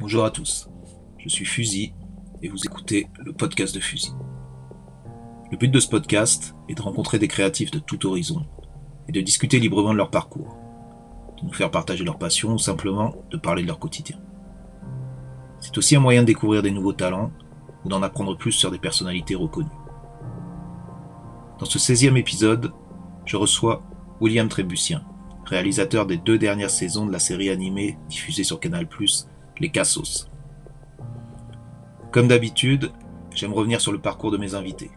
[0.00, 0.66] Bonjour à tous,
[1.18, 1.92] je suis Fusil
[2.40, 4.14] et vous écoutez le podcast de Fusil.
[5.52, 8.46] Le but de ce podcast est de rencontrer des créatifs de tout horizon
[9.08, 10.56] et de discuter librement de leur parcours,
[11.38, 14.16] de nous faire partager leur passion ou simplement de parler de leur quotidien.
[15.60, 17.30] C'est aussi un moyen de découvrir des nouveaux talents
[17.84, 19.68] ou d'en apprendre plus sur des personnalités reconnues.
[21.58, 22.72] Dans ce 16e épisode,
[23.26, 23.82] je reçois
[24.22, 25.04] William Trébucien,
[25.44, 28.88] réalisateur des deux dernières saisons de la série animée diffusée sur Canal+,
[29.60, 30.26] Les Cassos.
[32.12, 32.92] Comme d'habitude,
[33.34, 34.90] j'aime revenir sur le parcours de mes invités.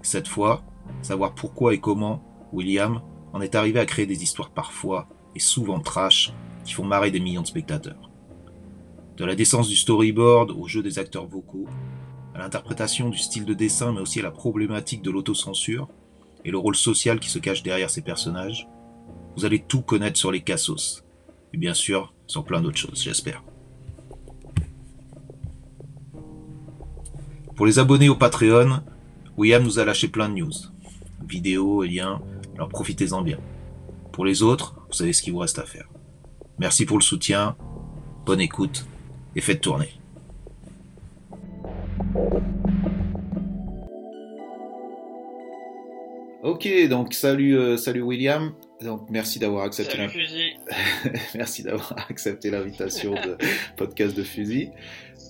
[0.00, 0.62] Cette fois,
[1.02, 3.02] savoir pourquoi et comment William
[3.32, 6.32] en est arrivé à créer des histoires parfois et souvent trash
[6.64, 8.10] qui font marrer des millions de spectateurs.
[9.16, 11.66] De la décence du storyboard au jeu des acteurs vocaux,
[12.32, 15.88] à l'interprétation du style de dessin mais aussi à la problématique de l'autocensure
[16.44, 18.68] et le rôle social qui se cache derrière ces personnages,
[19.36, 21.02] vous allez tout connaître sur les Cassos.
[21.52, 23.42] Et bien sûr, sur plein d'autres choses, j'espère.
[27.56, 28.82] Pour les abonnés au Patreon,
[29.38, 30.52] William nous a lâché plein de news.
[31.26, 32.20] Vidéos et liens,
[32.54, 33.38] alors profitez-en bien.
[34.12, 35.88] Pour les autres, vous savez ce qu'il vous reste à faire.
[36.58, 37.56] Merci pour le soutien,
[38.26, 38.86] bonne écoute
[39.34, 39.88] et faites tourner.
[46.42, 48.52] Ok, donc salut, euh, salut William.
[48.82, 50.52] Donc merci d'avoir accepté Salut
[51.34, 53.38] merci d'avoir accepté l'invitation de
[53.76, 54.70] podcast de Fusil.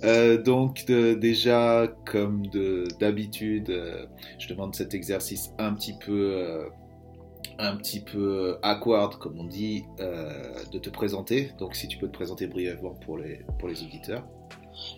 [0.04, 4.06] Euh, donc déjà comme de- d'habitude, euh,
[4.38, 6.68] je demande cet exercice un petit peu euh,
[7.58, 11.52] un petit peu awkward comme on dit de te présenter.
[11.58, 14.26] Donc si tu peux te présenter brièvement pour les pour les auditeurs.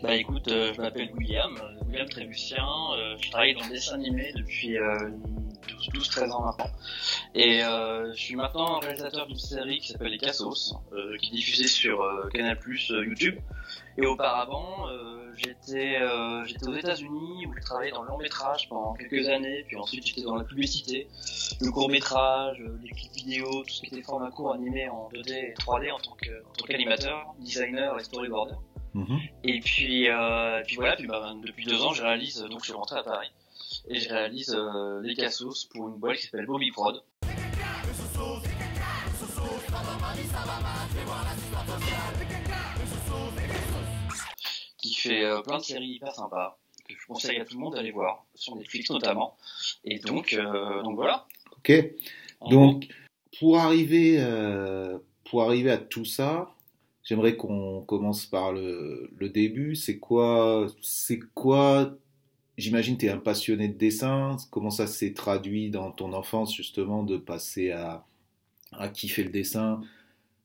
[0.03, 2.65] Bah écoute, euh, je m'appelle William, euh, William Trébucien,
[2.97, 5.11] euh, je travaille dans le dessin animé depuis euh,
[5.95, 6.71] 12-13 ans maintenant.
[7.35, 10.75] Et je suis maintenant réalisateur d'une série qui s'appelle Les Cassos,
[11.21, 11.99] qui est diffusée sur
[12.33, 12.59] Canal+,
[12.91, 13.37] euh, YouTube.
[13.97, 14.87] Et auparavant,
[15.37, 19.77] j'étais euh, aux États-Unis où je travaillais dans le long métrage pendant quelques années, puis
[19.77, 21.09] ensuite j'étais dans la publicité,
[21.61, 25.33] le court métrage, les clips vidéo, tout ce qui était format court animé en 2D
[25.33, 28.55] et 3D en tant que- en tant qu'animateur, designer et storyboarder.
[29.45, 32.73] Et puis, euh, puis voilà, puis bah, depuis deux ans, je réalise, donc je suis
[32.73, 33.31] rentré à Paris,
[33.89, 37.03] et je réalise euh, les cassos pour une boîte qui s'appelle Bobby Prod.
[44.79, 47.75] Qui fait euh, plein de séries hyper sympas, que je conseille à tout le monde
[47.75, 49.37] d'aller voir, sur Netflix notamment.
[49.85, 51.27] Et donc, euh, donc voilà.
[51.57, 51.73] Ok.
[52.51, 52.89] Donc,
[53.39, 54.25] pour arriver,
[55.25, 56.55] pour arriver à tout ça,
[57.09, 59.77] j'aimerais qu'on commence par le, le début.
[59.77, 61.97] C'est quoi, c'est quoi
[62.59, 64.37] J'imagine que tu es un passionné de dessin.
[64.53, 68.07] Comment ça s'est traduit dans ton enfance, justement, de passer à,
[68.73, 69.81] à kiffer le dessin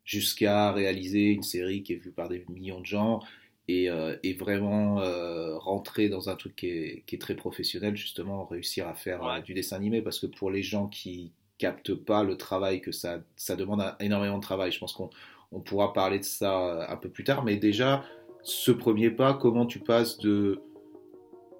[0.05, 3.21] jusqu'à réaliser une série qui est vue par des millions de gens
[3.67, 7.95] et, euh, et vraiment euh, rentrer dans un truc qui est, qui est très professionnel,
[7.95, 9.39] justement, réussir à faire Ouais.
[9.39, 10.01] euh, du dessin animé.
[10.01, 14.37] Parce que pour les gens qui captent pas le travail que ça, ça demande énormément
[14.37, 15.09] de travail, je pense qu'on
[15.53, 17.43] on pourra parler de ça euh, un peu plus tard.
[17.43, 18.03] Mais déjà,
[18.41, 20.61] ce premier pas, comment tu passes de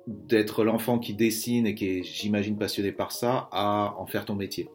[0.06, 4.36] d'être l'enfant qui dessine et qui est, j'imagine, passionné par ça, à en faire ton
[4.36, 4.70] métier?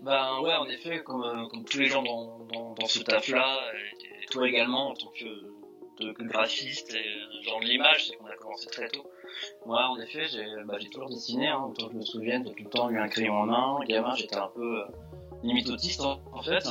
[0.00, 3.58] Ben ouais, en effet, comme, euh, comme tous les gens dans, dans, ce taf-là,
[4.22, 8.36] et, toi également en tant que, graphiste et euh, genre de l'image, c'est qu'on a
[8.36, 9.04] commencé très tôt.
[9.66, 12.64] Moi, en effet, j'ai bah, toujours dessiné, hein, autant que je me souvienne, j'ai tout
[12.64, 13.78] le temps eu un crayon en main.
[13.86, 14.84] Gamin, j'étais un peu euh,
[15.42, 16.66] limite autiste en fait,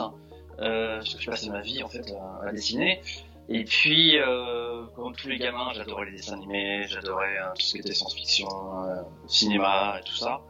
[0.59, 2.05] euh, parce que je passais ma vie en fait
[2.43, 3.01] à, à dessiner.
[3.47, 7.73] Et puis, euh, comme tous les gamins, j'adorais les dessins animés, j'adorais euh, tout ce
[7.73, 8.47] qui était science-fiction,
[8.85, 10.41] euh, cinéma et tout ça.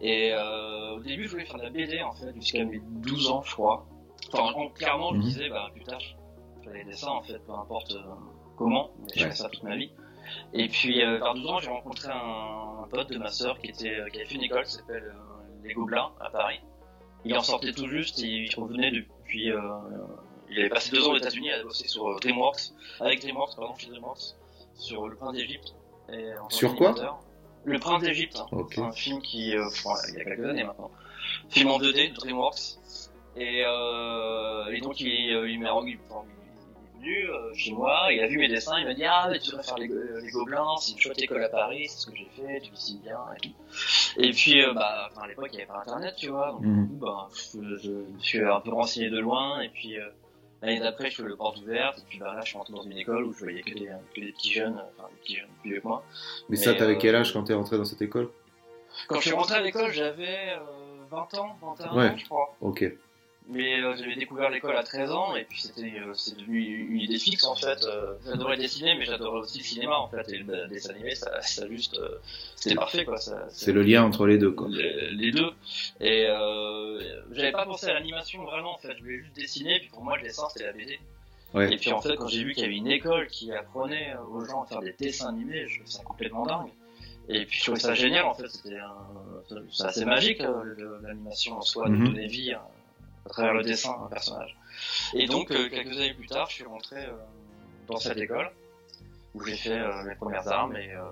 [0.00, 3.30] Et euh, au début, je voulais faire de la BD en fait, jusqu'à mes 12
[3.30, 3.86] ans, je crois.
[4.32, 5.24] Enfin, en- clairement, je me Mhm.
[5.28, 7.94] disais, bah plus tard, je ferai des dessins en fait, peu importe
[8.56, 9.34] comment, mais je ferai Ouais.
[9.36, 9.92] ça toute ma vie.
[10.52, 13.98] Et puis, vers 12 ans, j'ai rencontré un, un pote de ma sœur qui, était,
[14.10, 15.14] qui avait fait une école qui s'appelle
[15.62, 16.60] Les Gobelins à Paris.
[17.24, 19.12] Il en sortait tout juste et il revenait depuis.
[19.40, 19.60] Euh,
[20.50, 23.74] il avait passé deux ans aux États-Unis à bosser sur euh, DreamWorks, avec DreamWorks, pardon,
[23.76, 24.34] chez DreamWorks,
[24.74, 25.74] sur Le Prince d'Égypte.
[26.08, 26.94] Tant Sur quoi?
[27.64, 28.38] Le Prince d'Égypte.
[28.52, 28.66] hein.
[28.78, 30.90] Un film qui, euh, enfin, il y a quelques années maintenant.
[31.48, 32.78] Film en 2D de DreamWorks.
[33.36, 35.56] Et, euh, et donc il, euh, est
[37.02, 39.50] venu euh, chez moi, il a vu mes dessins, il m'a dit ah mais tu
[39.50, 42.16] devrais faire les, go- les gobelins, c'est une chouette école à Paris, c'est ce que
[42.16, 43.54] j'ai fait, tu dessines bien et tout.
[44.18, 46.62] Et puis euh, bah à l'époque il n'y avait pas internet tu vois, donc
[46.98, 50.06] bah, je, je me suis un peu renseigné de loin et puis euh,
[50.62, 52.82] l'année d'après je fais le porte ouverte et puis bah là je suis rentré dans
[52.82, 55.48] une école où je voyais que des, que des petits jeunes, enfin des petits jeunes
[55.60, 56.04] plus vieux que moi.
[56.48, 58.30] Mais ça, t'avais euh, quel âge quand t'es rentré dans cette école?
[59.08, 60.58] Quand je suis rentré à l'école j'avais euh,
[61.10, 62.08] 20 ans, 21 Ouais.
[62.10, 62.56] ans je crois.
[62.60, 62.84] Ok.
[63.48, 67.00] Mais euh, j'avais découvert l'école à 13 ans et puis c'était euh, c'est devenu une
[67.00, 67.84] idée fixe en fait.
[67.84, 71.40] Euh, j'adorais dessiner mais j'adorais aussi le cinéma en fait et le dessin animé ça,
[71.42, 72.18] ça juste euh,
[72.54, 73.16] c'était parfait quoi.
[73.48, 74.68] C'est le lien entre les deux, quoi.
[74.70, 75.50] les, les deux.
[76.00, 77.00] Et euh,
[77.32, 78.94] j'avais pas pensé à l'animation vraiment en fait.
[78.96, 81.00] Je voulais juste dessiner puis pour moi le dessin c'était la BD.
[81.52, 81.74] Ouais.
[81.74, 84.44] Et puis en fait quand j'ai vu qu'il y avait une école qui apprenait aux
[84.44, 86.70] gens à faire des dessins animés, je trouvais ça complètement dingue.
[87.28, 88.48] Et puis je trouvais ça génial en fait.
[88.48, 89.56] C'était un...
[89.70, 90.40] c'est assez magique
[91.02, 92.64] l'animation en soi, de donner vie à,
[93.26, 94.56] à travers le dessin d'un personnage.
[95.14, 97.12] Et donc euh, quelques années plus tard, je suis rentré euh,
[97.88, 98.50] dans cette école
[99.34, 101.02] où j'ai fait euh, mes premières armes et euh,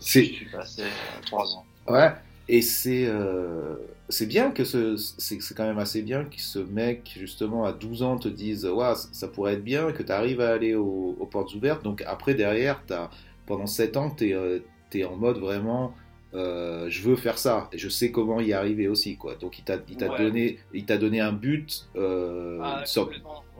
[0.00, 1.64] je suis passé euh, trois ans.
[1.88, 2.12] ouais.
[2.46, 3.76] Et c'est euh,
[4.10, 7.72] c'est bien que ce c'est c'est quand même assez bien que ce mec justement à
[7.72, 11.16] 12 ans te dise ouais ça pourrait être bien que tu arrives à aller au-
[11.18, 11.82] aux portes ouvertes.
[11.82, 13.08] Donc après derrière t'as
[13.46, 14.58] pendant 7 ans t'es euh,
[14.90, 15.94] t'es en mode vraiment
[16.34, 19.34] euh, je veux faire ça et je sais comment y arriver aussi quoi.
[19.36, 20.18] Donc il t'a il t'a Ouais.
[20.18, 22.84] donné il t'a donné un but euh, Ah.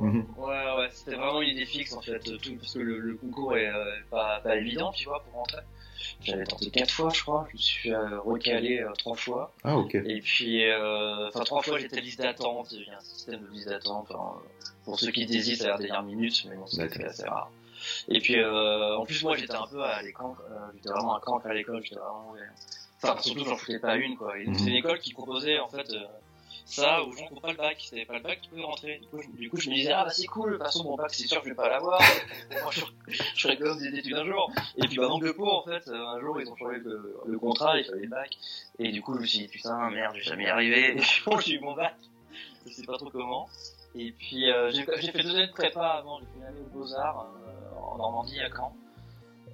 [0.01, 0.27] Mhm.
[0.37, 3.57] Ouais, ouais, c'était vraiment une idée fixe en fait, tout, parce que le, le concours
[3.57, 5.63] est euh, pas, pas évident, tu vois, pour rentrer.
[6.23, 9.55] J'avais tenté quatre fois, je crois, je me suis euh, recalé euh, trois fois.
[9.63, 9.95] Ah ok.
[9.95, 13.51] Et puis, euh, enfin, trois fois j'étais liste d'attente, il y a un système de
[13.53, 14.09] liste d'attente.
[14.85, 17.51] pour ceux qui hésitent à la dernière minute, mais bon, c'est assez rare.
[18.09, 21.21] Et puis, euh, en plus, moi j'étais un peu à l'écran, euh, j'étais vraiment un
[21.21, 22.31] camp à l'école, j'étais vraiment.
[22.33, 22.41] ouais.
[23.03, 24.39] Enfin, surtout, j'en foutais pas une, quoi.
[24.39, 24.59] Et donc, Mhm.
[24.61, 26.01] c'est une école qui proposait, en fait, euh,
[26.67, 27.77] ça aux gens qui n'ont pas le bac.
[27.79, 28.99] Si t'avais pas le bac, tu pouvais rentrer.
[28.99, 30.85] Du coup, je, du coup, je me disais, ah bah c'est cool, de toute façon,
[30.85, 32.01] mon bac, c'est sûr que je vais pas l'avoir.
[32.63, 34.51] Moi, je, je serai gosse des études un jour.
[34.79, 37.15] Et puis, bah, manque de peau, en fait, euh, un jour, ils ont changé le,
[37.27, 38.31] le contrat, il fallait le bac.
[38.79, 40.93] Et du coup, je me suis dit, putain, merde, je vais jamais y arriver.
[40.97, 41.95] Et puis, bon, j'ai eu mon bac.
[42.67, 43.51] Je sais pas trop comment.
[43.97, 46.19] Et puis, euh, j'ai fait deux années de prépa avant.
[46.19, 48.75] J'ai fait une année aux Beaux-Arts, euh, en Normandie, à Caen.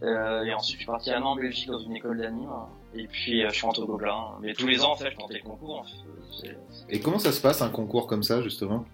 [0.02, 2.50] Euh, et ensuite, je suis parti à Nantes, en Belgique, dans une école d'anime.
[2.94, 4.38] Et puis, euh, je suis rentré au Gobelin.
[4.40, 5.80] Mais tous les ans, en fait, je tentais le concours.
[5.80, 6.56] En fait.
[6.88, 8.84] Et comment ça se passe un concours comme ça justement?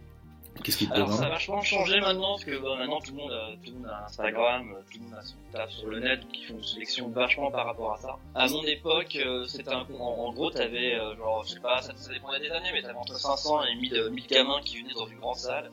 [0.64, 3.18] Qu'est-ce qui te Alors, ça a vachement changé maintenant, parce que bah, maintenant, tout le,
[3.18, 5.88] monde a, tout le monde a Instagram, euh, tout le monde a son taf sur
[5.88, 8.16] le net, ils font une sélection vachement par rapport à ça.
[8.34, 11.80] À mon époque, euh, c'était un en, en gros, t'avais, euh, genre, je sais pas,
[11.82, 14.80] ça, ça dépendait des années, mais t'avais entre 500 et 1000, euh, 1000 gamins qui
[14.82, 15.70] venaient dans une grande salle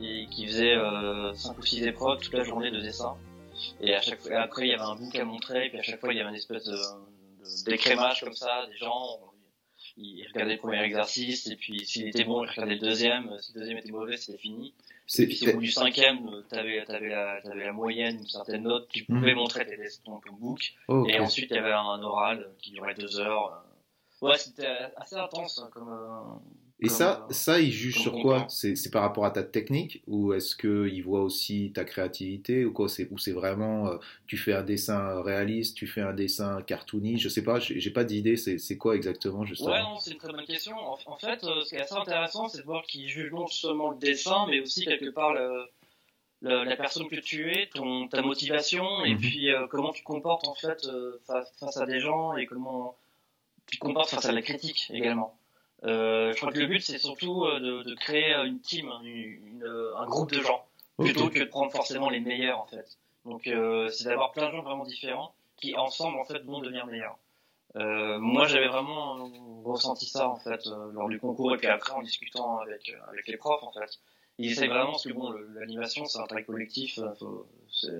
[0.00, 3.14] et qui faisaient euh, 5 ou 6 épreuves toute la journée de dessin.
[3.80, 5.82] Et à chaque fois, après, il y avait un book à montrer, et puis à
[5.82, 9.20] chaque fois, il y avait une espèce de, de- d'écrémage comme ça, des gens,
[9.96, 13.52] ils regardaient le premier exercice, et puis s'il était bon, ils regardaient le deuxième, si
[13.54, 14.74] le deuxième était mauvais, c'était fini.
[15.18, 18.62] Et puis au bout du cinquième, euh, t'avais, t'avais la, t'avais la moyenne, une certaine
[18.62, 19.38] note, tu pouvais Mhm.
[19.38, 22.94] montrer tes, ton, ton book, Oh, et ensuite il y avait un oral qui durait
[22.94, 23.52] deux heures.
[24.22, 24.26] euh.
[24.28, 26.40] Ouais, c'était assez intense hein, comme.
[26.84, 28.46] Et comme, ça, ça, ils jugent sur quoi.
[28.48, 32.88] C'est par rapport à ta technique ou est-ce qu'ils voient aussi ta créativité ou quoi
[32.88, 33.96] C'est ou c'est vraiment euh,
[34.26, 38.04] tu fais un dessin réaliste, tu fais un dessin cartoony, je sais pas, j'ai pas
[38.04, 38.36] d'idée.
[38.36, 39.72] C'est quoi exactement justement?
[39.72, 40.76] Ouais, non, c'est une très bonne question.
[40.76, 43.46] En, en fait, euh, ce qui est assez intéressant, c'est de voir qu'ils jugent non
[43.46, 45.64] seulement le dessin, mais aussi quelque part le-
[46.42, 49.18] le- la personne que tu es, ton, ta motivation, et Mhm.
[49.18, 52.44] puis euh, comment tu te comportes en fait euh, fa- face à des gens et
[52.46, 52.96] comment
[53.66, 55.38] tu te comportes face à la critique également.
[55.84, 58.90] Euh, je crois que le but, c'est surtout euh, de, de créer euh, une team,
[59.02, 60.64] une- une- euh, un groupe de gens,
[60.98, 62.98] plutôt que de prendre forcément les meilleurs en fait.
[63.24, 66.86] Donc, euh, c'est d'avoir plein de gens vraiment différents qui ensemble en fait vont devenir
[66.86, 67.18] meilleurs.
[67.76, 69.28] Euh, moi, j'avais vraiment euh,
[69.64, 73.10] ressenti ça en fait euh, lors du concours et puis après en discutant avec euh,
[73.10, 73.98] avec les profs en fait.
[74.38, 76.98] Ils essaient vraiment parce que bon, l'animation c'est un travail collectif.
[76.98, 77.46] euh, faut-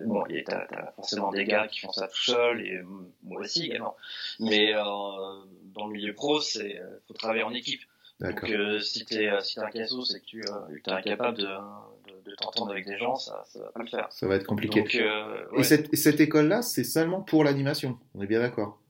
[0.07, 2.85] bon, t'as forcément des gars qui font ça tout seul et euh,
[3.23, 3.97] moi aussi également.
[4.41, 7.83] Mais euh, dans le milieu pro, c'est faut travailler en équipe.
[8.21, 11.45] Donc euh, si t'es si t'es un casso, c'est que tu euh, es incapable de,
[11.45, 14.07] de, de t'entendre avec des gens, ça ça va pas le faire.
[14.11, 14.81] Ça va être compliqué.
[14.81, 15.63] Donc euh, Et ouais.
[15.65, 17.99] cette, et cette école-là, c'est seulement pour l'animation.
[18.15, 18.81] On est bien d'accord.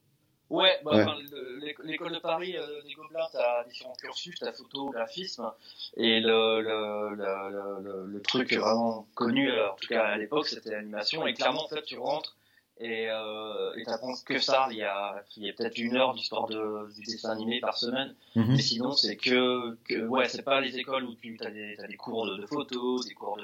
[0.51, 1.03] Ouais, bah, Ouais.
[1.03, 1.54] enfin, le- l'é-
[1.85, 5.51] l'école de Paris euh, des Gobelins, t'as différents cursus, t'as photo, graphisme,
[5.97, 10.17] et le, le, le, le, le- le truc vraiment connu, euh, en tout cas à
[10.17, 12.37] l'époque, c'était l'animation, et clairement, en fait, tu rentres
[12.79, 16.49] et euh, t'apprends que ça, il y a, il y a peut-être une heure d'histoire
[16.49, 18.47] de, du dessin animé par semaine, Mhm.
[18.57, 22.27] mais sinon, c'est que, que, ouais, c'est pas les écoles où tu as des, cours
[22.27, 23.43] de, de photos, des cours de,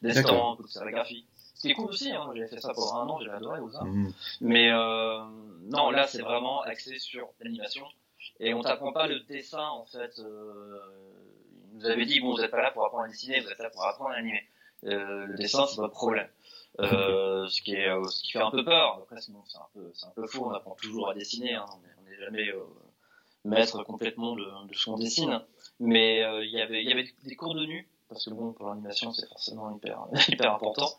[0.00, 0.22] D'accord.
[0.22, 1.26] d'estampes, de sérigraphie.
[1.60, 3.76] Ce qui est cool aussi, hein, j'avais fait ça pendant un an, j'ai adoré aux
[3.76, 3.84] arts.
[3.84, 4.12] Mhm.
[4.40, 5.18] Mais euh,
[5.64, 7.84] non, là c'est vraiment axé sur l'animation.
[8.38, 10.18] Et on t'apprend pas le dessin en fait.
[10.20, 10.78] Euh,
[11.72, 13.58] ils nous avait dit bon vous êtes pas là pour apprendre à dessiner, vous êtes
[13.58, 14.42] là pour apprendre à animer.
[14.84, 16.28] Euh, le dessin c'est votre problème.
[16.80, 19.00] Euh, ce qui est euh, ce qui fait un peu peur.
[19.02, 20.46] Après sinon c'est un peu c'est un peu fou.
[20.46, 21.52] On apprend toujours à dessiner.
[21.56, 21.66] Hein.
[21.74, 22.64] On est- On n'est jamais euh,
[23.44, 25.42] maître complètement de, de ce qu'on dessine.
[25.78, 28.52] Mais euh, il y avait il y avait des cours de nu parce que bon
[28.52, 30.90] pour l'animation c'est forcément hyper hyper important.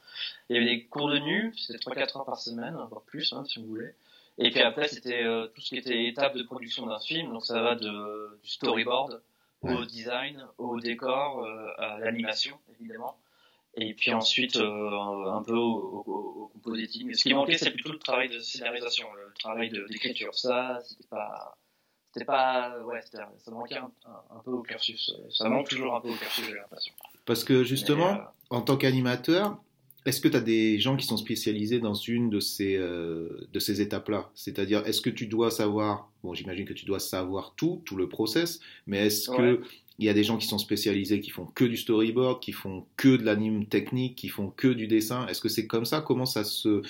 [0.49, 3.43] Il y avait des cours de nu, c'était 3-4 heures par semaine, voire plus hein,
[3.45, 3.93] si vous voulez.
[4.37, 7.31] Et puis après, c'était euh, tout ce qui était étape de production d'un film.
[7.31, 9.21] Donc ça va de, du storyboard
[9.61, 11.45] au design, au décor,
[11.77, 13.15] à l'animation évidemment.
[13.75, 17.13] Et puis ensuite un peu au, au, compositing.
[17.13, 20.33] Ce qui manquait, c'est plutôt le travail de scénarisation, le travail d'écriture.
[20.33, 21.57] Ça, c'était pas
[22.11, 26.15] c'était pas ouais ça manquait un, peu au cursus ça manque toujours un peu au
[26.15, 26.93] cursus j'ai l'impression.
[27.25, 29.57] Parce que justement en tant qu'animateur
[30.05, 33.59] est-ce que tu as des gens qui sont spécialisés dans une de ces, euh, de
[33.59, 34.31] ces étapes-là?
[34.33, 38.09] C'est-à-dire, est-ce que tu dois savoir, bon, j'imagine que tu dois savoir tout, tout le
[38.09, 39.61] process, mais est-ce que
[39.99, 42.87] il y a des gens qui sont spécialisés, qui font que du storyboard, qui font
[42.97, 45.27] que de l'anime technique, qui font que du dessin?
[45.27, 46.01] Est-ce que c'est comme ça?
[46.01, 46.81] Comment ça se,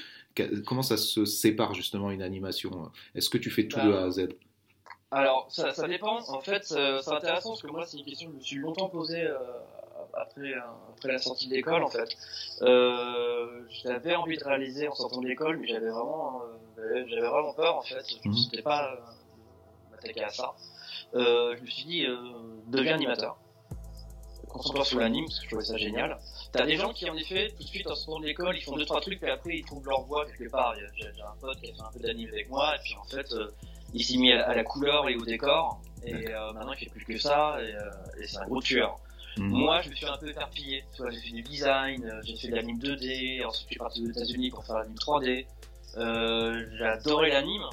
[0.65, 2.89] comment ça se sépare justement une animation?
[3.13, 4.29] Est-ce que tu fais tout de A à Z?
[5.11, 6.19] Alors, ça, ça, dépend.
[6.29, 8.87] En fait, c'est intéressant parce que moi, c'est une question que je me suis longtemps
[8.87, 9.37] posée euh,
[10.13, 10.53] après,
[10.89, 12.09] après la sortie de l'école, en fait.
[12.61, 16.41] Euh, j'avais envie de réaliser en sortant de l'école, mais j'avais vraiment,
[16.77, 18.03] euh, j'avais vraiment peur, en fait.
[18.07, 18.39] Je ne mhm.
[18.53, 18.95] me pas euh,
[19.91, 20.53] m'attaquer à ça.
[21.15, 22.15] Euh, je me suis dit, euh,
[22.67, 23.37] deviens animateur.
[24.47, 26.17] Concentre-toi sur l'anime, parce que je trouvais ça génial.
[26.51, 28.75] T'as des gens qui, en effet, tout de suite, en sortant de l'école, ils font
[28.75, 30.73] deux, trois trucs, et après, ils trouvent leur voix quelque part.
[30.95, 33.27] J'ai un pote qui a fait un peu d'anime avec moi, et puis en fait,
[33.93, 36.13] il s'est mis à la couleur et au décor, et
[36.53, 38.99] maintenant, il fait plus que ça, et, et c'est un gros tueur.
[39.37, 39.49] Mhm.
[39.49, 40.83] Moi, je me suis un peu éparpillé.
[41.09, 44.09] J'ai fait du design, euh, j'ai fait de l'anime 2D, ensuite je suis parti aux
[44.09, 45.45] États-Unis pour faire l'anime 3D.
[45.97, 47.63] Euh, j'ai adoré l'anime,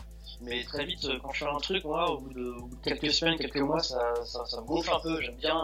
[0.40, 3.38] mais très vite, euh, quand je fais un truc, moi, au bout de, quelques semaines,
[3.38, 5.20] quelques mois, ça, ça, ça me gonfle un peu.
[5.20, 5.60] J'aime bien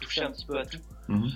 [0.00, 0.80] toucher un petit peu à tout.
[1.08, 1.30] Mhm.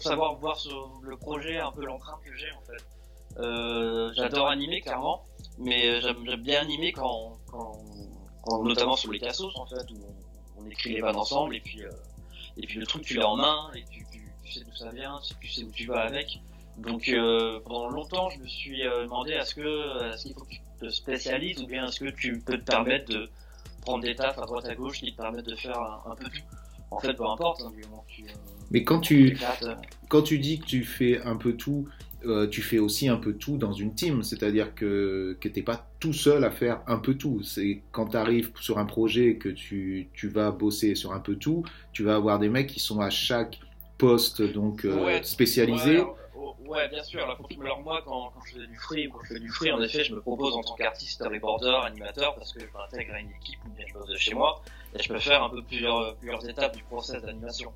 [0.00, 0.58] savoir voir
[1.02, 2.82] le projet, un peu l'empreinte que j'ai en fait.
[3.38, 5.22] Euh, j'adore animer clairement,
[5.58, 10.00] mais j'aime bien animer quand, quand, notamment sur les cassos en fait, où
[10.58, 11.90] on écrit les vannes ensemble et puis, euh,
[12.56, 14.04] et puis le truc tu l'as en main et tu,
[14.52, 16.40] sais d'où ça vient, tu sais où tu vas avec.
[16.78, 20.50] Donc euh, pendant longtemps je me suis euh, demandé est-ce que est-ce qu'il faut que
[20.50, 23.30] tu te spécialises ou bien est-ce que tu peux te permettre de
[23.80, 26.42] prendre des tafs à droite à gauche qui te permettent de faire un, peu tout.
[26.90, 27.62] En fait, peu importe.
[27.62, 27.72] Hein,
[28.70, 29.38] Mais quand tu,
[30.08, 31.88] quand tu dis que tu fais un peu tout,
[32.26, 35.62] euh, tu fais aussi un peu tout dans une team, c'est-à-dire que, que tu n'es
[35.64, 37.42] pas tout seul à faire un peu tout.
[37.42, 41.36] C'est quand tu arrives sur un projet que tu, tu, vas bosser sur un peu
[41.36, 43.58] tout, tu vas avoir des mecs qui sont à chaque
[43.98, 46.02] poste donc euh, spécialisé.
[46.66, 47.22] Ouais, bien sûr.
[47.22, 50.02] Alors, moi, quand, quand, je fais du free, quand je fais du free, en effet,
[50.02, 53.60] je me propose en tant qu'artiste, reporter, animateur, parce que je peux intégrer une équipe
[53.64, 54.60] ou bien je bosse de chez moi,
[54.98, 57.72] et je peux faire un peu plusieurs, plusieurs étapes du process d'animation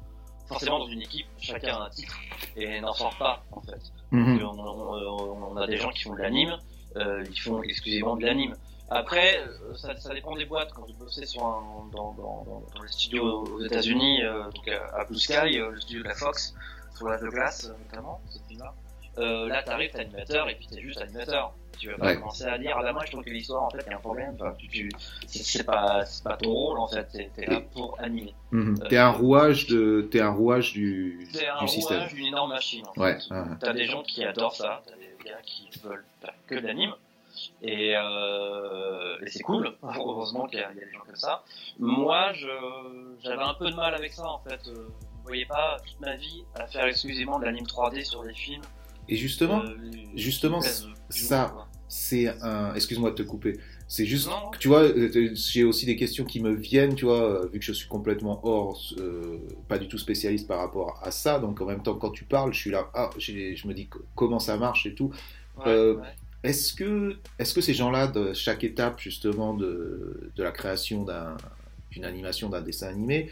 [0.50, 2.18] forcément dans une équipe, chacun a un titre
[2.56, 3.80] et n'en sort pas en fait.
[4.10, 4.42] Mhm.
[4.42, 6.58] on, a des gens qui font de l'anime,
[6.96, 8.56] euh, ils font exclusivement de l'anime.
[8.88, 10.72] Après, euh, ça, ça, dépend des boîtes.
[10.72, 15.04] Quand je bossais sur un, dans, dans, dans, les studios aux États-Unis, euh, donc à,
[15.04, 16.54] Blue Sky, le studio de la Fox,
[16.96, 18.74] sur la de glace notamment, cette film-là,
[19.20, 21.54] euh, là, t'arrives, t'es animateur, et puis t'es juste animateur.
[21.78, 23.82] Tu vas pas commencer à dire, ah bah moi je trouve que l'histoire, en fait,
[23.86, 24.36] il y a un problème.
[24.38, 24.90] Enfin, tu, tu,
[25.26, 27.08] c'est pas, pas ton rôle, en fait.
[27.10, 28.34] T'es, es là pour animer.
[28.50, 28.76] Mhm.
[28.82, 32.06] Euh, t'es un rouage de, t'es un rouage du, t'es un du système.
[32.08, 32.84] d'une énorme machine.
[32.96, 33.18] En ouais.
[33.60, 34.82] T'as des gens qui adorent ça.
[34.86, 36.92] T'as des gars qui veulent faire que de l'anime.
[37.62, 39.72] Et, euh, et c'est cool.
[39.82, 41.42] Heureusement qu'il y, a des gens comme ça.
[41.78, 42.48] Moi, je,
[43.22, 44.60] j'avais un peu de mal avec ça, en fait.
[44.68, 44.88] Euh,
[45.20, 48.62] vous voyez pas toute ma vie à faire exclusivement de l'anime 3D sur des films
[49.08, 49.76] et justement, euh,
[50.14, 50.60] justement,
[51.10, 52.74] ça, c'est un.
[52.74, 53.58] Excuse-moi de te couper.
[53.88, 54.30] C'est juste,
[54.60, 57.72] tu vois, euh, j'ai aussi des questions qui me viennent, tu vois, vu que je
[57.72, 61.40] suis complètement hors, euh, pas du tout spécialiste par rapport à ça.
[61.40, 64.38] Donc en même temps, quand tu parles, je suis là, ah, je me dis comment
[64.38, 65.10] ça marche et tout.
[66.42, 71.04] Est-ce que, est-ce que ces gens-là, de chaque étape justement de, de la création
[71.90, 73.30] d'une animation, d'un dessin animé,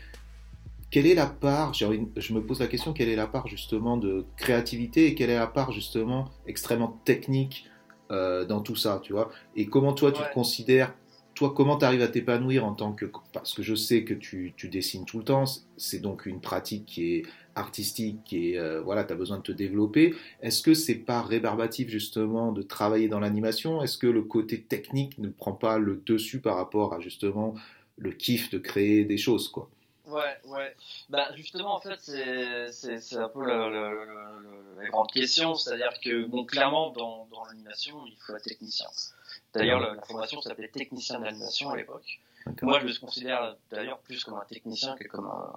[0.90, 4.24] quelle est la part, je me pose la question, quelle est la part justement de
[4.36, 7.66] créativité et quelle est la part justement extrêmement technique
[8.10, 9.30] euh, dans tout ça, tu vois?
[9.54, 10.94] Et comment toi tu te considères,
[11.34, 14.54] toi comment tu arrives à t'épanouir en tant que, parce que je sais que tu,
[14.56, 15.44] tu dessines tout le temps,
[15.76, 17.22] c'est donc une pratique qui est
[17.54, 20.14] artistique, est, euh, voilà, tu as besoin de te développer.
[20.40, 23.82] Est-ce que c'est pas rébarbatif justement de travailler dans l'animation?
[23.82, 27.54] Est-ce que le côté technique ne prend pas le dessus par rapport à justement
[27.98, 29.68] le kiff de créer des choses, quoi?
[30.08, 30.74] Ouais, ouais.
[31.10, 35.54] Bah, justement, en fait, c'est un peu le, le, la grande question.
[35.54, 38.86] C'est-à-dire que, bon, clairement, dans, dans l'animation, il faut être technicien.
[39.54, 42.20] D'ailleurs, la, formation s'appelait technicien d'animation à l'époque.
[42.62, 45.52] Moi, je me considère d'ailleurs plus comme un technicien que comme un,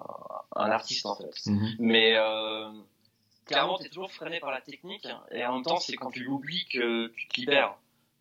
[0.56, 1.34] un artiste, en fait.
[1.46, 1.76] Mhm.
[1.80, 2.70] Mais euh,
[3.46, 5.08] clairement, tu es toujours freiné par la technique.
[5.32, 7.76] Et en même temps, c'est quand tu l'oublies que tu te libères.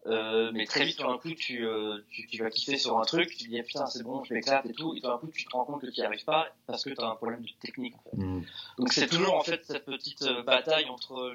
[0.06, 3.04] Euh, mais très vite, tout d'un coup, tu, euh, tu, tu, vas kiffer sur un
[3.04, 5.18] truc, tu te dis ah, putain, c'est bon, je m'éclate et tout, et tout d'un
[5.18, 7.16] coup, tu te rends compte que tu n'y arrives pas parce que tu as un
[7.16, 7.94] problème de technique.
[7.96, 8.16] En fait.
[8.16, 8.44] Mm.
[8.78, 11.34] Donc, c'est toujours en fait cette petite euh, bataille entre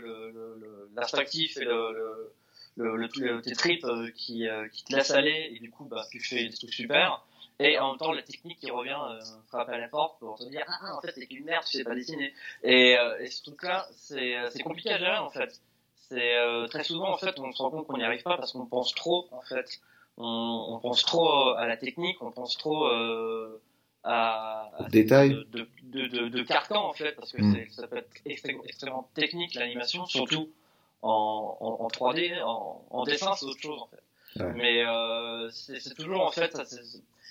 [0.95, 2.33] l'abstractif et le,
[2.75, 6.19] le, le, le, tes tripes qui, qui te laissent aller, et du coup, bah, tu
[6.19, 7.23] fais des trucs super.
[7.59, 10.43] et en même temps la technique qui revient euh, frapper à la porte pour te
[10.45, 13.27] dire ah, ah en fait c'est une merde tu sais pas dessiner et, euh, et
[13.27, 15.61] ce truc là c'est c'est compliqué à gérer en fait
[16.09, 18.53] c'est euh, très souvent en fait on se rend compte qu'on n'y arrive pas parce
[18.53, 19.79] qu'on pense trop en fait
[20.17, 23.61] on, on, pense trop à la technique on pense trop euh,
[24.03, 27.69] à, à détail de, de, de, de, carcan en fait parce que mm.
[27.71, 30.49] ça peut être extrêmement, extrêmement technique l'animation surtout
[31.01, 34.01] en, en, en 3D en, en dessin c'est autre chose en fait
[34.39, 34.53] Ouais.
[34.53, 36.63] Mais euh, c'est toujours en fait, ça,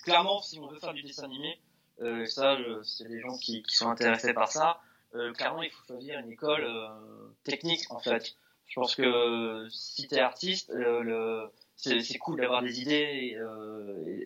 [0.04, 1.58] clairement, si on veut faire du dessin animé,
[2.00, 4.80] euh, ça, c'est des gens qui, qui, sont intéressés par ça.
[5.14, 6.88] Euh, clairement, il faut choisir une école euh,
[7.44, 8.34] technique en fait.
[8.66, 13.36] Je pense que si t'es artiste, euh, le, c'est cool d'avoir des idées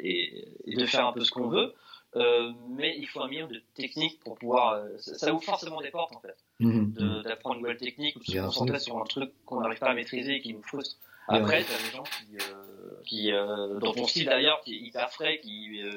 [0.00, 1.74] et, et, de faire un peu ce qu'on veut.
[2.16, 4.72] Euh, mais il faut un minimum de technique pour pouvoir.
[4.72, 8.20] Euh, ça, ça, ouvre forcément des portes en fait, mmh, d'apprendre une nouvelle technique ou
[8.20, 10.96] de se concentrer sur un truc qu'on n'arrive pas à maîtriser et qui nous frustre.
[11.28, 15.10] Après, t'as des gens qui, euh, qui euh, dans ton style d'ailleurs, qui est hyper
[15.10, 15.92] frais, qui euh,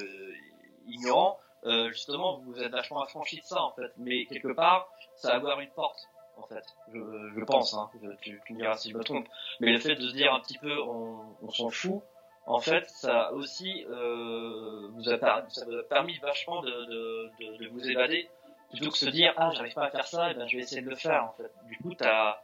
[0.88, 3.90] ignorant, euh, justement, vous êtes vachement affranchi de ça en fait.
[3.96, 6.64] Mais quelque part, ça va avoir une porte en fait.
[6.92, 6.98] Je,
[7.36, 7.90] je pense, hein.
[8.22, 9.26] tu, tu, me diras si je me trompe.
[9.60, 12.02] Mais le fait de se dire un petit peu, on, on s'en fout.
[12.46, 17.64] En fait, ça aussi euh, vous a, ça vous a permis vachement de, de, de,
[17.64, 18.28] de vous évader
[18.72, 20.82] plutôt que se dire ah j'arrive pas à faire ça, et ben je vais essayer
[20.82, 21.52] de le faire en fait.
[21.66, 22.40] Du coup, t'as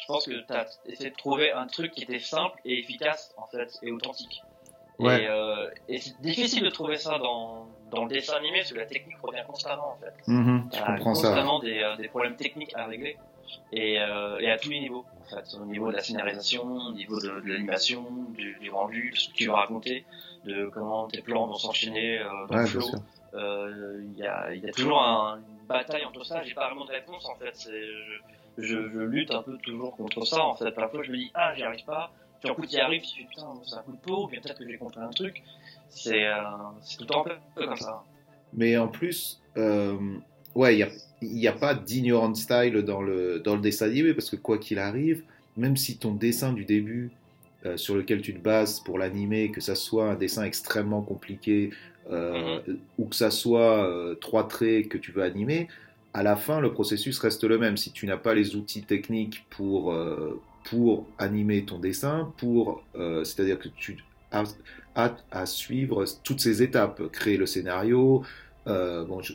[0.00, 3.34] je pense que tu as essayé de trouver un truc qui était simple et efficace
[3.36, 4.42] en fait et authentique.
[5.00, 5.22] Ouais.
[5.22, 8.78] Et, euh, et c'est difficile de trouver ça dans, dans le dessin animé parce que
[8.78, 10.14] la technique revient constamment en fait.
[10.26, 11.66] Mmh, je comprends constamment ça.
[11.66, 13.16] Des, euh, des problèmes techniques à régler
[13.72, 16.92] et, euh, et à tous les niveaux en fait, au niveau de la scénarisation, au
[16.92, 20.04] niveau de, de l'animation, du, du, rendu, de ce que tu veux raconter,
[20.44, 22.86] de comment tes plans vont s'enchaîner euh, dans ouais, le flow.
[23.34, 26.42] Euh, Il y, a, y a toujours un, une bataille entre ça.
[26.42, 27.68] J'ai pas vraiment de réponse en fait.
[28.58, 30.70] Je, je, lutte un peu toujours contre ça en fait.
[30.72, 33.22] Parfois je me dis ah j'y arrive pas, puis un coup tu y arrives, tu
[33.22, 35.42] fais putain c'est un coup de peau, bien peut-être que j'ai compris un truc.
[35.88, 36.34] C'est euh,
[36.96, 38.04] tout le temps un peu comme ça.
[38.52, 39.96] Mais en plus, euh,
[40.54, 40.88] ouais, il
[41.34, 44.58] n'y a, a, pas d'ignorant style dans le, dans le dessin animé parce que quoi
[44.58, 45.22] qu'il arrive,
[45.56, 47.10] même si ton dessin du début
[47.66, 51.70] euh, sur lequel tu te bases pour l'animer, que ça soit un dessin extrêmement compliqué
[52.10, 52.76] euh, mm -hmm.
[52.98, 55.68] ou que ça soit euh, trois traits que tu veux animer,
[56.12, 57.76] à la fin, le processus reste le même.
[57.76, 63.24] Si tu n'as pas les outils techniques pour, euh, pour animer ton dessin, pour, euh,
[63.24, 63.98] c'est-à-dire que tu
[64.30, 64.44] as,
[64.94, 68.22] as, à suivre toutes ces étapes, créer le scénario,
[68.66, 69.34] euh, bon, je,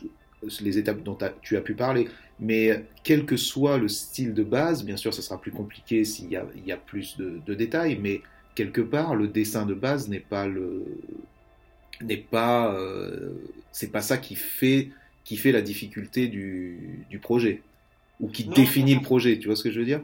[0.60, 2.08] les étapes dont as, tu as pu parler,
[2.38, 6.30] mais quel que soit le style de base, bien sûr, ça sera plus compliqué s'il
[6.30, 8.20] y a, il y a plus de, de détails, mais
[8.54, 10.84] quelque part, le dessin de base n'est pas le
[12.02, 13.32] n'est pas euh,
[13.72, 14.90] c'est pas ça qui fait
[15.24, 17.62] qui fait la difficulté du, du projet
[18.20, 19.00] ou qui non, définit non.
[19.00, 19.38] le projet.
[19.38, 20.02] Tu vois ce que je veux dire?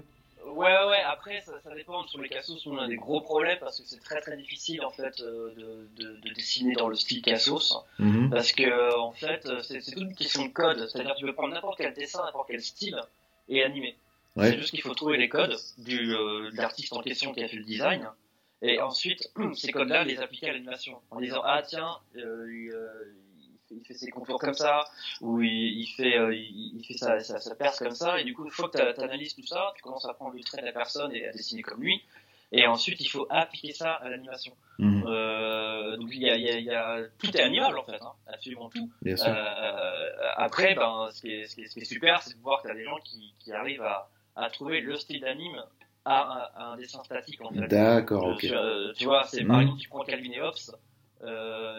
[0.55, 2.07] Ouais, ouais, après, ça, ça dépend.
[2.07, 4.91] Sur les Cassos, on a des gros problèmes parce que c'est très très difficile en
[4.91, 5.67] fait euh, de,
[5.99, 7.69] de, de, dessiner dans le style Cassos.
[7.99, 8.31] Mm -hmm.
[8.31, 10.81] Parce que euh, en fait, c'est toute une question de code.
[10.88, 13.01] C'est-à-dire, tu peux prendre n'importe quel dessin, n'importe quel style
[13.49, 13.97] et animer.
[14.37, 14.51] Ouais.
[14.51, 17.49] C'est juste qu'il faut trouver les codes du, euh, de l'artiste en question qui a
[17.49, 18.09] fait le design.
[18.62, 21.01] Et ensuite, ces codes-là, les appliquer à l'animation.
[21.11, 22.47] En disant, ah tiens, euh,
[23.77, 24.85] il fait ses contours comme ça,
[25.21, 28.25] ou il, il fait, euh, il, il, fait sa, sa, sa, perce comme ça, et
[28.25, 30.61] du coup, une fois que tu analyses tout ça, tu commences à prendre le trait
[30.61, 32.03] de la personne et à dessiner comme lui,
[32.53, 34.53] et ensuite, il faut appliquer ça à l'animation.
[34.79, 35.05] Mmh.
[35.07, 37.85] Euh, donc, il y a, il y a, il y a, tout est animable, en
[37.85, 38.91] fait, hein, absolument tout.
[39.07, 42.43] Euh, après, ben, ce qui est, ce qui est, ce qui est super, c'est de
[42.43, 45.63] voir que tu as des gens qui, qui arrivent à, à trouver le style d'anime
[46.05, 47.69] à, à, un dessin statique, en fait.
[47.69, 48.41] D'accord, ok.
[48.41, 48.53] Tu,
[48.97, 49.49] tu vois, c'est mmh.
[49.49, 50.77] par exemple, tu prends Calvin et Hobbes,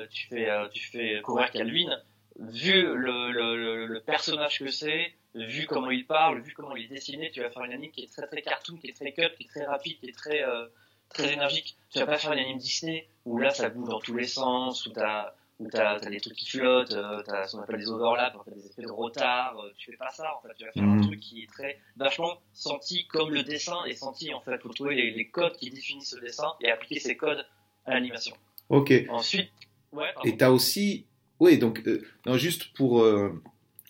[0.10, 1.98] tu fais euh, tu fais courir Calvin,
[2.40, 6.96] vu le, le, le personnage que c'est, vu comment il parle, vu comment il est
[6.96, 9.36] dessiné, tu vas faire une anime qui est très très cartoon, qui est très cut,
[9.38, 10.68] qui est très rapide, qui est très euh,
[11.10, 11.76] très énergique.
[11.92, 14.86] Tu vas pas faire une anime Disney où là ça bouge dans tous les sens,
[14.86, 17.90] où t'as où t'as as des trucs qui flottent, euh, t'as ce qu'on appelle des
[17.90, 19.58] overlaps, en fait, des effets de retard.
[19.60, 20.54] Euh, tu fais pas ça en fait.
[20.58, 21.00] Tu vas faire mmh.
[21.00, 24.60] un truc qui est très vachement senti comme le dessin est senti en fait.
[24.62, 27.46] Faut trouver les, les codes qui définissent le dessin et appliquer ces codes
[27.86, 28.36] à l'animation.
[28.69, 28.93] Ok.
[29.10, 29.52] Ensuite,
[29.91, 31.06] ouais, et tu as aussi.
[31.39, 33.41] Oui, donc, euh, non, juste pour, euh,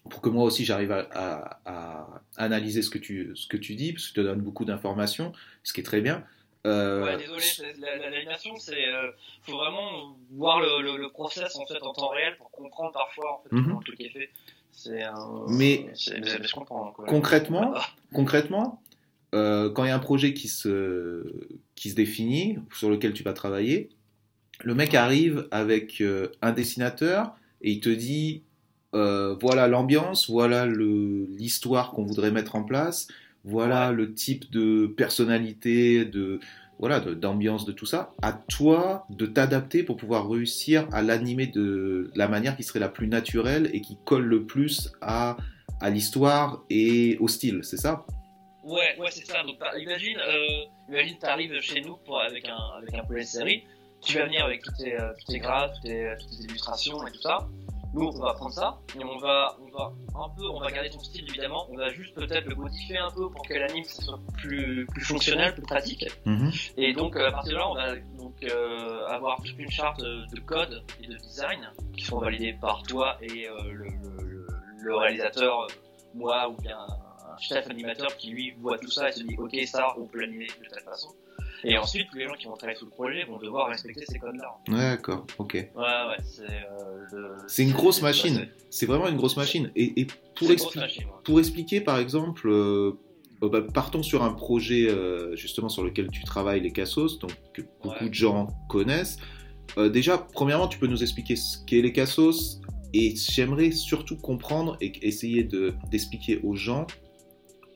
[0.09, 3.75] pour que moi aussi j'arrive à, à, à, analyser ce que, tu, ce que tu
[3.75, 5.33] dis, parce que tu donnes beaucoup d'informations,
[5.63, 6.23] ce qui est très bien.
[6.65, 7.03] Euh...
[7.03, 8.88] Ouais, désolé, l'animation, c'est.
[8.88, 12.93] Euh, faut vraiment voir le, le, le, process en fait en temps réel pour comprendre
[12.93, 13.63] parfois en fait, mm -hmm.
[13.65, 14.29] comment le truc est fait.
[15.49, 16.91] Mais, mais je comprends.
[16.91, 17.05] Quoi.
[17.05, 17.75] Concrètement,
[18.13, 18.81] concrètement
[19.33, 21.23] euh, quand il y a un projet qui se,
[21.75, 23.89] qui se définit, sur lequel tu vas travailler,
[24.63, 28.43] le mec arrive avec euh, un dessinateur et il te dit
[28.95, 33.08] euh, voilà l'ambiance, voilà l'histoire qu'on voudrait mettre en place,
[33.43, 36.39] voilà le type de personnalité, de
[36.80, 42.12] voilà, d'ambiance, de, tout ça, à toi de t'adapter pour pouvoir réussir à l'animer de
[42.15, 45.38] la manière qui serait la plus naturelle et qui colle le plus à,
[45.80, 48.06] à l'histoire et au style, c'est ça?
[48.63, 49.43] Ouais, ouais, c'est ça.
[49.43, 53.63] Donc, imagine, euh, imagine, t'arrives chez nous pour, avec un, avec un série,
[54.04, 57.12] tu vas venir avec toutes tes, euh, tes graphes, toutes tes, toutes tes illustrations et
[57.12, 57.48] tout ça.
[57.94, 60.89] Nous, on va prendre ça et on va, on va un peu, on va garder
[60.89, 61.68] ton style évidemment.
[61.70, 65.54] On va juste peut-être le modifier un peu pour que l'anime soit plus, plus fonctionnel,
[65.54, 66.06] plus pratique.
[66.26, 66.52] Mhm.
[66.78, 70.39] Et donc à partir de là, on va donc euh, avoir toute une charte de
[70.39, 74.48] code et de design qui seront validés par toi et euh, le, le,
[74.80, 75.68] le, réalisateur,
[76.16, 79.56] moi ou bien un chef animateur qui lui voit tout ça et se dit ok
[79.68, 81.10] ça on peut l'animer de telle façon.
[81.65, 84.19] Et ensuite, tous les gens qui vont travailler sur le projet vont devoir respecter ces
[84.19, 84.58] codes-là.
[84.67, 85.54] D'accord, ok.
[85.54, 86.43] Ouais, ouais, c'est.
[86.43, 88.47] Euh, c'est une grosse machine.
[88.69, 89.71] C'est vraiment une grosse machine.
[89.76, 91.12] Et, et pour, expli machine, ouais.
[91.23, 92.93] pour, expliquer, par exemple, euh,
[93.41, 97.62] bah, partons sur un projet euh, justement sur lequel tu travailles, les Cassos, donc que
[97.82, 98.10] beaucoup ouais.
[98.10, 99.17] de gens connaissent.
[99.78, 102.62] Euh, déjà, premièrement, tu peux nous expliquer ce qu'est les Cassos
[102.93, 105.43] et j'aimerais surtout comprendre et essayer
[105.89, 106.88] d'expliquer aux gens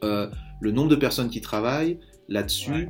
[0.04, 0.30] euh,
[0.62, 2.72] le nombre de personnes qui travaillent là-dessus.
[2.72, 2.90] Ouais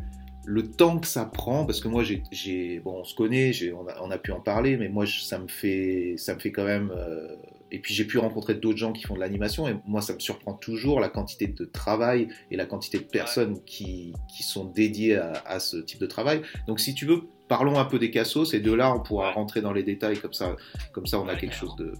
[0.49, 4.01] le temps que ça prend, parce que moi, j'ai, bon, on se connaît, on a,
[4.01, 6.89] on, a, pu en parler, mais moi, ça me fait, ça me fait quand même.
[6.95, 7.35] Euh,
[7.69, 10.19] et puis, j'ai pu rencontrer d'autres gens qui font de l'animation, et moi, ça me
[10.19, 15.17] surprend toujours la quantité de travail et la quantité de personnes qui, qui, sont dédiées
[15.17, 16.41] à, à, ce type de travail.
[16.65, 19.59] Donc, si tu veux, parlons un peu des cassos, et de là, on pourra rentrer
[19.59, 20.55] dans les détails, comme ça,
[20.93, 21.91] comme ça on a quelque chose de,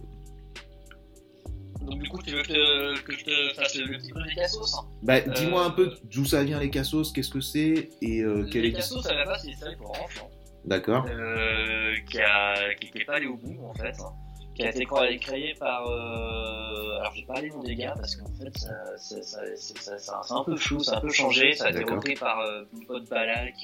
[1.88, 4.74] donc du coup, tu veux que, que je te fasse le petit peu des cassos?
[4.74, 7.90] Hein Bah, dis-moi un peu d'où ça vient les cassos, qu'est-ce que c'est?
[8.02, 8.72] Et euh, quel Les est...
[8.72, 10.30] cassos, à la base, c'est une série pour enfants.
[10.64, 11.06] D'accord.
[11.08, 13.94] Euh, qui a, qui n'était pas allé au bout en fait.
[14.00, 14.12] Hein.
[14.54, 14.86] Qui a été
[15.20, 15.86] créé par.
[15.86, 16.98] Euh...
[16.98, 18.52] Alors, j'ai pas les noms des gars parce qu'en fait,
[18.96, 21.52] c'est un peu flou, ça a un peu changé.
[21.52, 23.54] Ça a été repris par euh, Paul Balak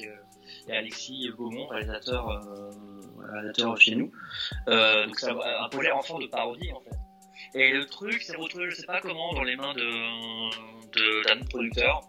[0.69, 2.71] et Alexis Beaumont, réalisateur, euh,
[3.33, 4.13] réalisateur chez nous.
[4.69, 6.97] Euh, donc, c'est un projet enfant de parodie en fait.
[7.55, 12.03] Et le truc s'est retrouvé, je sais pas comment, dans les mains de d'un producteur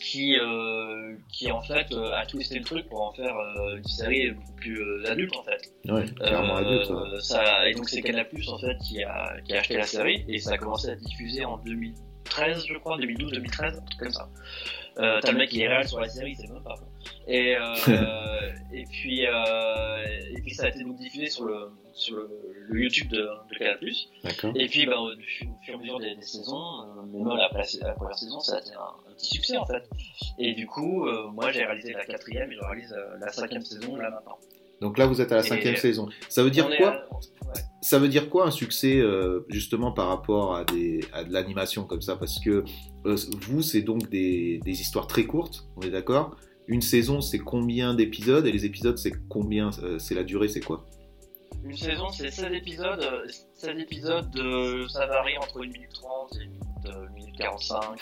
[0.00, 3.84] qui euh, qui en fait euh, a twisté le truc pour en faire euh, une
[3.84, 5.72] série beaucoup plus euh, adulte en fait.
[5.86, 6.90] Ouais, clairement adulte.
[6.90, 7.20] Ouais.
[7.20, 10.24] Ça, et donc c'est Canal Plus en fait qui a qui a acheté la série
[10.28, 14.12] et ça a commencé à diffusé en 2013 je crois, 2012, 2013, un truc comme
[14.12, 14.28] ça.
[14.98, 16.74] Euh, T'as le mec qui est réel sur la série, c'est même pas.
[17.28, 17.74] Et, euh,
[18.72, 20.04] et puis euh,
[20.36, 22.28] et puis ça a été donc diffusé sur le sur le,
[22.68, 23.18] le YouTube de,
[23.50, 23.78] de Canal+.
[24.56, 27.92] Et puis bah, au, fur et à mesure des, des saisons, euh, même la, la,
[27.94, 29.88] première saison, ça a été un, un, petit succès en fait.
[30.38, 33.62] Et du coup, euh, moi j'ai réalisé la quatrième et je réalise euh, la cinquième
[33.62, 34.38] saison là maintenant.
[34.80, 36.08] Donc là, vous êtes à la cinquième et saison.
[36.28, 37.08] Ça veut dire quoi à...
[37.14, 37.62] ouais.
[37.82, 41.84] Ça veut dire quoi un succès euh, justement par rapport à, des, à de l'animation
[41.84, 42.16] comme ça?
[42.16, 42.64] Parce que
[43.06, 46.36] euh, vous, c'est donc des, des, histoires très courtes, on est d'accord?
[46.66, 48.46] Une saison, c'est combien d'épisodes?
[48.46, 50.84] Et les épisodes, c'est combien euh, C'est la durée, c'est quoi?
[51.64, 53.04] Une saison, c'est 16 épisodes.
[53.54, 58.00] 16 épisodes, de, ça varie entre 1 minute 30 et 1 minute, 1 minute 45.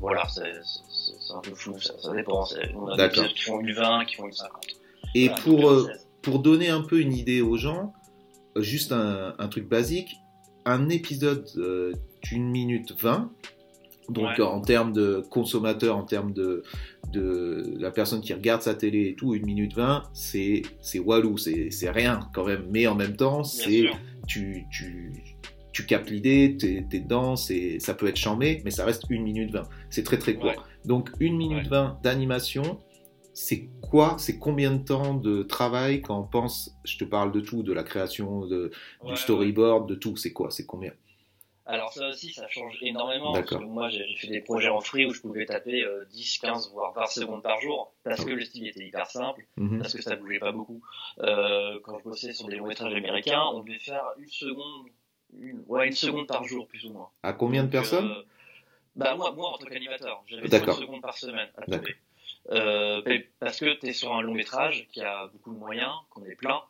[0.00, 2.44] voilà, c'est un peu flou, ça, ça dépend.
[2.74, 4.66] On a des épisodes qui font une 20, qui font une 50.
[5.14, 5.88] Et voilà, pour, euh,
[6.22, 7.92] pour donner un peu une idée aux gens,
[8.56, 10.16] euh, juste un, un truc basique,
[10.64, 13.30] un épisode euh, d'une minute 20,
[14.10, 14.44] donc ouais.
[14.44, 16.62] en termes de consommateur, en termes de,
[17.12, 21.38] de la personne qui regarde sa télé et tout, une minute 20, c'est, c'est walou,
[21.38, 22.66] c'est, c'est rien quand même.
[22.70, 23.84] Mais en même temps, c'est,
[24.26, 25.12] tu, tu,
[25.72, 29.22] tu captes l'idée, t'es, t'es dedans, c'est, ça peut être chambé, mais ça reste une
[29.22, 29.62] minute 20.
[29.90, 30.46] C'est très très court.
[30.46, 30.56] Ouais.
[30.84, 31.78] Donc une minute ouais.
[31.78, 32.78] 20 d'animation,
[33.32, 37.40] c'est quoi, c'est combien de temps de travail quand on pense, je te parle de
[37.40, 38.70] tout, de la création, de,
[39.02, 40.92] ouais, du storyboard, de tout, c'est quoi, c'est combien?
[41.70, 43.32] Alors ça aussi, ça change énormément.
[43.32, 46.38] Parce que moi, j'ai fait des projets en free où je pouvais taper euh, 10,
[46.38, 49.78] 15, voire 20 secondes par jour, parce que le style était hyper simple, mm -hmm.
[49.80, 50.82] parce que ça bougeait pas beaucoup.
[51.20, 54.86] Euh, quand je bossais sur des longs métrages américains, on devait faire une seconde,
[55.38, 57.08] une, ouais, une seconde par jour, plus ou moins.
[57.22, 58.22] À combien de personnes euh,
[58.96, 61.96] Bah moi, moi en tant qu'animateur, j'avais 5 secondes par semaine à taper.
[62.50, 63.02] Euh,
[63.38, 66.34] parce que tu es sur un long métrage qui a beaucoup de moyens, qu'on est
[66.44, 66.60] plein,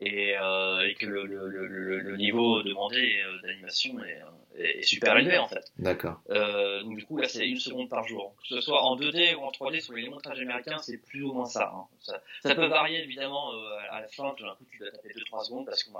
[0.00, 4.20] et, euh, et que le, le, le, le, niveau demandé euh, d'animation est,
[4.58, 5.72] est, super élevé en fait.
[5.78, 6.20] D'accord.
[6.30, 8.34] Euh, donc du coup là c'est une seconde par jour.
[8.42, 11.32] Que ce soit en 2D ou en 3D sur les montages américains, c'est plus ou
[11.32, 11.86] moins ça, hein.
[12.00, 12.20] ça.
[12.42, 12.54] ça.
[12.54, 15.66] peut varier évidemment euh, à la fin, tout d'un coup tu dois taper 2-3 secondes
[15.66, 15.98] parce qu'on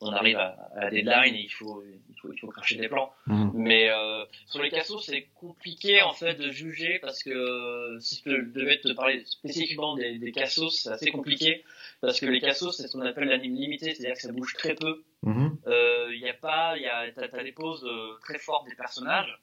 [0.00, 2.88] on arrive à, à, la deadline et il faut, il faut, il faut cracher des
[2.88, 3.12] plans.
[3.26, 3.50] Mmh.
[3.54, 8.22] Mais euh, sur les cassos, c'est compliqué en fait de juger parce que euh, si
[8.24, 11.64] je devais te parler spécifiquement des, des cassos, c'est assez compliqué
[12.04, 14.74] parce que les cassos, c'est ce qu'on appelle l'anime limité, c'est-à-dire que ça bouge très
[14.74, 15.02] peu.
[15.24, 15.58] Il mmh.
[15.66, 19.40] euh, y a pas, il y a, t'as, des poses euh, très fortes des personnages,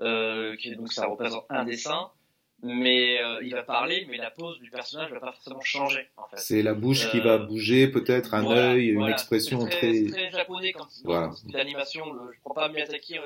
[0.00, 2.10] euh, qui, donc ça représente un dessin
[2.62, 6.08] mais euh, il va parler, mais la pose du personnage va pas forcément changer.
[6.16, 6.36] En fait.
[6.38, 9.12] C'est la bouche qui va Euh, bouger, peut-être un Voilà, œil, une voilà.
[9.14, 9.94] expression très.
[9.94, 11.30] c'est très japonais quand Voilà.
[11.32, 12.04] c'est de l'animation.
[12.32, 13.22] Je prends pas Miyazaki euh,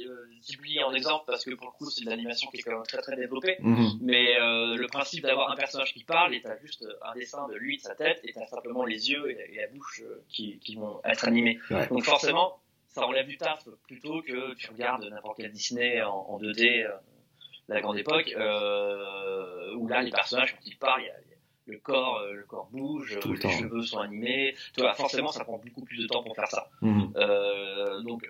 [0.00, 2.72] euh, Ghibli en exemple parce que pour le coup c'est de l'animation qui est quand
[2.72, 3.56] même très très développée.
[3.60, 3.98] Mhm.
[4.02, 7.54] Mais euh, le principe d'avoir un personnage qui parle et t'as juste un dessin de
[7.54, 10.22] lui, de sa tête, et t'as simplement les yeux et la, et la bouche euh,
[10.28, 11.58] qui, qui vont être animés.
[11.70, 11.86] Ouais.
[11.88, 12.58] Donc forcément,
[12.88, 16.90] ça enlève du taf plutôt que tu regardes n'importe quel Disney en, en 2D, euh,
[17.68, 21.36] la grande époque, euh, où là les personnages quand ils parlent, y a- y a-
[21.68, 23.50] le corps, euh, le corps bouge, Tout le les temps.
[23.50, 24.54] cheveux sont animés.
[24.74, 26.68] Tu vois, forcément, ça prend beaucoup plus de temps pour faire ça.
[26.80, 27.12] Mhm.
[27.16, 28.24] Euh, donc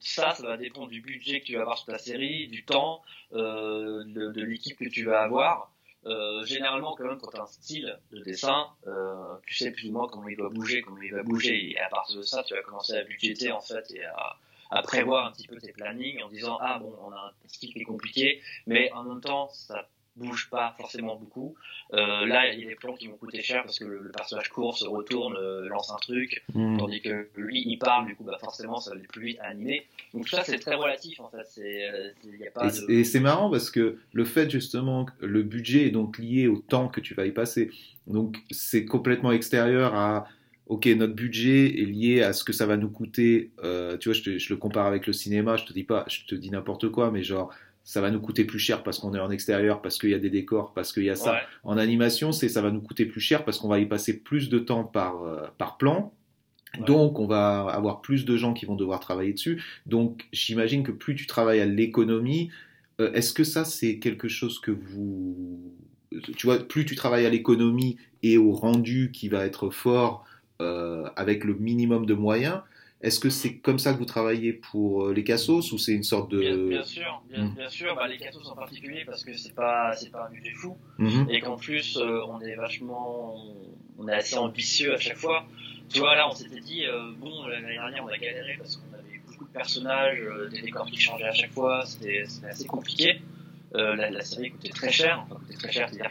[0.00, 3.00] ça, ça va dépendre du budget que tu vas avoir sur ta série, du temps,
[3.32, 5.70] euh, de, de l'équipe que tu vas avoir.
[6.06, 9.88] Euh, généralement, quand même, quand tu as un style de dessin, euh, tu sais plus
[9.88, 12.42] ou moins comment il doit bouger, comment il va bouger, et à partir de ça,
[12.42, 14.36] tu vas commencer à budgéter en fait et à,
[14.70, 17.72] à prévoir un petit peu tes plannings en disant ah bon, on a un style
[17.72, 21.54] qui est compliqué, mais en même temps, ça bouge pas forcément beaucoup.
[21.94, 24.10] Euh, là, il y a des plans qui vont coûter cher parce que le, le
[24.10, 26.78] personnage court, se retourne, euh, lance un truc, Mhm.
[26.78, 29.46] tandis que lui il parle du coup bah forcément ça va aller plus vite à
[29.46, 32.64] animer donc tout ça c'est très relatif en fait c'est euh, c'est- y a pas
[32.66, 35.90] Et de c'est- Et c'est marrant parce que le fait justement que le budget est
[35.90, 37.70] donc lié au temps que tu vas y passer.
[38.06, 40.26] Donc c'est complètement extérieur à
[40.70, 43.50] ok notre budget est lié à ce que ça va nous coûter.
[43.64, 45.56] Euh, tu vois, je, te- je le compare avec le cinéma.
[45.56, 47.52] Je te dis pas, je te dis n'importe quoi, mais genre
[47.82, 50.18] ça va nous coûter plus cher parce qu'on est en extérieur, parce qu'il y a
[50.18, 51.32] des décors, parce qu'il y a ça.
[51.32, 51.38] Ouais.
[51.64, 54.48] En animation, c'est ça va nous coûter plus cher parce qu'on va y passer plus
[54.48, 56.14] de temps par, euh, par plan.
[56.78, 56.84] Ouais.
[56.84, 59.60] Donc, on va avoir plus de gens qui vont devoir travailler dessus.
[59.86, 62.50] Donc, j'imagine que plus tu travailles à l'économie,
[63.00, 65.58] euh, est-ce que ça, c'est quelque chose que vous...
[66.36, 70.24] Tu vois, plus tu travailles à l'économie et au rendu qui va être fort
[71.16, 72.60] avec le minimum de moyens,
[73.02, 76.02] est-ce que c'est comme ça que vous travaillez pour euh, les cassos ou c'est une
[76.02, 76.38] sorte de...
[76.40, 77.54] bien, bien sûr bien, Mm.
[77.54, 77.94] bien sûr.
[77.96, 80.76] Bah, les cathos en particulier parce que c'est pas c'est pas un budget fou.
[80.98, 81.26] Mhm.
[81.30, 83.36] et qu'en plus euh, on est vachement
[83.98, 85.44] on est assez ambitieux à chaque fois.
[85.88, 88.92] Tu vois là on s'était dit euh, bon l'année dernière on a galéré parce qu'on
[88.92, 91.84] avait beaucoup de personnages euh, des décors qui changeaient à chaque fois.
[91.86, 93.22] C'était assez compliqué.
[93.76, 95.24] Euh, la, la série coûtait très cher.
[95.24, 96.02] Enfin coûtait très cher c'est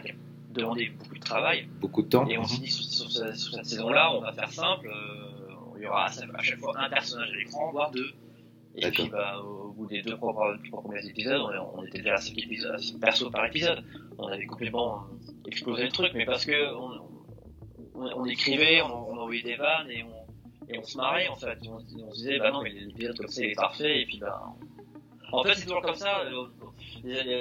[0.50, 2.26] demandait beaucoup de travail Beaucoup de temps.
[2.28, 4.88] Et on s'est dit sur, sur ce- sur cette saison-là, on va faire simple.
[4.88, 8.10] euh, il y aura à, à chaque fois un personnage à l'écran, voire deux.
[8.76, 10.32] Et puis bah, au bout des deux trois,
[10.68, 13.82] trois premiers épisodes, on, on était déjà à 5 épisodes, persos par épisode.
[14.18, 17.00] On avait complètement euh, explosé le truc, mais parce que on,
[17.94, 21.36] on, on écrivait, on, on envoyait des vannes et on, et on se marrait en
[21.36, 21.58] fait.
[21.66, 24.18] On, on se disait bah non mais l'épisode comme ça il est parfait et puis
[24.18, 24.40] bah
[25.32, 26.20] en fait c'est toujours comme ça.
[26.20, 26.44] euh,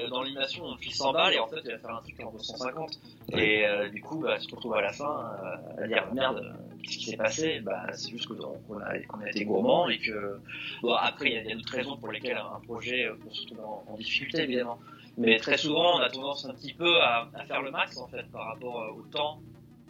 [0.10, 2.30] Dans l'animation on file 100 balles et en fait il va faire un truc en
[2.30, 3.00] vaut 150.
[3.34, 5.32] Et euh, du coup, bah, tu te retrouves à la fin
[5.78, 7.60] euh, à dire merde, euh, qu'est-ce qui s'est passé?
[7.60, 8.96] Bah, C'est juste qu'on a,
[9.28, 10.40] été gourmand et que.
[10.82, 13.62] Bon, après, il y a- d'autres raisons pour lesquelles un projet euh, peut se retrouver
[13.62, 14.80] en, en difficulté, évidemment.
[15.18, 18.08] Mais très souvent, on a tendance un petit peu à, à faire le max en
[18.08, 19.42] fait par rapport euh, au temps,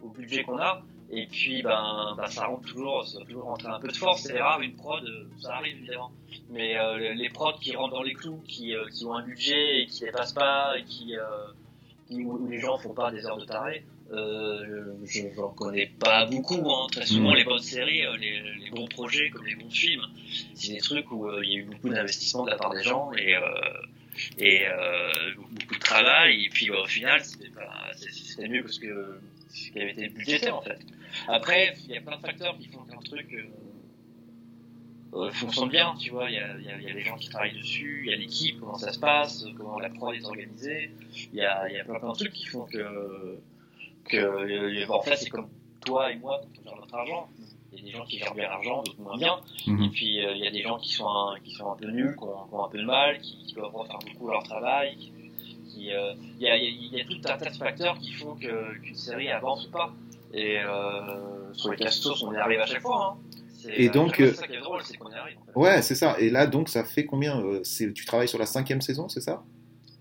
[0.01, 0.81] au budget qu'on a.
[1.11, 4.21] Et puis, ben, ben, ça rentre toujours, ça toujours rentrer un peu de force.
[4.21, 6.11] C'est rare une prod, euh, ça arrive évidemment.
[6.51, 9.81] Mais euh, les- prods qui rentrent dans les clous, qui, euh, qui ont un budget
[9.81, 11.23] et qui dépassent pas, et qui, euh,
[12.11, 16.69] où, les gens font pas des heures de taré, euh, je n'en connais pas beaucoup.
[16.71, 16.87] Hein.
[16.91, 20.05] Très souvent, les bonnes séries, euh, les, bons projets, comme les bons films,
[20.53, 22.83] c'est des trucs où euh, il y a eu beaucoup d'investissement de la part des
[22.83, 23.35] gens et,
[24.37, 25.11] et euh,
[25.49, 26.45] beaucoup de travail.
[26.45, 27.49] Et puis, bah, au final, c'était
[27.97, 29.19] c'était mieux que ce, que
[29.49, 30.79] ce qui avait été budgété en fait.
[31.27, 33.43] Après, il y a plein de facteurs qui font qu'un truc euh,
[35.13, 36.29] euh, fonctionne bien, tu vois.
[36.29, 38.11] Il y a, il y, a, il y a les gens qui travaillent dessus, il
[38.11, 40.91] y a l'équipe, comment ça se passe, comment la prod est organisée.
[41.33, 43.39] Il y a, il y a plein, plein de trucs qui font que,
[44.05, 45.49] que euh, en fait, c'est comme
[45.83, 47.29] toi et moi quand on gère notre argent.
[47.71, 49.39] Il y a des gens qui gèrent bien l'argent, d'autres moins bien.
[49.67, 49.83] Mhm.
[49.83, 51.89] Et puis euh, il y a des gens qui sont un, qui sont un peu
[51.89, 54.43] nuls, qui ont, qui ont un peu de mal, qui, qui doivent refaire beaucoup leur
[54.43, 55.11] travail.
[55.77, 57.97] Euh, il, y a, il, y a, il y a tout un tas de facteurs
[57.99, 59.93] qui font que- qu'une série avance ou pas.
[60.33, 63.17] Et euh, sur les castos, on y arrive à chaque fois.
[63.17, 63.37] Hein.
[63.53, 65.37] C'est- Et à donc, euh, c'est ça qui est drôle, c'est qu'on y arrive.
[65.41, 65.59] En fait.
[65.59, 66.15] Ouais, c'est ça.
[66.19, 69.43] Et là, donc, ça fait combien euh, Tu travailles sur la cinquième saison, c'est ça?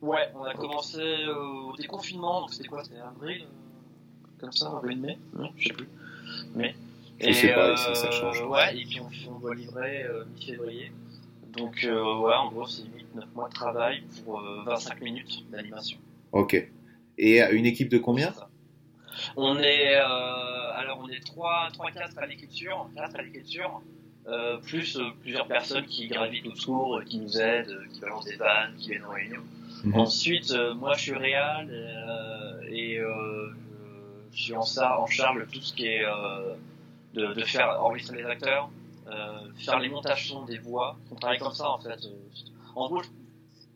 [0.01, 2.85] Ouais, on a commencé euh, au déconfinement, donc c'était quoi?
[2.85, 5.89] C'était avril euh, Comme ça, avril-mai Non, je sais plus.
[6.55, 6.75] Mais.
[7.21, 8.41] Je sais pas, ça- ça change.
[8.43, 10.93] Ouais, et puis on, on doit livrer euh, mi-février.
[11.59, 15.99] Donc, euh, ouais, en gros, c'est 8-9 mois de travail pour euh, 25 minutes d'animation.
[16.33, 16.55] Ok.
[17.19, 18.33] Et euh, une équipe de combien?
[19.37, 23.83] On est, euh, alors on est 3, 3 4 à l'écriture, 4 à l'écriture,
[24.29, 28.27] euh, plus euh, plusieurs personnes qui gravitent autour, euh, qui nous aident, euh, qui balancent
[28.27, 29.43] des vannes, qui viennent en réunion.
[29.85, 29.95] Mhm.
[29.95, 33.49] Ensuite, euh, moi je suis réal euh, et euh,
[34.33, 36.55] je, suis en, ça, en charge de tout ce qui est euh,
[37.15, 38.78] de, de faire enregistrer les acteurs, euh,
[39.59, 40.97] faire les montages son des voix.
[41.11, 42.05] On travaille comme ça en fait.
[42.05, 42.29] Euh,
[42.75, 43.03] En gros,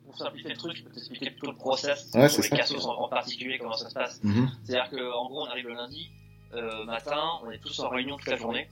[0.05, 2.55] pour simplifier le truc, je peux t'expliquer plutôt le process Ouais, pour c'est les ça.
[2.57, 4.23] cassos en, en particulier, comment ça se passe.
[4.23, 4.49] Mhm.
[4.63, 6.09] C'est-à-dire qu'en gros, on arrive le lundi
[6.53, 8.69] euh, matin, on est tous en réunion toute la journée,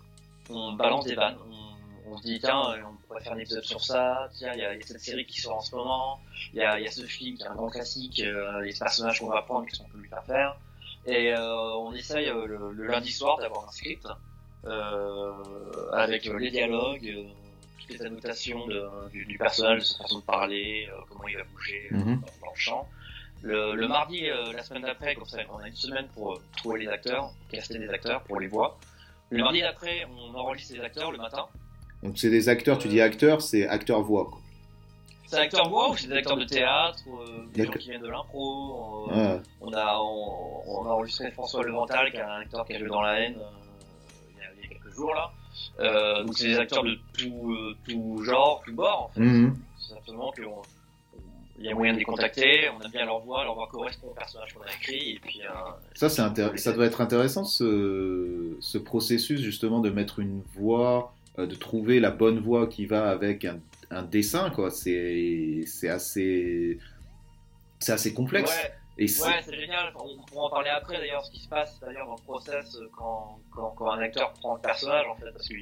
[0.49, 3.63] on balance des vannes, on, on se dit tiens, euh, on pourrait faire un épisode
[3.63, 5.75] sur ça, tiens, il y, a il y a cette série qui sort en ce
[5.75, 6.19] moment,
[6.53, 8.73] il y a, il y a ce film qui est un grand classique, euh, les
[8.77, 10.55] personnages qu'on va prendre, qu'est-ce qu'on peut lui faire faire.
[11.07, 14.13] Et euh, on essaye euh, le, le lundi soir d'avoir un script euh,
[15.93, 17.23] avec euh, les dialogues, euh,
[17.79, 21.37] toutes les annotations de- du, du personnage, de sa façon de parler, euh, comment il
[21.37, 22.21] va bouger Mhm.
[22.41, 22.87] dans, le champ.
[23.43, 26.41] Le, le mardi, euh, la semaine d'après, comme ça, on a une semaine pour euh,
[26.57, 28.77] trouver les acteurs, caster des acteurs pour les voix.
[29.31, 31.45] Le mardi d'après, on enregistre les acteurs le matin.
[32.03, 34.25] Donc c'est des acteurs, tu dis acteurs, c'est acteur-voix.
[34.25, 34.37] quoi.
[35.27, 38.09] C'est acteurs voix ou c'est des acteurs de théâtre, euh, des gens qui viennent de
[38.09, 39.09] l'impro.
[39.11, 39.41] euh, Ouais.
[39.61, 42.89] On a, on, on a enregistré François Levental, qui est un acteur qui a joué
[42.89, 43.37] dans la haine
[44.91, 45.31] euh, il, y a, il y a quelques jours là.
[45.79, 49.11] Euh, donc c'est des acteurs de tout, euh, tout genre, tout bord.
[49.15, 49.21] En fait.
[49.79, 50.45] C'est simplement qu'il
[51.65, 54.13] y a moyen de les contacter, on aime bien leur voix, leur voix correspond au
[54.13, 55.49] personnage qu'on a écrit, et puis euh,
[55.93, 61.13] Ça, c'est intér- ça doit être intéressant ce, ce processus justement de mettre une voix,
[61.37, 63.59] de trouver la bonne voix qui va avec un,
[63.91, 64.71] un dessin, quoi.
[64.71, 66.79] C'est c'est assez,
[67.79, 68.51] c'est assez complexe.
[68.51, 69.91] ouais, Et ouais, c'est génial.
[69.95, 72.89] On pourra en parler après d'ailleurs, ce qui se passe d'ailleurs dans le process euh,
[72.97, 75.53] quand, quand, quand un acteur prend le personnage en fait, parce que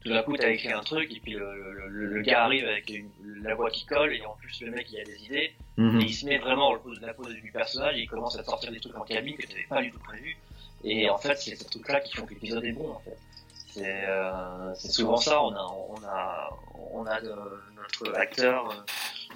[0.00, 2.64] tout d'un coup t'as écrit un truc et puis le, le, le- le gars arrive
[2.66, 3.10] avec une-
[3.42, 6.00] la voix qui colle et en plus le mec il a des idées Mhm.
[6.00, 8.46] et il se met vraiment au la pose du personnage et il commence à te
[8.48, 10.36] sortir des trucs en cabine que tu n'avais pas du tout prévu
[10.84, 13.18] et en fait c'est ces trucs là qui font que l'épisode est bon en fait
[13.66, 16.50] c'est euh, souvent ça on a on a
[16.92, 17.34] on a euh,
[17.76, 18.74] notre acteur euh,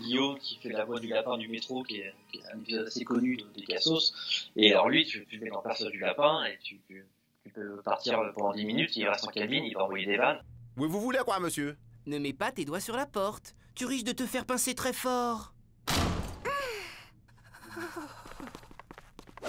[0.00, 2.87] Guillaume qui fait la voix du lapin du métro qui est, qui est un épisode
[2.87, 5.92] assez connu de, des Cassos et alors lui tu, tu le mets dans le personnage
[5.92, 7.05] du lapin et tu, tu,
[7.44, 10.42] tu peux partir pendant 10 minutes il reste en cabine il va envoyer des vannes
[10.76, 11.76] Oui, vous voulez quoi, monsieur?
[12.07, 13.55] Ne mets pas tes doigts sur la porte.
[13.74, 15.52] Tu risques de te faire pincer très fort.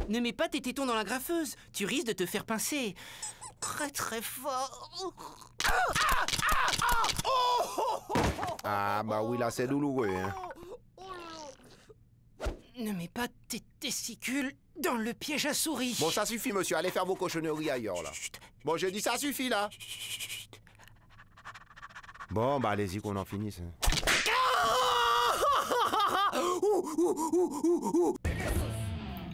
[0.09, 1.55] Ne mets pas tes tétons dans la graffeuse.
[1.73, 2.95] Tu risques de te faire pincer
[3.63, 4.89] très très fort.
[8.63, 10.33] Ah, bah oui, là, c'est douloureux, hein.
[12.77, 15.95] Ne mets pas tes testicules dans le piège à souris.
[15.99, 16.75] Bon, ça suffit, monsieur.
[16.75, 18.11] Allez faire vos cochonneries ailleurs, là.
[18.65, 19.69] Bon, j'ai dit ça suffit, là.
[22.31, 23.61] Bon, bah, allez-y qu'on en finisse.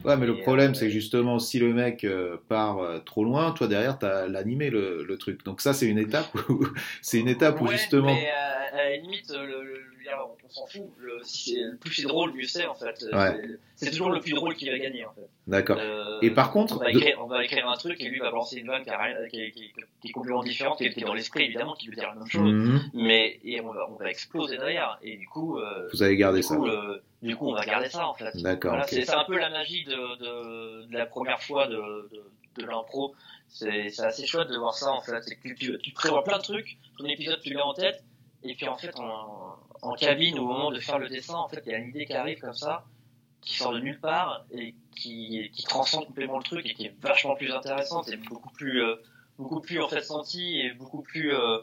[0.05, 3.51] Ouais, mais le problème, euh, c'est justement si le mec euh, part euh, trop loin,
[3.51, 5.43] toi derrière, t'as l'animé le, le truc.
[5.43, 6.65] Donc ça, c'est une étape où
[7.01, 8.13] c'est une étape où Ouais, justement.
[8.13, 9.85] Mais euh, à la limite, le, le- le-
[10.45, 10.89] on s'en fout.
[10.97, 13.05] Le, si c'est- plus c'est drôle, mieux c'est en fait.
[13.13, 13.41] Ouais.
[13.75, 15.27] C'est- C'est toujours le plus drôle qui va gagner en fait.
[15.47, 15.77] D'accord.
[15.79, 18.19] Euh, Et par contre, on va, de- écrire, on va écrire un truc et lui
[18.19, 21.01] va lancer une vanne qui, est- qui est- qui est complètement différente, qui est qui
[21.01, 22.51] est dans l'esprit évidemment, qui veut dire la même chose.
[22.51, 22.81] Mhm.
[22.93, 24.97] Mais et on, va, on va exploser derrière.
[25.03, 26.55] Et du coup, euh, vous avez gardé du, ça.
[26.55, 28.35] coup le- du coup, on va garder ça en fait.
[28.41, 28.71] D'accord.
[28.71, 32.23] Voilà, c'est c'est un peu la magie de, de, de la première fois de, de,
[32.61, 33.13] de l'impro.
[33.47, 35.21] C'est c'est assez chouette de voir ça en fait.
[35.21, 38.03] C'est que tu, tu, tu prévois plein de trucs, ton épisode tu l'as en tête,
[38.43, 41.61] et puis en fait en, en cabine au moment de faire le dessin, en fait
[41.65, 42.85] il y a une idée qui arrive comme ça,
[43.41, 46.95] qui sort de nulle part et qui, qui transcende complètement le truc et qui est
[47.01, 48.95] vachement plus intéressante et beaucoup plus euh,
[49.37, 51.59] beaucoup plus en fait senti et beaucoup plus euh,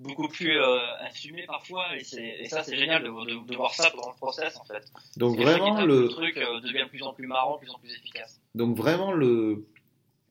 [0.00, 2.02] beaucoup plus euh, assumé parfois et,
[2.48, 4.84] ça c'est génial de, de, de voir ça pendant le process en fait.
[5.16, 7.70] Donc Et vraiment le, le truc euh, devient de plus en plus marrant, de plus
[7.70, 8.40] en plus efficace.
[8.54, 9.66] donc vraiment le,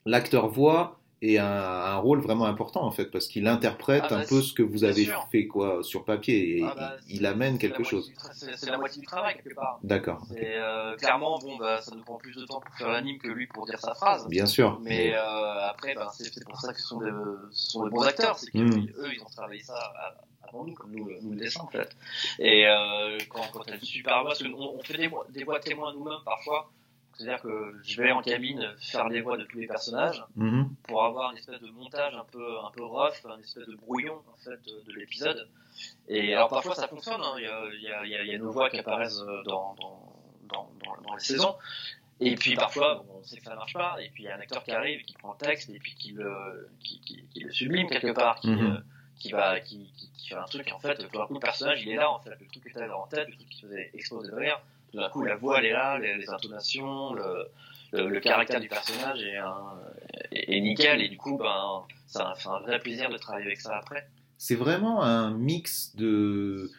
[0.04, 4.16] l'acteur voix est un, un rôle vraiment important en fait parce qu'il interprète Ah bah,
[4.20, 5.28] un peu ce que vous avez sûr.
[5.30, 8.10] fait quoi sur papier et Ah bah, il, amène quelque chose.
[8.32, 9.78] C'est la moitié du travail quelque part.
[9.82, 10.22] D'accord.
[10.22, 10.36] ok.
[10.38, 13.28] C'est euh, clairement bon bah ça nous prend plus de temps pour faire l'anime que
[13.28, 14.26] lui pour dire sa phrase.
[14.28, 14.78] Bien sûr.
[14.82, 17.10] Mais euh, après ben, c'est pour ça que ce sont des,
[17.52, 18.88] ce sont des bons acteurs, c'est que Mm.
[18.98, 19.74] eux ils ont travaillé ça
[20.48, 21.94] avant nous comme nous, le- nous le dessin en fait.
[22.38, 25.60] Et euh, quand quand une super voix, parce qu'on on fait des, voix- des voix
[25.60, 26.70] témoins nous-mêmes parfois.
[27.20, 30.70] C'est-à-dire que je vais en cabine faire les voix de tous les personnages Mhm.
[30.84, 34.14] pour avoir une espèce de montage un peu un peu rough, une espèce de brouillon
[34.32, 35.46] en fait de, de l'épisode.
[36.08, 37.34] Et alors parfois ça fonctionne, hein.
[37.36, 40.12] il, y a, il, y y y a nos voix qui apparaissent euh, dans, dans,
[40.48, 41.54] dans, dans, dans les saisons.
[42.20, 44.36] Et puis parfois bon, on sait que ça marche pas, et puis il y a
[44.36, 47.40] un acteur qui arrive, qui prend le texte et puis qui le qui, qui, qui
[47.40, 48.72] le sublime quelque part, qui, Mhm.
[48.76, 48.80] euh,
[49.18, 51.40] qui va qui, qui, qui fait un truc et en fait tout d'un coup le
[51.40, 53.60] personnage il est là en fait, le truc que t'avais en tête, le truc qui
[53.60, 54.60] faisait exploser de rire,
[54.90, 57.46] tout d'un coup la voix elle est là, les, les intonations, le,
[57.92, 59.78] le, le caractère du personnage est, un,
[60.32, 63.60] est, est nickel et du coup ben ça fait un vrai plaisir de travailler avec
[63.60, 64.08] ça après.
[64.38, 66.70] C'est vraiment un mix de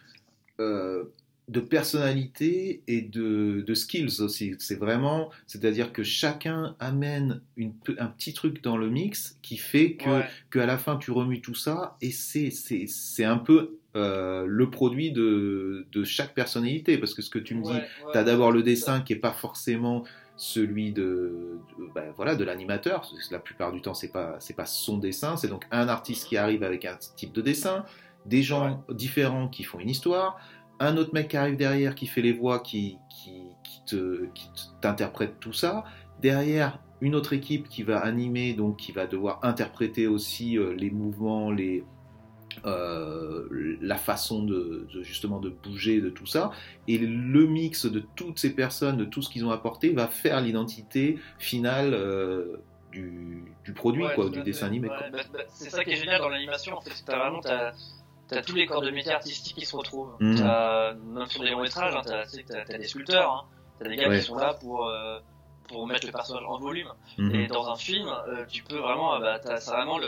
[0.60, 1.14] euh,
[1.52, 4.56] de personnalité et de, de skills aussi.
[4.60, 9.94] C'est vraiment, c'est-à-dire que chacun amène une, un petit truc dans le mix qui fait
[9.94, 10.26] que Ouais.
[10.52, 14.70] qu'à la fin tu remues tout ça et c'est c'est c'est un peu euh, le
[14.70, 16.98] produit de, de chaque personnalité.
[16.98, 19.14] Parce que ce que tu me dis, Ouais, ouais, tu as d'abord le dessin qui
[19.14, 20.04] est pas forcément
[20.38, 24.56] celui de, de- ben voilà de l'animateur que la plupart du temps c'est pas c'est
[24.56, 27.86] pas son dessin c'est donc un artiste qui arrive avec un type de dessin
[28.26, 30.40] des gens différents qui font une histoire
[30.88, 34.48] un autre mec qui arrive derrière qui fait les voix qui qui, qui te qui
[34.50, 35.84] te- t'interprète tout ça.
[36.22, 40.92] Derrière une autre équipe qui va animer donc qui va devoir interpréter aussi euh, les
[40.92, 41.84] mouvements les
[42.66, 46.52] euh, la façon de, de, justement de bouger de tout ça.
[46.88, 50.42] Et le mix de toutes ces personnes de tout ce qu'ils ont apporté va faire
[50.42, 52.58] l'identité finale euh,
[52.92, 55.96] du, du produit Ouais, quoi du dessin animé Ouais, bah, bah, c'est ça qui est
[55.96, 57.72] génial dans l'animation, en fait, t'as vraiment t'as,
[58.32, 60.16] t'as tous les corps de métier artistiques qui se retrouvent.
[60.20, 60.38] Mhm.
[60.38, 63.44] T'as, même sur des longs métrages, hein, t'as, sais, t'as, des sculpteurs, hein,
[63.80, 64.20] t'as des gars Ouais.
[64.20, 65.20] qui sont là pour euh,
[65.68, 66.92] pour mettre le personnage en volume.
[67.18, 67.36] Mhm.
[67.36, 70.00] Et dans un film, euh, tu peux vraiment, euh, bah, t'as, vraiment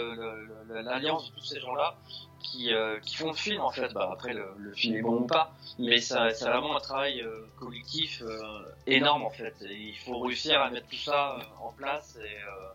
[0.70, 1.96] l'alliance de tous ces gens-là
[2.40, 3.94] qui, euh, qui font le film en fait.
[3.94, 7.22] Bah, après, le, le film est bon ou pas, mais ça, c'est vraiment un travail
[7.22, 8.40] euh, collectif euh,
[8.88, 9.56] énorme en fait.
[9.62, 12.70] Et il faut réussir à mettre tout ça en place et euh,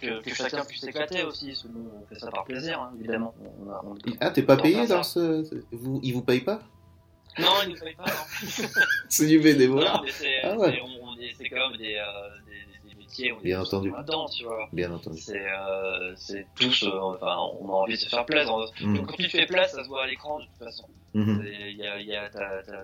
[0.00, 1.48] que, que chacun puisse s'éclater aussi.
[1.48, 3.34] Parce que nous, on fait ça par plaisir, hein, évidemment.
[3.60, 6.60] On a- on- ah t'es pas payé dans ce vous ils vous payent pas
[7.38, 8.04] Non, ils nous payent pas.
[8.06, 8.68] Non.
[9.08, 10.70] c'est du Non, bénévolat c'est, Ah ouais.
[10.72, 12.04] même des, euh,
[12.46, 13.32] des, des métiers.
[13.32, 13.90] On est Bien entendu.
[13.90, 14.68] Là-dedans, tu vois.
[14.72, 18.52] bien entendu C'est, euh, c'est tous, euh, enfin, on a envie de se faire plaisir.
[18.80, 20.86] Donc, quand tu te fais plaisir, ça se voit à l'écran de toute façon.
[21.14, 21.44] Mhm.
[21.46, 22.28] Il y a, il y a,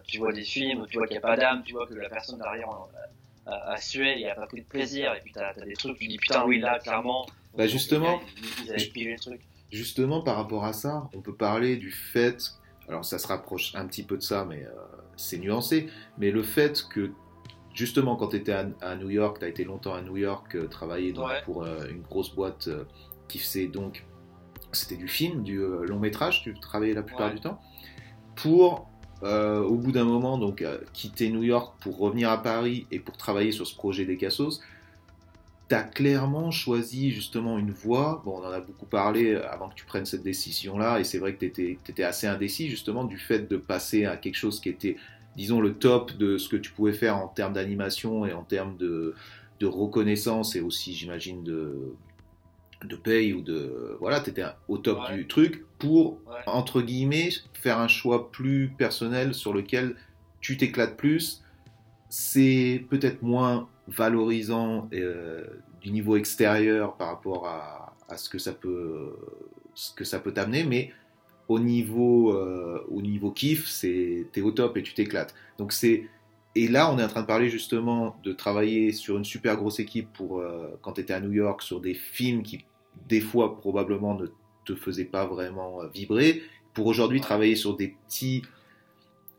[0.06, 2.08] tu vois des films tu vois qu'il n'y a pas d'âme, tu vois que la
[2.08, 2.68] personne derrière
[3.46, 5.98] a sué, il n'y a pas pris de plaisir, et puis t'as as des trucs,
[5.98, 7.26] tu dis putain, oui, là, clairement.
[7.56, 9.40] Bah, justement, ils, ils avaient pigé le truc.
[9.70, 12.38] Justement, par rapport à ça, on peut parler du fait,
[12.88, 14.70] alors ça se rapproche un petit peu de ça, mais euh,
[15.16, 15.88] c'est nuancé,
[16.18, 17.10] mais le fait que,
[17.74, 20.54] justement, quand tu étais à, à New York, tu as été longtemps à New York,
[20.54, 21.42] euh, travailler donc, Ouais.
[21.44, 22.84] pour euh, une grosse boîte euh,
[23.28, 24.04] qui faisait donc,
[24.72, 27.34] c'était du film, du long métrage, tu travaillais la plupart Ouais.
[27.34, 27.60] du temps,
[28.34, 28.88] pour,
[29.22, 32.98] euh, au bout d'un moment, donc euh, quitter New York pour revenir à Paris et
[32.98, 34.60] pour travailler sur ce projet des Cassos,
[35.68, 38.22] tu as clairement choisi justement une voie.
[38.24, 41.34] Bon, on en a beaucoup parlé avant que tu prennes cette décision-là, et c'est vrai
[41.34, 44.96] que tu étais, assez indécis justement du fait de passer à quelque chose qui était,
[45.36, 48.76] disons, le top de ce que tu pouvais faire en termes d'animation et en termes
[48.76, 49.14] de
[49.62, 51.94] reconnaissance et aussi, j'imagine, de,
[52.84, 53.96] de paye ou de.
[54.00, 55.16] Voilà, tu étais au top Ouais.
[55.16, 56.40] du truc pour, Ouais.
[56.46, 59.96] entre guillemets, faire un choix plus personnel sur lequel
[60.40, 61.42] tu t'éclates plus.
[62.08, 65.44] C'est peut-être moins valorisant euh,
[65.82, 69.16] du niveau extérieur par rapport à, à ce que ça peut
[69.74, 70.92] ce que ça peut t'amener mais
[71.48, 76.08] au niveau euh, au niveau kiff c'est t'es au top et tu t'éclates donc c'est
[76.54, 79.80] et là on est en train de parler justement de travailler sur une super grosse
[79.80, 82.64] équipe pour euh, quand tu étais à New York sur des films qui
[82.94, 84.28] des fois probablement ne
[84.64, 86.42] te faisaient pas vraiment euh, vibrer
[86.74, 88.42] pour aujourd'hui travailler sur des petits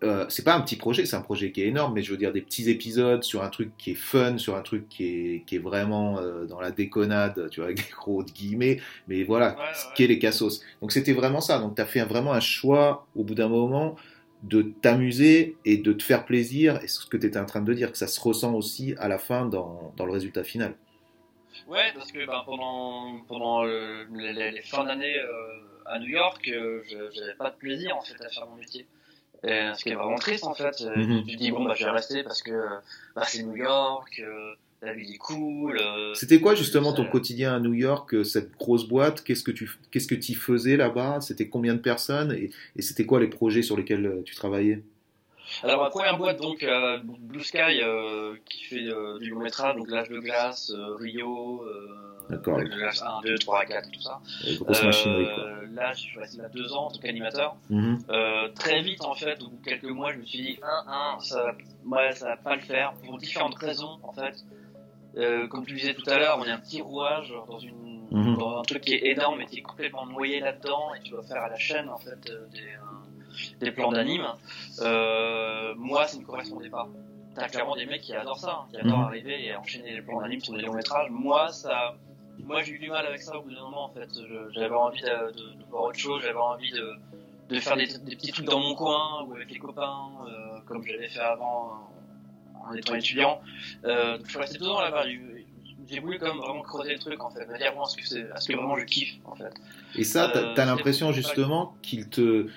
[0.03, 2.18] euh, c'est pas un petit projet, c'est un projet qui est énorme, mais je veux
[2.18, 5.43] dire des petits épisodes sur un truc qui est fun, sur un truc qui est,
[5.47, 9.58] qui est vraiment euh, dans la déconnade, tu vois, avec des gros guillemets, mais voilà,
[9.58, 9.93] Ouais, ce ouais.
[9.93, 10.62] qu'est les cassos.
[10.82, 13.47] Donc c'était vraiment ça, donc tu as fait un- vraiment un choix au bout d'un
[13.47, 13.95] moment
[14.43, 17.74] de t'amuser et de te faire plaisir, et ce que tu étais en train de
[17.74, 20.76] dire, que ça se ressent aussi à la fin dans, dans le résultat final.
[21.68, 25.28] Ouais, parce que ben, pendant, pendant euh, les, fins d'année euh,
[25.86, 28.86] à New York, euh, je j'avais pas de plaisir en fait à faire mon métier.
[29.43, 30.76] Et, ce qui est vraiment triste en fait.
[30.76, 32.51] Tu te dis bon bah je vais rester parce que
[33.16, 35.80] bah, c'est New York, euh, la ville est cool.
[35.80, 39.24] euh, C'était quoi justement ton quotidien à New York, cette grosse boîte?
[39.24, 41.20] Qu'est-ce que tu qu'est-ce que tu faisais là-bas?
[41.22, 42.32] C'était combien de personnes?
[42.32, 44.84] Et, et c'était quoi les projets sur lesquels tu travaillais?
[45.64, 49.76] Alors ma première boîte donc euh, Blue Sky euh, qui fait euh, du long métrage,
[49.76, 52.58] donc l'âge de glace, euh, Rio, euh, D'accord.
[52.58, 54.20] l'âge de glace 1, 2, 3, 4, tout ça.
[54.48, 55.66] Euh.
[55.74, 57.56] Là je suis resté là deux ans en tant qu'animateur.
[57.70, 58.00] Mhm.
[58.10, 60.91] Euh, très vite en fait, au bout de quelques mois, je me suis dit, un,
[61.16, 64.36] un, ça, ouais, ça va pas le faire pour différentes raisons en fait.
[65.18, 68.38] Euh, comme tu disais tout à l'heure, on est un petit rouage dans une Mhm.
[68.38, 71.24] dans un truc qui est énorme et qui est complètement noyé là-dedans et tu dois
[71.24, 73.05] faire à la chaîne en fait euh, des, euh,
[73.60, 74.26] des plans d'anime.
[74.82, 76.88] Euh, moi, ça ne me correspondait pas.
[77.36, 79.06] T'as clairement des mecs qui adorent ça, hein, qui adorent Mhm.
[79.06, 81.10] arriver et enchaîner les plans d'anime sur des longs métrages.
[81.10, 81.96] Moi, ça,
[82.40, 84.08] moi j'ai eu du mal avec ça au bout d'un moment en fait.
[84.52, 86.94] J'avais envie de, de- de voir autre chose, j'avais envie de,
[87.50, 90.82] de faire des, des petits trucs dans mon coin ou avec les copains, euh, comme
[90.86, 91.90] j'avais fait avant
[92.70, 93.42] en étant étudiant.
[93.84, 95.04] Euh, donc je suis resté deux ans là-bas.
[95.88, 98.08] J'ai voulu quand même vraiment creuser le truc en fait, me dire bon, est-ce que
[98.08, 99.54] c'est, est-ce que vraiment je kiffe en fait.
[99.96, 102.48] Et ça, t'as Euh, l'impression justement qu'il te,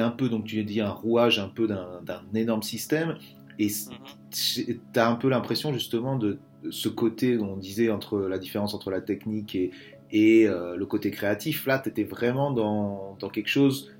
[0.00, 3.16] un peu, donc tu dis un rouage un peu d'un d'un énorme système,
[3.58, 4.78] et Mhm.
[4.92, 6.38] t'as un peu l'impression justement de
[6.70, 9.70] ce côté, on disait entre la différence entre la technique et,
[10.10, 11.66] et euh, le côté créatif.
[11.66, 13.92] Là, t'étais vraiment dans, dans quelque chose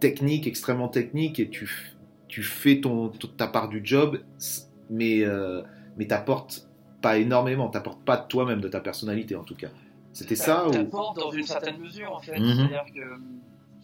[0.00, 1.70] technique, extrêmement technique, et tu,
[2.28, 4.20] tu fais ton, ta part du job,
[4.90, 5.62] mais, euh,
[5.96, 6.68] mais t'apportes
[7.00, 9.68] pas énormément, t'apportes pas de toi-même, de ta personnalité en tout cas.
[10.12, 10.72] C'était ça ou...
[10.72, 12.38] T'apportes dans une certaine mesure en fait.
[12.38, 12.54] Mhm.
[12.56, 13.00] C'est-à-dire que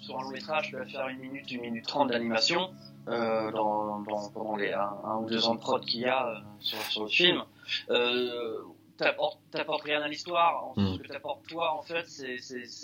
[0.07, 2.73] sur un long métrage, tu vas faire une minute, une minute trente d'animation
[3.09, 6.27] euh, dans, dans- pendant les un, un ou deux ans de prod qu'il y a
[6.29, 7.43] euh, sur, sur le film.
[7.91, 8.61] Euh,
[8.97, 10.73] t'apportes rien à l'histoire.
[10.77, 12.39] Ce que t'apportes toi, en fait, c'est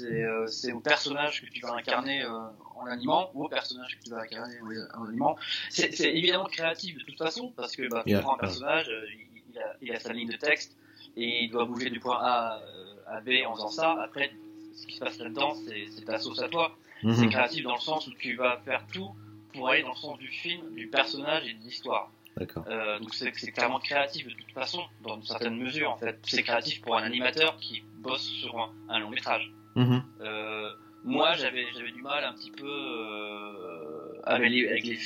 [0.04, 2.28] euh, au personnage que tu vas incarner euh,
[2.76, 5.36] en animant ou au personnage que tu vas incarner en, en animant.
[5.70, 8.20] C'est évidemment créatif de toute façon parce que bah, tu Yeah.
[8.20, 10.76] prends un personnage, il, il a, il a sa ligne de texte
[11.16, 12.60] et il doit bouger du point A
[13.06, 13.96] à B en faisant ça.
[14.02, 14.32] Après,
[14.74, 16.72] ce qui se passe là-dedans, c'est c'est ta sauce à toi.
[17.02, 17.30] C'est Mhm.
[17.30, 19.10] créatif dans le sens où tu vas faire tout
[19.52, 22.10] pour aller dans le sens du film, du personnage et de l'histoire.
[22.36, 22.64] D'accord.
[22.68, 26.18] Euh, donc c'est c'est clairement créatif de toute façon, dans une certaine mesure en fait.
[26.22, 29.52] C'est créatif pour un animateur qui bosse sur un, un long métrage.
[29.74, 30.02] Mhm.
[30.20, 30.70] Euh,
[31.04, 34.98] moi j'avais du mal un petit peu euh, avec les, avec les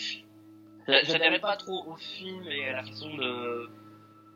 [0.88, 3.68] J'adhérais pas trop au film et à la façon de,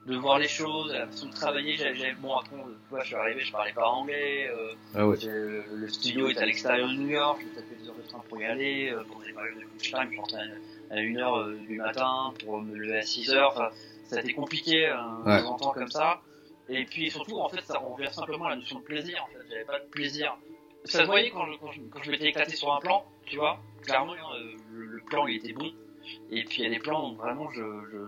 [0.07, 1.76] de voir les choses, la façon de travailler.
[1.76, 2.57] J'avais, bon, après,
[2.90, 4.48] vois, je suis arrivé, je parlais pas anglais.
[4.48, 5.16] euh, Ah ouais.
[5.20, 8.22] j'ai- le studio est à l'extérieur de New York, je tapais des heures de train
[8.28, 8.90] pour y aller.
[8.90, 10.40] Euh, pour les périodes de lunchtime, je rentrais
[10.90, 13.48] à 1h du matin pour me lever à 6h.
[13.48, 13.68] Enfin,
[14.07, 14.96] ça a été compliqué euh,
[15.26, 15.36] Ouais.
[15.36, 16.20] de temps en temps comme ça.
[16.68, 19.22] Et puis surtout, en fait, ça revient simplement à la notion de plaisir.
[19.24, 20.36] En fait, j'avais pas de plaisir.
[20.84, 23.36] Ça se voyait quand je, quand je, quand je m'étais éclaté sur un plan, tu
[23.36, 23.61] vois.
[23.82, 25.70] Clairement, euh, le, le plan il était bon.
[26.30, 27.62] Et puis il y a des plans où vraiment, je,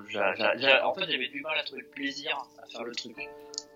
[0.08, 3.16] je, en fait, j'avais du mal à trouver le plaisir à faire le truc.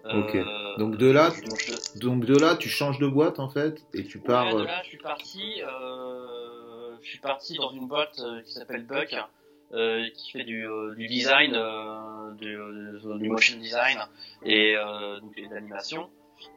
[0.07, 0.79] Euh, Ok.
[0.79, 4.05] Donc de là, donc je- Donc de là, tu changes de boîte en fait et
[4.05, 4.47] tu pars.
[4.47, 5.63] Ouais, de euh, là, je suis parti.
[5.63, 9.15] Euh, je suis parti dans une boîte qui s'appelle Buck,
[9.73, 13.99] euh, qui fait du, euh, du design, euh, du, euh, du motion design
[14.45, 16.09] et euh, donc et de l'animation.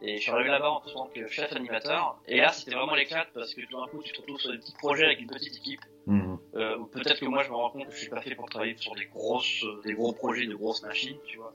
[0.01, 2.20] Et je suis arrivé là-bas en tant que chef animateur.
[2.28, 4.57] Et là, c'était vraiment l'éclate parce que tout d'un coup, tu te retrouves sur des
[4.57, 5.80] petits projets avec une petite équipe.
[6.60, 8.76] Euh, peut-être que moi, je me rends compte que je suis pas fait pour travailler
[8.78, 11.53] sur des grosses, des gros projets, de grosses machines, tu vois.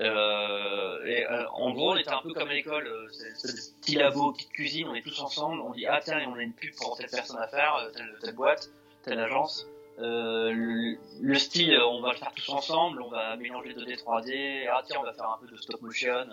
[0.00, 4.32] Euh, et euh, en gros, on était un peu comme à l'école, c'est petits labos,
[4.32, 6.96] petite cuisine, on est tous ensemble, on dit ah tiens, on a une pub pour
[6.96, 8.70] telle personne à faire, telle, telle boîte,
[9.02, 9.66] telle agence.
[10.02, 14.66] Euh, le, le style, on va le faire tous ensemble, on va mélanger 2D, 3D,
[14.72, 16.12] ah tiens, on va faire un peu de stop motion.
[16.12, 16.26] euh.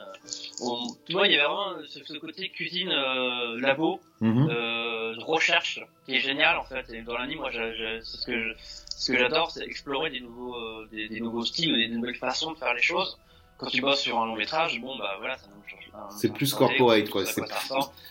[0.61, 4.47] On- tu vois, il y avait vraiment ce, ce côté cuisine, euh, labo, Mhm.
[4.49, 6.89] euh, recherche qui est génial en fait.
[6.91, 11.19] Et dans l'anime, moi, c'est ce que ce j'adore, c'est explorer des nouveaux, des, des
[11.21, 13.17] nouveaux styles, des nouvelles façons de faire les choses.
[13.59, 15.91] Quand tu bosses sur un long métrage, bon bah voilà, ça nous change.
[16.17, 17.41] C'est plus corporate, quoi, c'est-.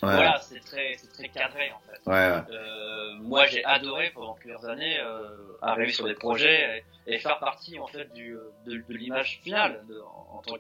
[0.03, 1.99] Voilà, c'est très, c'est très cadré en fait.
[2.11, 2.55] Ouais, ouais.
[2.55, 5.27] Euh, moi, j'ai adoré pendant plusieurs années euh,
[5.63, 8.37] arriver sur des projets et, et faire partie en fait du,
[8.67, 10.57] de, de l'image finale de- en, en tant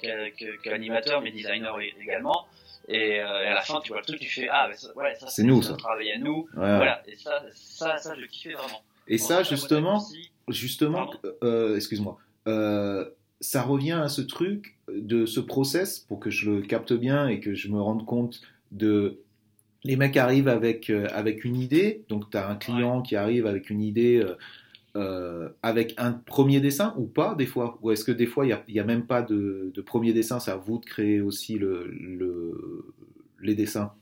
[0.62, 2.46] qu'animateur, mais designer également.
[2.88, 4.88] Et, euh, et à la fin, tu vois le truc, tu fais ah, mais ça,
[4.96, 5.76] ouais, ça C'est nous, ça.
[5.76, 6.48] travail à nous.
[6.56, 6.76] Ouais.
[6.76, 8.80] Voilà, et ça, ça, ça, je kiffais vraiment.
[9.06, 10.02] Et ça, justement,
[10.48, 11.10] justement,
[11.44, 12.16] euh, excuse-moi,
[12.46, 13.10] euh,
[13.40, 17.40] ça revient à ce truc de ce process pour que je le capte bien et
[17.40, 18.40] que je me rende compte
[18.72, 19.20] de
[19.84, 23.46] les mecs arrivent avec euh, avec une idée, donc tu as un client qui arrive
[23.46, 24.36] avec une idée euh,
[24.96, 27.78] euh, avec un premier dessin ou pas des fois?
[27.82, 30.40] Ou est-ce que des fois il y a, a même pas de, de premier dessin,
[30.40, 32.86] c'est à vous de créer aussi le, le
[33.40, 33.92] les dessins?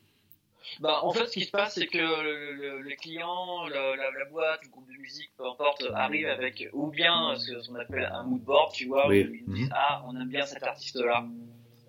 [0.80, 4.10] Bah, en fait, ce qui se passe, c'est que le, le- les clients, la, la,
[4.10, 8.10] la boîte, le groupe de musique, peu importe, arrivent avec ou bien ce qu'on appelle
[8.12, 9.24] un mood board, tu vois, Oui.
[9.30, 9.74] où ils nous disent Mhm.
[9.76, 11.24] ah, on aime bien cet artiste-là.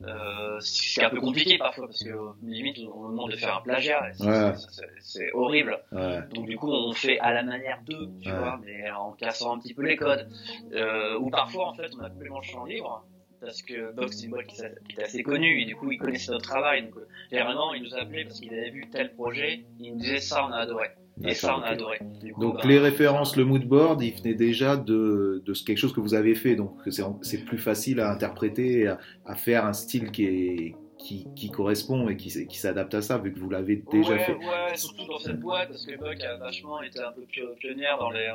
[0.04, 2.14] Euh, c'est un peu compliqué parfois parce que
[2.44, 5.32] limite on nous demande de faire un plagiat, et c'est- Ouais.
[5.34, 5.80] horrible.
[5.92, 6.20] Ouais.
[6.36, 8.38] Donc du coup on fait à la manière d'eux, tu Ouais.
[8.38, 10.30] vois, mais en cassant un petit peu les codes.
[10.72, 13.04] Euh, ou parfois en fait on a complètement le champ libre
[13.42, 16.32] parce que Box c'est une boîte qui, est assez connue et du coup ils connaissaient
[16.32, 16.84] notre travail.
[16.84, 20.20] Donc euh, généralement ils nous appelaient parce qu'ils avaient vu tel projet, ils nous disaient
[20.20, 20.88] ça on a adoré.
[21.24, 21.98] Et ça on a adoré.
[21.98, 25.94] Coup, Donc bah, les références, le mood board, il venait déjà de, de quelque chose
[25.94, 29.66] que vous avez fait, donc c'est c'est plus facile à interpréter, et à, à faire
[29.66, 33.50] un style qui, est, qui, qui correspond et qui, s'adapte à ça, vu que vous
[33.50, 34.34] l'avez déjà ouais, fait.
[34.34, 37.98] Ouais, surtout dans cette boîte, parce que Buck a vachement été un peu pio- pionnière
[38.00, 38.34] dans, les, euh,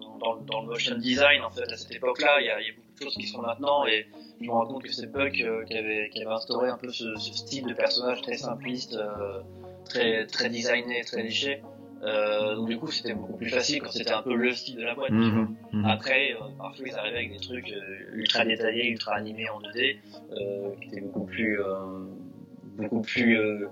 [0.00, 2.40] dans, dans, dans le motion design, en fait, à cette époque-là.
[2.40, 4.06] Il y, a, il y a beaucoup de choses qui sont maintenant, et
[4.40, 6.90] je me rends compte que c'est Buck euh, qui, avait, qui avait instauré un peu
[6.90, 9.40] ce, ce style de personnage très simpliste, euh,
[9.86, 11.62] très, très designé, très léché.
[12.02, 14.82] Euh, donc du coup, c'était beaucoup plus facile quand c'était un peu le style de
[14.82, 15.10] la boîte.
[15.10, 15.48] tu vois.
[15.72, 15.84] Mhm.
[15.84, 19.96] Après, euh, parfois ils arrivaient avec des trucs euh, ultra détaillés, ultra animés en 2D,
[20.32, 21.64] euh, qui étaient beaucoup plus, euh,
[22.76, 23.68] beaucoup plus euh,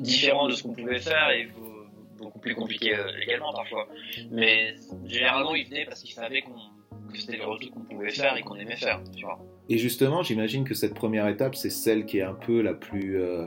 [0.00, 1.86] différents de ce qu'on pouvait faire et beau-
[2.18, 3.86] beaucoup plus compliqués euh, également parfois.
[4.32, 4.74] Mais
[5.06, 6.54] généralement ils venaient parce qu'ils savaient qu'on
[7.12, 9.38] que c'était le truc qu'on pouvait faire et qu'on aimait faire, tu vois.
[9.70, 13.18] Et justement, j'imagine que cette première étape, c'est celle qui est un peu la plus,
[13.18, 13.46] euh,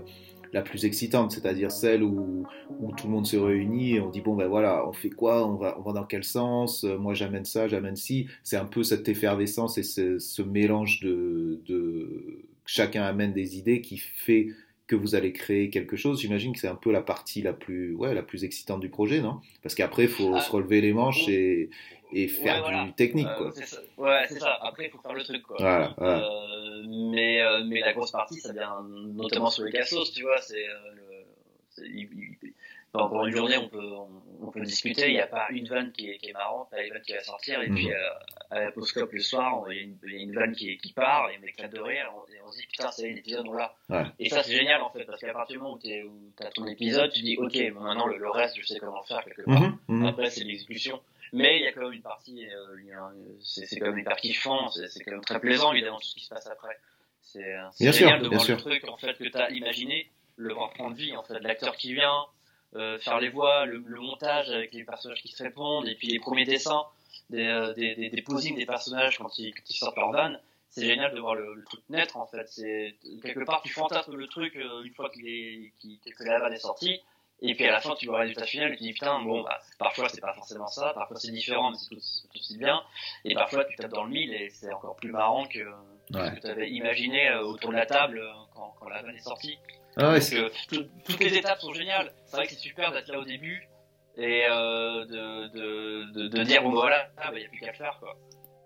[0.53, 2.43] la plus excitante, c'est-à-dire celle où,
[2.79, 5.47] où tout le monde se réunit et on dit bon ben voilà, on fait quoi,
[5.47, 8.65] on va, on va dans quel sens, Euh, moi j'amène ça, j'amène ci, c'est un
[8.65, 14.47] peu cette effervescence et ce, ce mélange de, de chacun amène des idées qui fait
[14.87, 16.19] que vous allez créer quelque chose.
[16.19, 19.21] J'imagine que c'est un peu la partie la plus, ouais, la plus excitante du projet,
[19.21, 19.39] non?
[19.63, 20.41] Parce qu'après il faut Ah.
[20.41, 21.69] se relever les manches et,
[22.13, 22.83] et faire Ouais, voilà.
[22.85, 23.51] du technique Euh, quoi.
[23.53, 23.77] ça.
[23.97, 24.57] Ouais, c'est ça.
[24.61, 25.57] Après, il faut faire le truc, quoi.
[25.59, 26.23] Voilà, voilà.
[26.25, 30.39] Euh, mais, euh, mais la grosse partie, ça vient notamment sur les cassos, tu vois.
[30.41, 30.65] C'est,
[32.93, 34.07] enfin, pendant une journée, on peut, on,
[34.47, 35.07] on peut discuter.
[35.07, 37.13] Il n'y a pas une vanne qui est, qui est marrante, pas une vanne qui
[37.13, 37.61] va sortir.
[37.61, 37.95] Et puis, euh,
[38.49, 40.77] à la Postcop le soir, il y, a une- il y a une vanne qui,
[40.77, 42.05] qui part et on éclate de rire.
[42.33, 43.73] Et on, se dit, putain, c'est l'épisode, on l'a.
[43.89, 44.03] Ouais.
[44.19, 45.93] Et ça, c'est génial, en fait, parce qu'à partir du moment où tu
[46.45, 49.07] as ton épisode, tu dis, ok, bon, maintenant, le, le reste, je sais comment le
[49.07, 49.61] faire quelque part.
[49.61, 50.05] Mhm, mhm.
[50.07, 50.99] Après, c'est l'exécution.
[51.33, 52.77] Mais il y a quand même une partie, euh,
[53.41, 56.23] c'est quand même une partie kiffant, c'est quand même très plaisant, évidemment, tout ce qui
[56.25, 56.77] se passe après.
[57.21, 60.71] C'est euh, génial de voir le truc, en fait, que tu as imaginé, le voir
[60.73, 62.25] prendre vie, en fait, l'acteur qui vient,
[62.75, 66.07] euh, faire les voix, le, le montage avec les personnages qui se répondent, et puis
[66.07, 66.85] les premiers dessins,
[67.29, 70.35] des, euh, des, des, des posings des personnages quand ils, quand ils sortent leur van.
[70.69, 72.47] C'est génial de voir le, le truc naître, en fait.
[72.47, 75.73] C'est quelque part, tu fantasmes le truc euh, une fois qu'il est,
[76.17, 77.01] que la vanne est sortie.
[77.43, 79.41] Et puis à la fin, tu vois le résultat final et tu dis putain, bon,
[79.41, 82.81] bah, parfois c'est pas forcément ça, parfois c'est différent, mais c'est tout, tout aussi bien.
[83.25, 85.59] Et parfois tu tapes dans le mille et c'est encore plus marrant que
[86.13, 86.29] Ouais.
[86.29, 89.15] ce que tu avais imaginé euh, autour de la table euh, quand, quand la vanne
[89.15, 89.57] est sortie.
[89.95, 92.11] Ah ouais, tout- toutes les étapes sont géniales.
[92.25, 93.65] C'est vrai que c'est super d'être là au début
[94.17, 97.71] et euh, de, de, de, de dire bon, bah, voilà, il n'y a plus qu'à
[97.73, 97.97] faire.
[98.01, 98.17] Quoi.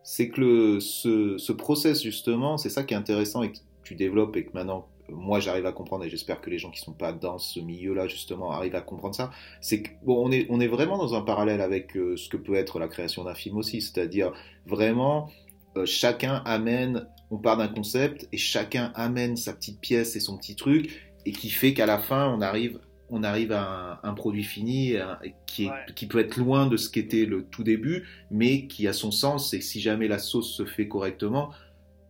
[0.03, 3.93] c'est que le, ce, ce process justement, c'est ça qui est intéressant et que tu
[3.95, 6.79] développes et que maintenant euh, moi j'arrive à comprendre et j'espère que les gens qui
[6.79, 9.31] sont pas dans ce milieu-là justement arrivent à comprendre ça.
[9.61, 12.37] C'est que bon, on est on est vraiment dans un parallèle avec euh, ce que
[12.37, 14.31] peut être la création d'un film aussi, c'est-à-dire
[14.65, 15.29] vraiment
[15.77, 20.37] euh, chacun amène, on part d'un concept et chacun amène sa petite pièce et son
[20.37, 22.79] petit truc et qui fait qu'à la fin on arrive
[23.11, 25.75] on arrive à un, un produit fini un- qui, est, Ouais.
[25.95, 29.53] qui peut être loin de ce qu'était le tout début, mais qui a son sens.
[29.53, 31.51] Et si jamais la sauce se fait correctement,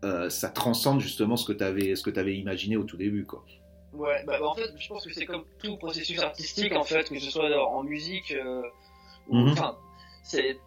[0.06, 3.26] euh, ça transcende justement ce que tu avais, ce que avais imaginé au tout début.
[3.26, 3.44] Quoi.
[3.94, 7.10] Ouais, bah, bah, en fait, je pense que c'est comme tout processus artistique, en fait,
[7.10, 8.62] que ce soit en musique euh,
[9.30, 9.50] ou.
[9.50, 9.78] Enfin,
[10.24, 10.58] c'est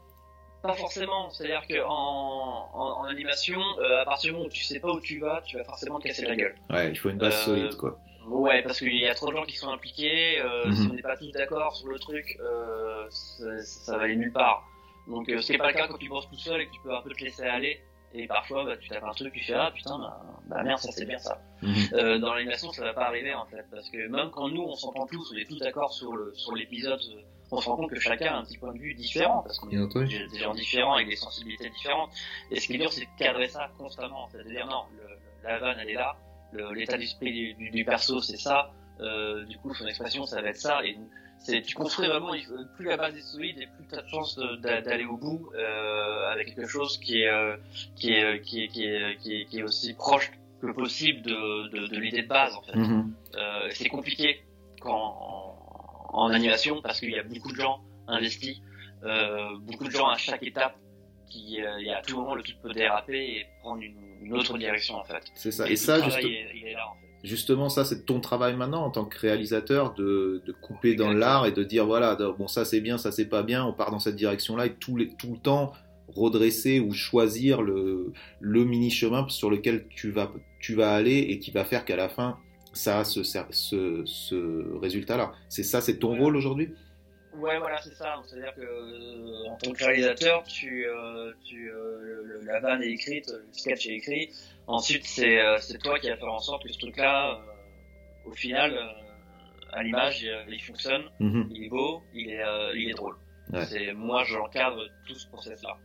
[0.62, 1.30] pas forcément.
[1.30, 5.00] C'est-à-dire qu'en en, en animation, euh, à partir du moment où tu sais pas où
[5.00, 6.56] tu vas, tu vas forcément te casser la gueule.
[6.70, 7.76] Ouais, il faut une base Euh, solide.
[7.76, 7.98] Quoi.
[8.26, 10.42] Ouais, parce qu'il y a trop de gens qui sont impliqués.
[10.66, 10.74] Mhm.
[10.74, 12.38] Si on n'est pas tous d'accord sur le truc,
[13.10, 14.64] ça, ça va aller nulle part.
[15.06, 16.80] Donc, ce qui n'est pas le cas quand tu bosses tout seul et que tu
[16.82, 17.80] peux un peu te laisser aller.
[18.14, 20.90] Et parfois, bah, tu tapes un truc, tu fais ah putain, bah, bah merde, ça
[20.92, 21.40] c'est bien ça.
[21.62, 21.74] Mhm.
[21.92, 24.74] Euh, dans l'animation, ça va pas arriver en fait, parce que même quand nous on
[24.74, 27.90] s'entend tous, on est tous d'accord sur le sur l'épisode, euh, on se rend compte
[27.90, 29.76] que chacun a un petit point de vue différent, parce qu'on est
[30.32, 32.10] des gens différents avec des sensibilités différentes.
[32.50, 34.84] Et ce qui est dur, c'est de cadrer ça constamment, en fait, de dire non,
[34.96, 36.16] le, la vanne elle est là,
[36.52, 40.40] le- l'état d'esprit du, du, du perso c'est ça, euh, du coup son expression ça
[40.40, 40.96] va être ça, et
[41.40, 44.02] c'est tu construis vraiment il faut- plus la base est solide et plus tu as
[44.02, 47.56] de chance d'aller au bout euh, avec quelque chose qui est euh,
[47.96, 50.30] qui est qui est qui est qui est, qui est aussi proche
[50.60, 52.74] que possible de, de, de l'idée de base en fait.
[52.76, 53.14] Mhm.
[53.36, 54.42] Euh, c'est compliqué
[54.80, 54.92] quand
[56.12, 58.60] en, en animation parce qu'il y a beaucoup de gens investis,
[59.04, 60.76] euh, beaucoup de gens à chaque étape
[61.30, 64.56] qui euh, et à tout moment le truc peut déraper et prendre une, une autre
[64.58, 65.22] direction en fait.
[65.34, 65.68] C'est ça.
[65.68, 67.07] Et, ça, juste- est- il est là en fait.
[67.24, 71.46] Justement, ça, c'est ton travail maintenant en tant que réalisateur de, de couper dans l'art
[71.46, 73.98] et de dire voilà, bon, ça c'est bien, ça c'est pas bien, on part dans
[73.98, 75.72] cette direction-là et tout, les, tout le temps
[76.08, 81.38] redresser ou choisir le, le mini chemin sur lequel tu vas, tu vas aller et
[81.38, 82.38] qui va faire qu'à la fin,
[82.72, 85.32] ça a ce, ce, ce résultat-là.
[85.48, 86.70] C'est ça, c'est ton rôle aujourd'hui?
[87.34, 88.14] Ouais, voilà, c'est ça.
[88.26, 92.90] C'est-à-dire que euh, en tant que réalisateur, tu, euh, tu, euh, le- la vanne est
[92.90, 94.30] écrite, le sketch est écrit.
[94.68, 98.32] Ensuite, c'est euh, c'est toi qui vas faire en sorte que ce truc-là, euh, au
[98.32, 101.48] final, euh, à l'image, il, il fonctionne, Mhm.
[101.50, 103.16] il est beau, il est, euh, il est drôle.
[103.52, 103.64] Ouais.
[103.64, 105.76] C'est moi, j'encadre tout ce process-là.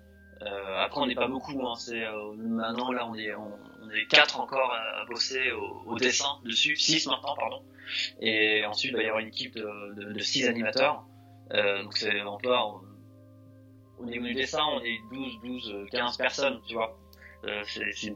[0.42, 1.66] Euh, après, on n'est pas beaucoup.
[1.66, 5.52] Hein, c'est euh, maintenant là, on est on, on est quatre encore à, à bosser
[5.54, 7.62] au, au dessin dessus, six maintenant, pardon.
[8.20, 11.04] Et ensuite, il va y avoir une équipe de, de, de six animateurs.
[11.54, 12.82] Euh, donc c'est on on-
[14.00, 16.98] au niveau du dessin, on est 12, 12, euh, 15 personnes, tu vois.
[17.46, 17.64] Euh,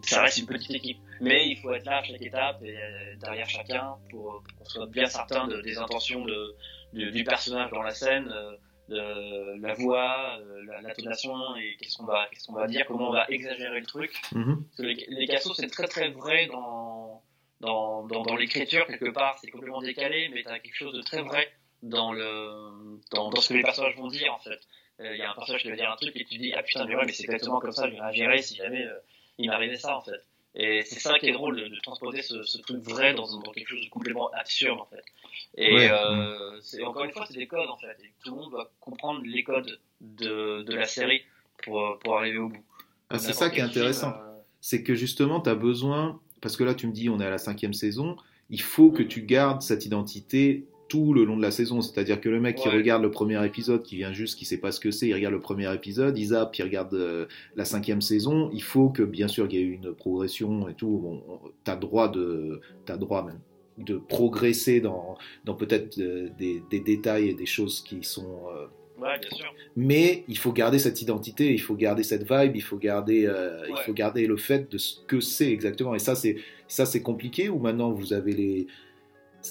[0.04, 1.00] ça reste une petite équipe.
[1.20, 4.66] Mais il faut être là à chaque étape et euh, derrière chacun pour, pour qu'on
[4.66, 6.56] soit bien certain de- des intentions de,
[6.94, 8.56] du, du personnage dans la scène, euh,
[8.88, 13.10] de la voix, euh, la, l'intonation et qu'est-ce qu'on va, qu'est-ce qu'on va dire, comment
[13.10, 14.14] on va exagérer le truc.
[14.32, 14.64] Mhm.
[14.64, 17.22] Parce que les, les cassos, c'est très très vrai dans,
[17.60, 21.02] dans, dans, dans l'écriture, quelque part, c'est complètement décalé, mais tu as quelque chose de
[21.02, 21.52] très vrai
[21.84, 24.60] dans, le, dans, dans ce que les personnages vont dire, en fait.
[25.02, 26.64] Euh, Il y a un personnage qui va dire un truc et tu dis, ah
[26.64, 28.94] putain, mais ouais, mais c'est exactement comme ça, je réagirais si jamais euh,
[29.38, 30.24] il m'arrivait ça, en fait.
[30.56, 33.52] Et c'est ça qui est drôle de, de transposer ce, ce, truc vrai dans, dans,
[33.52, 35.04] quelque chose de complètement absurde en fait.
[35.56, 35.90] Et Ouais.
[35.92, 37.96] euh, encore une fois, c'est des codes en fait.
[38.04, 41.22] Et tout le monde doit comprendre les codes de, de la série
[41.64, 42.64] pour, pour arriver au bout.
[43.12, 44.10] Ah, c'est ça qui est intéressant.
[44.16, 47.26] euh, c'est que justement, tu as besoin, parce que là, tu me dis, on est
[47.26, 48.18] à la cinquième saison,
[48.50, 51.82] il faut que tu gardes cette identité tout le long de la saison.
[51.82, 54.72] C'est-à-dire que le mec qui regarde le premier épisode, qui vient juste, qui sait pas
[54.72, 57.26] ce que c'est, il regarde le premier épisode, il zappe, il regarde euh,
[57.56, 60.98] la cinquième saison, il faut que, bien sûr, il y ait une progression et tout.
[60.98, 61.24] Bon,
[61.64, 63.40] tu as droit de, t'as droit même
[63.78, 68.66] de progresser dans, dans peut-être euh, des, des détails et des choses qui sont euh,
[69.00, 69.54] Ouais, bien sûr.
[69.76, 73.62] mais il faut garder cette identité, il faut garder cette vibe, il faut garder, euh,
[73.70, 75.94] il faut garder le fait de ce que c'est exactement.
[75.94, 78.68] Et ça, c'est ça, c'est compliqué ou maintenant vous avez les,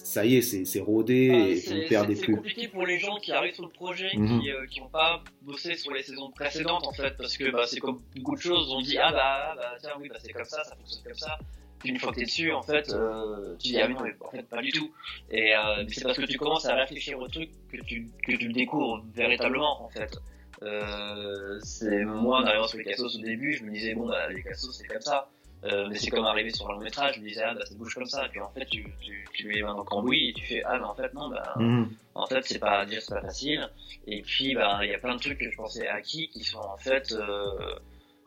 [0.04, 2.36] ça y est, c'est rodé Bah, et vous c'est ne perdez c'est- plus.
[2.36, 4.40] compliqué pour les gens qui arrivent sur le projet, Mhm.
[4.40, 7.64] qui euh, qui n'ont pas bossé sur les saisons précédentes en fait, parce que bah,
[7.66, 9.20] c'est comme beaucoup de choses, on dit ah bah,
[9.52, 11.38] ah, bah tiens oui bah c'est comme ça, ça fonctionne comme ça.
[11.78, 14.14] Puis une fois que t'es dessus, en fait, euh, tu dis ah mais non mais
[14.20, 14.90] en fait pas du tout.
[15.30, 18.48] Et euh, c'est parce que tu commences à réfléchir au truc que tu que tu
[18.48, 20.16] le découvres véritablement en fait.
[20.62, 24.28] Euh, c'est moi en arrivant sur les cassos au début, je me disais bon bah
[24.30, 25.28] les cassos c'est comme ça.
[25.64, 27.74] Euh, mais c'est comme arriver sur un long métrage, je me disais ah bah ça
[27.74, 29.84] bouge comme ça, et puis en fait tu, tu, tu mets les mains dans le
[29.84, 31.88] cambouis et tu fais ah mais en fait non bah Mhm.
[32.14, 33.66] en fait c'est pas dire c'est pas facile
[34.06, 36.58] et puis bah il y a plein de trucs que je pensais acquis qui sont
[36.60, 37.74] en fait euh,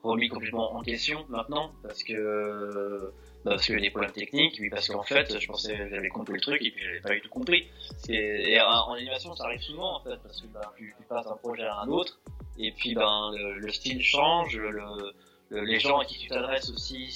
[0.01, 3.13] remis complètement en question maintenant parce que
[3.45, 6.09] bah, parce qu'il y a des problèmes techniques puis parce qu'en fait je pensais j'avais
[6.09, 7.67] compris le truc et puis j'avais pas du tout compris
[8.09, 11.25] et en, en animation ça arrive souvent en fait parce que bah, tu, tu passes
[11.25, 12.19] d'un projet à un autre
[12.57, 15.13] et puis ben le, le style change le, le-
[15.51, 17.07] les gens à qui tu t'adresses aussi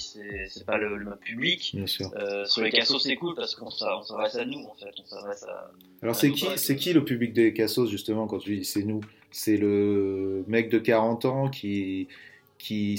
[0.48, 1.72] c'est pas le, le même public.
[1.74, 2.10] Bien sûr.
[2.16, 4.92] euh, sur les cassos c'est cool parce qu'on s'a- on s'adresse à nous en fait.
[5.02, 5.70] On s'adresse à
[6.02, 9.00] Alors c'est qui, c'est qui le public des Cassos justement quand tu dis c'est nous?
[9.30, 12.08] C'est le mec de 40 ans qui
[12.56, 12.98] qui,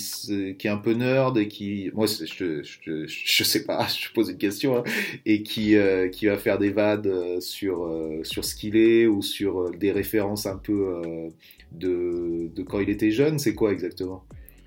[0.59, 4.29] qui est un peu nerd et qui moi je, je, je sais pas je pose
[4.29, 4.83] une question hein,
[5.25, 9.21] et qui euh, qui va faire des euh, sur euh, sur ce qu'il est ou
[9.21, 11.29] sur euh, des références un peu euh,
[11.71, 14.23] de de quand il était jeune c'est quoi exactement?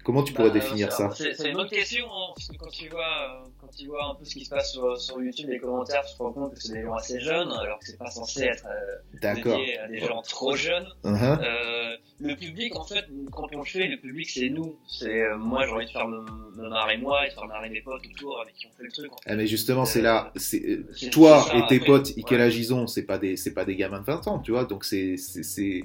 [0.09, 2.89] Comment tu pourrais Bah, définir ça C'est une bonne question, hein, parce que quand tu
[2.89, 5.59] vois, euh, quand tu vois un peu ce qui se passe sur, sur YouTube, les
[5.59, 8.11] commentaires, tu te rends compte que c'est des gens assez jeunes, alors que c'est pas
[8.11, 10.87] censé être euh, dédié à des gens trop jeunes.
[11.05, 11.39] Uh-huh.
[11.45, 14.79] Euh, le public, en fait, quand on le fait, le public, c'est nous.
[14.89, 16.23] C'est euh, moi, j'ai envie de faire me,
[16.57, 18.91] me marrer moi et de faire marrer mes potes autour avec qui on fait le
[18.91, 19.13] truc.
[19.13, 19.31] En fait.
[19.31, 21.81] Ah, mais justement, c'est là, c'est euh, C'est- toi et tes après.
[21.81, 22.47] potes, quel Ouais.
[22.47, 24.65] âge ils ont C'est pas des, c'est pas des gamins de 20 ans, tu vois.
[24.65, 25.83] Donc c'est, c'est,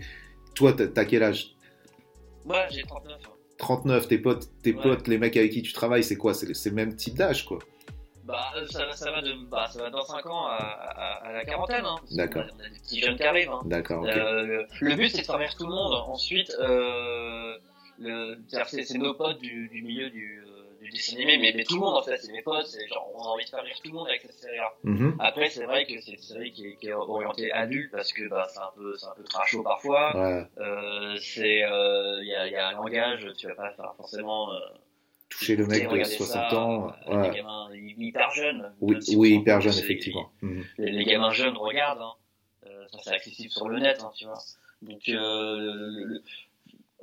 [0.56, 1.56] toi, t'as, quel âge?
[2.46, 3.20] Moi, j'ai 39.
[3.26, 3.30] hein.
[3.64, 4.08] 39.
[4.08, 4.82] Tes potes, tes Ouais.
[4.82, 6.34] potes, les mecs avec qui tu travailles, c'est quoi?
[6.34, 7.60] C'est le, même type d'âge, quoi.
[8.26, 8.40] Bah,
[8.70, 11.44] ça, va- ça va de, bah, ça va dans 5 ans à, à, à la
[11.46, 11.84] quarantaine.
[11.86, 12.44] Hein, D'accord.
[12.44, 13.52] a- On a des petits jeunes qui arrivent.
[13.52, 13.62] Hein.
[13.66, 14.06] D'accord.
[14.06, 15.94] Euh, le, le but c'est de faire rire tout le monde.
[16.08, 17.58] Ensuite, euh,
[18.68, 20.53] c'est c'est nos potes du, du milieu du, euh,
[20.84, 22.66] du dessin animé, mais, mais tout le monde en fait, c'est mes potes.
[22.68, 24.72] C'est genre on a envie de faire rire tout le monde avec cette série-là.
[24.84, 25.16] Mhm.
[25.20, 28.28] Après, c'est vrai que c'est une série qui est, qui est orientée adulte parce que
[28.30, 29.14] bah, c'est un peu, c'est un
[29.52, 30.16] peu parfois.
[30.16, 30.46] Ouais.
[30.60, 33.94] Euh, c'est, euh, il y, a, il y a un langage, tu vas pas faire
[33.98, 34.54] forcément.
[34.54, 34.60] Euh,
[35.30, 36.94] Toucher le mec de regarder 60 ça, ans.
[37.08, 37.30] Ouais.
[37.32, 38.72] Des gamins hyper jeunes.
[38.82, 40.32] Oui, si oui, hyper s'en jeune, fout, c'est- effectivement.
[40.44, 40.64] Mhm.
[40.78, 42.02] les, les gamins jeunes regardent.
[42.02, 42.14] Hein.
[42.92, 44.38] Ça, c'est accessible sur le net, hein, tu vois.
[44.84, 46.24] Donc, euh, le-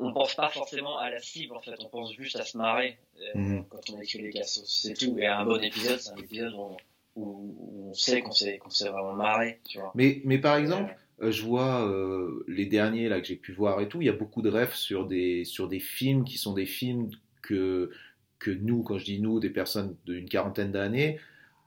[0.01, 1.75] on pense pas forcément à la cible, en fait.
[1.81, 3.65] On pense juste à se marrer euh, Mhm.
[3.69, 4.65] quand on écrit les cassos.
[4.67, 5.17] C'est tout.
[5.19, 6.77] Et un bon épisode, c'est un épisode où,
[7.17, 9.93] où- où on sait qu'on s'est qu'on s'est vraiment marré, tu vois.
[9.95, 13.81] Mais, mais par exemple, euh, je vois euh, les derniers là que j'ai pu voir
[13.81, 16.53] et tout, il y a beaucoup de refs sur des, sur des films qui sont
[16.55, 17.11] des films
[17.43, 17.91] que,
[18.39, 21.19] que nous, quand je dis nous, des personnes d'une quarantaine d'années,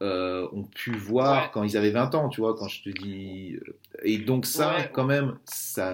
[0.01, 1.49] euh, ont pu voir Ouais.
[1.53, 3.57] quand ils avaient 20 ans, tu vois, quand je te dis...
[4.03, 4.89] Et donc ça, Ouais.
[4.91, 5.89] quand même, ça,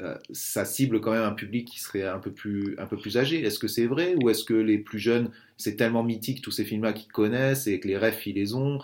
[0.00, 3.16] euh, ça cible quand même un public qui serait un peu plus, un peu plus
[3.16, 3.42] âgé.
[3.42, 6.64] Est-ce que c'est vrai ou est-ce que les plus jeunes, c'est tellement mythique tous ces
[6.64, 8.80] films-là qu'ils connaissent et que les refs, ils les ont?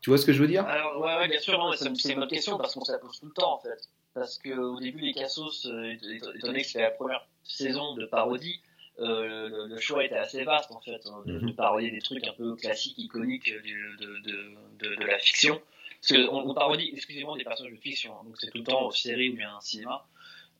[0.00, 0.64] Tu vois ce que je veux dire?
[0.66, 3.26] Alors, ouais, ouais, bien sûr, c'est une bonne question parce qu'on se la pose tout
[3.26, 3.88] le temps, en fait.
[4.14, 5.94] Parce que au début, les Cassos, euh,
[6.40, 8.60] donné que c'était la première saison de parodie,
[8.98, 11.50] euh, le, le choix était assez vaste, en fait, hein, de, Mhm.
[11.50, 15.60] de parodier des trucs un peu classiques, iconiques du- de, de, la fiction.
[16.00, 18.86] Parce qu'on on parodie exclusivement des personnages de fiction, hein, donc c'est tout le temps
[18.86, 20.06] en série ou bien en cinéma.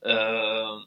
[0.04, 0.78] Euh,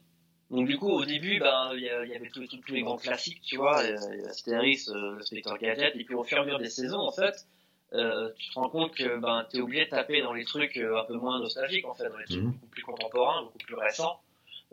[0.51, 2.97] donc du coup, au début, ben, il y, a- il y avait tous, les grands
[2.97, 6.41] classiques, tu vois, euh, y Astérix, euh, le Spectre Gadget, et puis au fur et
[6.41, 7.47] à mesure des saisons, en fait,
[7.93, 10.77] euh, tu te rends compte que ben, tu es obligé de taper dans les trucs
[10.77, 12.51] euh, un peu moins nostalgiques, en fait, dans les trucs Mhm.
[12.53, 14.21] beaucoup plus contemporains, beaucoup plus récents,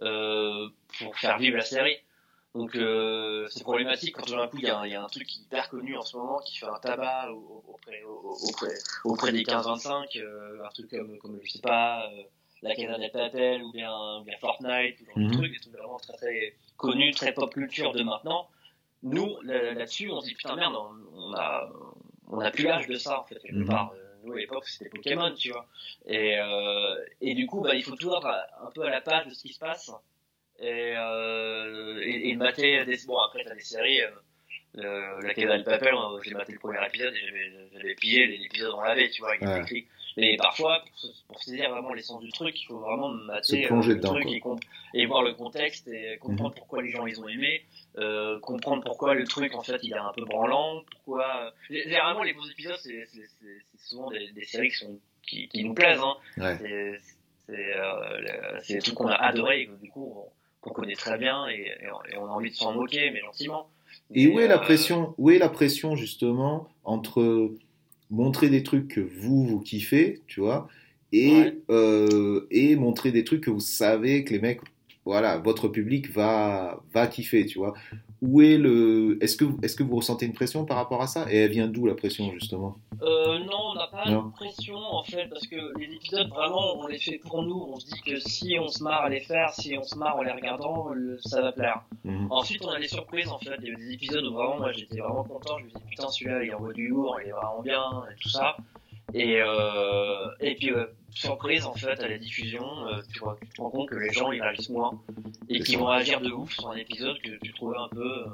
[0.02, 0.68] euh,
[0.98, 1.96] pour faire vivre la série.
[2.56, 5.02] Donc euh, c'est problématique quand tout d'un coup il y, a un- il y a
[5.02, 8.36] un truc hyper connu en ce moment qui fait un tabac au- au- auprès, au-
[8.48, 12.22] auprès, auprès des 15-25, euh, un truc comme, comme je sais pas, euh,
[12.62, 15.74] la Casa des Papel ou bien, ou bien Fortnite, ou genre de trucs, des trucs
[15.74, 18.48] vraiment très très connus, très pop culture de maintenant.
[19.02, 21.68] nous, là- là-dessus, on se dit putain merde, on- a,
[22.28, 23.66] on a plus l'âge de ça en fait quelque Mhm.
[23.66, 23.92] part.
[23.94, 25.66] Euh, Nous à l'époque c'était Pokémon, tu vois.
[26.06, 26.36] Et,
[27.20, 29.52] et du coup, bah, il faut toujours un peu à la page de ce qui
[29.52, 29.92] se passe
[30.60, 32.98] et, euh, et, et mater des.
[33.06, 34.02] Bon après t'as des séries.
[34.02, 34.10] Euh,
[34.78, 38.74] euh, la Caisse de Papel, euh, j'ai maté le premier épisode et j'avais, plié l'épisode
[38.76, 39.54] on l'avait, tu vois, avec Ouais.
[39.56, 39.86] les écrits.
[40.18, 40.82] Mais parfois,
[41.28, 44.42] pour, saisir vraiment l'essence du truc, il faut vraiment mater euh, le dedans, truc et,
[45.00, 47.64] et voir le contexte et comprendre pourquoi les gens ils ont aimé,
[47.96, 51.52] euh, comprendre pourquoi le truc en fait il est un peu branlant, pourquoi.
[51.70, 53.06] G- Généralement, les bons épisodes, c'est,
[53.78, 56.00] souvent des, des séries qui, sont, qui, qui nous plaisent.
[56.00, 56.16] Hein.
[56.36, 56.98] Ouais.
[57.48, 60.32] C'est, euh, des trucs qu'on a adoré et que, du coup on,
[60.66, 63.68] qu'on connaît très bien et, et on- a envie de s'en moquer, mais gentiment.
[64.14, 67.52] Et Mais, où est la euh, pression Où est la pression justement entre
[68.10, 70.68] montrer des trucs que vous vous kiffez, tu vois,
[71.12, 71.58] et Ouais.
[71.70, 74.60] euh, et montrer des trucs que vous savez que les mecs,
[75.04, 77.74] voilà, votre public va va kiffer, tu vois.
[78.22, 81.26] Où est le Est-ce que est-ce que vous ressentez une pression par rapport à ça?
[81.30, 82.76] Et elle vient d'où la pression justement?
[83.02, 84.22] Euh, non, on n'a pas Non.
[84.28, 87.68] de pression en fait, parce que les épisodes vraiment on les fait pour nous.
[87.72, 90.16] On se dit que si on se marre à les faire, si on se marre
[90.16, 91.82] en les regardant, le- ça va plaire.
[92.04, 92.28] Mhm.
[92.30, 93.50] Ensuite, on a des surprises en fait.
[93.52, 95.58] Avait des épisodes où vraiment moi j'étais vraiment content.
[95.58, 98.30] Je me disais putain, celui-là il envoie du lourd, il est vraiment bien et tout
[98.30, 98.56] ça.
[99.14, 100.86] Et, euh, et puis, euh,
[101.16, 104.12] surprise en fait à la diffusion, euh, tu, vois, tu te rends compte que les
[104.12, 104.92] gens ils réagissent moins
[105.48, 108.28] et qu'ils vont agir de ouf sur un épisode que tu trouvais un peu, euh,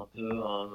[0.00, 0.68] un peu, un,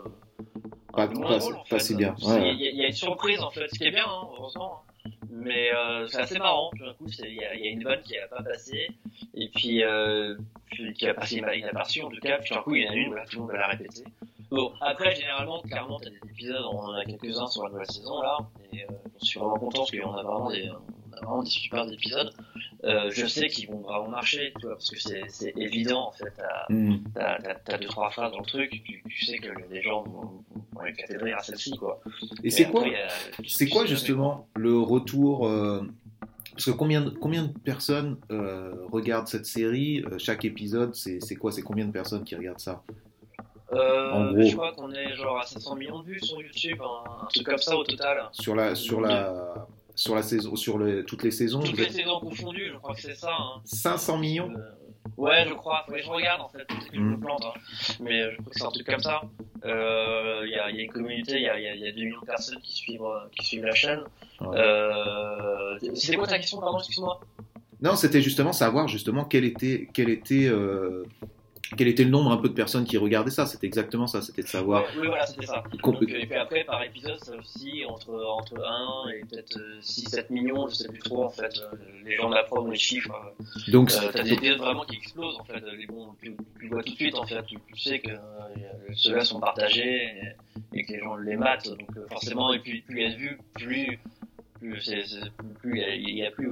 [0.93, 1.79] Pas- un pas- drôle, en pas fait.
[1.79, 2.15] si bien.
[2.19, 4.81] Il Ouais, y, y a une surprise en fait, ce qui est bien, hein, heureusement.
[5.05, 5.09] hein.
[5.35, 6.69] Mais euh, c'est assez marrant.
[6.77, 8.89] Tout d'un coup, il y, y a une vanne qui a pas passé
[9.33, 10.37] et puis euh,
[10.95, 12.37] qui a passé inaperçue en tout cas.
[12.37, 14.03] Puis d'un coup, il y en a une, voilà, tout le monde va la répéter.
[14.51, 18.21] Bon, après, généralement, clairement, t'as des épisodes, on en a quelques-uns sur la nouvelle saison
[18.21, 18.37] là,
[18.71, 18.87] et euh,
[19.19, 20.69] je suis vraiment content parce qu'on a vraiment des,
[21.21, 22.31] vraiment des super épisodes.
[22.83, 26.33] Euh, je sais qu'ils vont vraiment marcher, tu vois, parce que c'est évident en fait.
[27.15, 30.03] T'as t'as- t'as deux trois phrases dans le truc, tu, tu sais que les gens
[30.03, 30.43] vont,
[30.73, 32.01] vont de rire à celle-ci quoi.
[32.43, 32.83] Et c'est quoi
[33.47, 35.81] C'est quoi justement le retour euh,
[36.51, 41.51] Parce que combien de, combien de personnes euh, regardent cette série Chaque épisode, c'est quoi
[41.53, 42.83] C'est combien de personnes qui regardent ça?
[43.71, 44.43] Euh, En gros.
[44.43, 47.43] Je crois qu'on est genre à 700 millions de vues sur YouTube, un, un truc
[47.45, 48.29] comme ça au total.
[48.33, 49.67] sur la sur la
[50.03, 52.93] sur la saison sur le, toutes les saisons Toutes les êtes saisons confondues, je crois
[52.93, 53.31] que c'est ça.
[53.39, 53.61] Hein.
[53.63, 54.71] 500 millions Euh,
[55.15, 55.83] ouais, je crois.
[55.85, 57.19] Faudrait que je regarde en fait, je me Mm.
[57.21, 57.43] plante.
[57.45, 57.59] hein.
[58.01, 59.21] Mais euh, je crois que c'est un truc comme ça.
[59.65, 61.91] Euh, Il y, a, y a une communauté, il y a, y a- y a
[61.93, 63.01] 2 millions de personnes qui suivent,
[63.39, 64.01] qui suivent la chaîne.
[64.41, 64.57] Ouais.
[64.57, 67.21] Euh, C'était quoi ta question, pardon, excuse-moi?
[67.81, 71.03] Non, c'était justement savoir justement quel était quel était euh,
[71.75, 73.45] quel était le nombre un peu de personnes qui regardaient ça.
[73.45, 74.21] C'était exactement ça.
[74.21, 74.83] C'était de savoir.
[74.99, 75.63] Oui, voilà, c'était ça.
[75.83, 80.31] Donc, euh, et puis après, par épisode, ça aussi, entre, entre 1 et peut-être 6-7
[80.31, 81.53] millions, je sais plus trop en fait.
[81.59, 83.11] Euh, Les gens de la prod ont les chiffres.
[83.39, 85.61] euh, Donc, Euh, t'as des épisodes vraiment qui explosent en fait.
[85.77, 87.43] Les bons, tu, tu vois tout de suite en fait.
[87.45, 88.17] Tu, tu sais que euh,
[88.95, 90.03] ceux-là sont partagés
[90.73, 91.67] et, et que les gens les matent.
[91.69, 93.99] Donc euh, forcément, et puis plus il y a de vues, plus
[95.59, 96.49] plus il a- plus.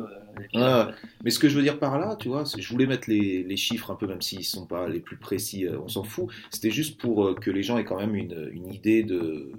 [1.24, 3.58] Mais ce que je veux dire par là, tu vois, je voulais mettre les, les
[3.58, 6.28] chiffres un peu, même s'ils sont pas les plus précis, euh, on s'en fout.
[6.50, 9.52] C'était juste pour euh, que les gens aient quand même une, une idée de,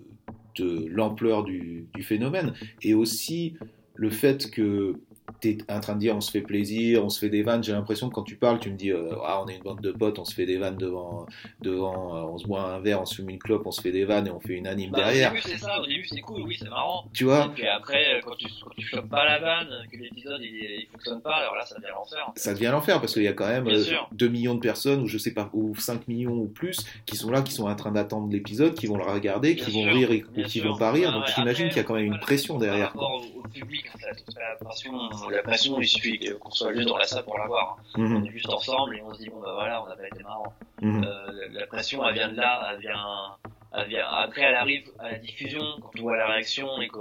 [0.56, 2.52] de l'ampleur du, du phénomène.
[2.82, 3.54] Et aussi
[3.94, 4.94] le fait que
[5.40, 7.62] tu es en train de dire on se fait plaisir, on se fait des vannes.
[7.64, 9.80] J'ai l'impression que quand tu parles, tu me dis euh, ah, on est une bande
[9.80, 11.26] de potes, on se fait des vannes devant,
[11.60, 13.92] devant euh, on se boit un verre, on se fume une clope, on se fait
[13.92, 15.30] des vannes et on fait une anime Bah, derrière.
[15.32, 15.80] Au début, c'est ça.
[15.80, 16.42] Au début, c'est cool.
[16.42, 17.04] Oui, c'est marrant.
[17.12, 19.96] Tu vois Et puis après, euh, quand tu, quand tu chopes pas la vanne, que
[19.96, 22.32] l'épisode il, il fonctionne pas, alors là, ça devient l'enfer.
[22.36, 24.08] ça devient l'enfer parce qu'il y a quand même euh, sûr.
[24.12, 27.30] 2 millions de personnes ou je sais pas ou 5 millions ou plus qui sont
[27.30, 29.92] là qui sont en train d'attendre l'épisode qui vont le regarder Bien qui vont sûr,
[29.92, 30.72] rire et- ou qui sûr.
[30.72, 33.02] vont pas rire Ah donc j'imagine qu'il y a quand même une pression derrière Par
[33.02, 34.24] rapport au, au public, en fait.
[34.38, 34.92] La pression,
[35.30, 37.78] la pression, il suffit qu'on soit juste dans la salle pour la voir.
[37.96, 40.22] On est juste ensemble et on se dit, bon, bah voilà, on a pas été
[40.22, 40.52] marrant.
[40.80, 41.04] mhm.
[41.04, 43.36] Euh, la pression, elle vient de là, elle vient,
[43.72, 47.00] après, elle arrive à la diffusion, quand on voit la réaction et qu'on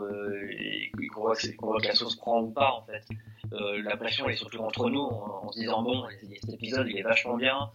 [1.15, 3.03] voit, que c'est- qu'on voit que la sauce prend ou pas, en fait.
[3.53, 6.05] Euh, la pression, elle est surtout entre nous, en, en se disant, bon,
[6.41, 7.69] cet épisode, il est vachement bien,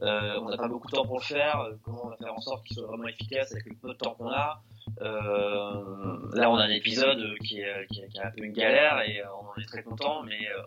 [0.00, 2.32] euh, on n'a pas beaucoup de temps pour le faire, euh, comment on va faire
[2.32, 4.62] en sorte qu'il soit vraiment efficace avec le peu de temps qu'on a?
[5.02, 8.52] Euh, là, on a un épisode qui est, qui est, qui est un peu une
[8.54, 10.62] galère et euh, on en est très content, mais euh,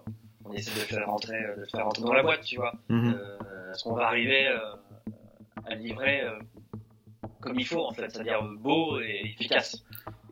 [0.46, 2.74] on essaie de le faire rentrer, de le faire rentrer dans la boîte, tu vois.
[3.16, 4.60] Euh, Est-ce qu'on va arriver euh,
[5.66, 6.38] à livrer euh,
[7.42, 9.84] comme il faut, en fait, c'est-à-dire beau et efficace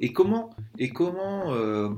[0.02, 1.90] et comment et comment euh,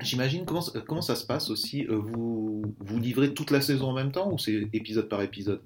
[0.00, 3.90] j'imagine comment ça- comment ça se passe aussi euh, vous vous livrez toute la saison
[3.90, 5.60] en même temps ou c'est épisode par épisode?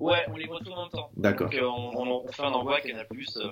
[0.00, 1.10] Ouais, on les voit tout en même temps.
[1.16, 3.48] d'accord Donc euh, on, on- fait un envoi Canal Plus euh,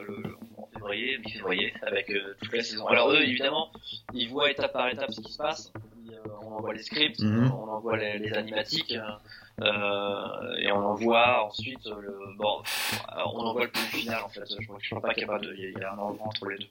[0.57, 2.87] en février, mi-février, avec euh, toute la saison.
[2.87, 3.71] Alors eux, évidemment,
[4.15, 5.73] ils voient étape par étape ce qui se passe.
[6.11, 6.13] Euh,
[6.43, 7.51] on envoie les scripts, Mhm.
[7.53, 9.03] on envoie les, les animatiques, euh,
[9.63, 12.37] et on envoie ensuite le.
[12.37, 12.61] Bon,
[13.17, 14.45] euh, on envoie le produit final en fait.
[14.49, 15.55] Je ne suis pas capable de.
[15.55, 16.67] Il y a- il y a un endroit entre les deux.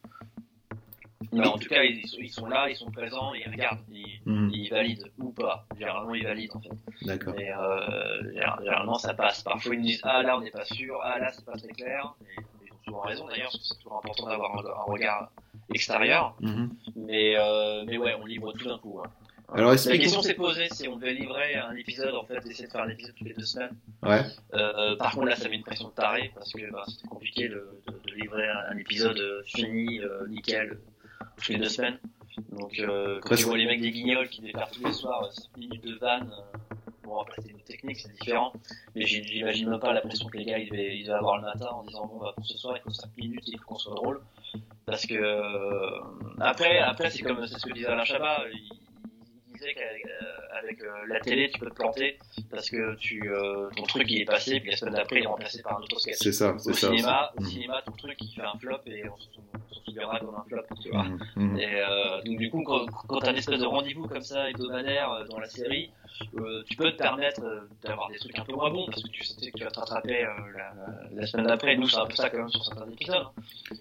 [1.32, 4.22] Mais en tout cas, ils, sont- ils sont là, ils sont présents, ils regardent, ils,
[4.26, 4.52] Mhm.
[4.54, 5.66] ils valident ou pas.
[5.78, 6.70] Généralement, ils valident en fait.
[7.02, 7.34] D'accord.
[7.36, 9.42] Mais euh, général- généralement, ça passe.
[9.42, 11.70] Parfois, ils nous disent Ah là, on n'est pas sûr, ah là, c'est pas très
[11.70, 12.14] clair.
[12.22, 15.30] Et, ils ont souvent raison d'ailleurs, parce que c'est toujours important d'avoir un, un regard
[15.74, 16.36] extérieur.
[16.40, 16.70] Mhm.
[16.96, 19.02] Mais, euh, mais ouais, on livre tout d'un coup.
[19.04, 19.10] hein.
[19.54, 22.72] Alors, La question s'est posée si on devait livrer un épisode, en fait, essayer de
[22.72, 23.76] faire un épisode toutes les deux semaines.
[24.04, 24.22] Ouais.
[24.54, 27.48] Euh, par contre, là, ça met une pression de taré parce que bah, c'était compliqué
[27.48, 32.00] de, de, de livrer un, épisode euh, fini, euh, nickel, euh, toutes les deux semaines.
[32.52, 35.32] Donc, euh, quand Parce tu vois les mecs des guignols qui départent tous les soirs
[35.32, 38.52] 5 minutes de vanne, euh, bon, après, c'est une technique, c'est différent.
[38.96, 41.44] Mais j'imagine même pas la pression que les gars ils devaient, ils devaient avoir le
[41.44, 43.78] matin en disant bon, bah, pour ce soir, il faut 5 minutes, il faut qu'on
[43.78, 44.22] soit drôle.
[44.86, 46.00] Parce que, euh,
[46.40, 48.44] après, après c'est comme c'est ce que disait Alain Chabat.
[48.54, 48.70] Il,
[49.56, 52.18] il disait qu'avec euh, avec, euh, la télé, tu peux te planter
[52.52, 55.28] parce que tu, euh, ton truc il est passé, puis la semaine d'après, il est
[55.28, 56.18] remplacé par un autre sketch.
[56.20, 56.88] C'est ça, Au c'est ça.
[56.90, 57.48] cinéma, au Mhm.
[57.48, 59.28] cinéma, ton truc il fait un flop et on se
[59.96, 61.04] souviendra comme un flop, tu vois.
[61.04, 61.20] Mhm.
[61.36, 61.58] Mhm.
[61.60, 65.12] Et euh, donc du coup, quand, quand t'as une espèce de rendez-vous comme ça hebdomadaire
[65.12, 65.90] euh, dans la série,
[66.38, 69.10] euh, tu peux te permettre euh, d'avoir des trucs un peu moins bons parce que
[69.10, 70.74] tu sais que tu vas te rattraper euh, la,
[71.20, 71.76] la semaine d'après.
[71.76, 73.16] Nous, c'est un peu ça quand même sur certains épisodes.
[73.16, 73.32] hein.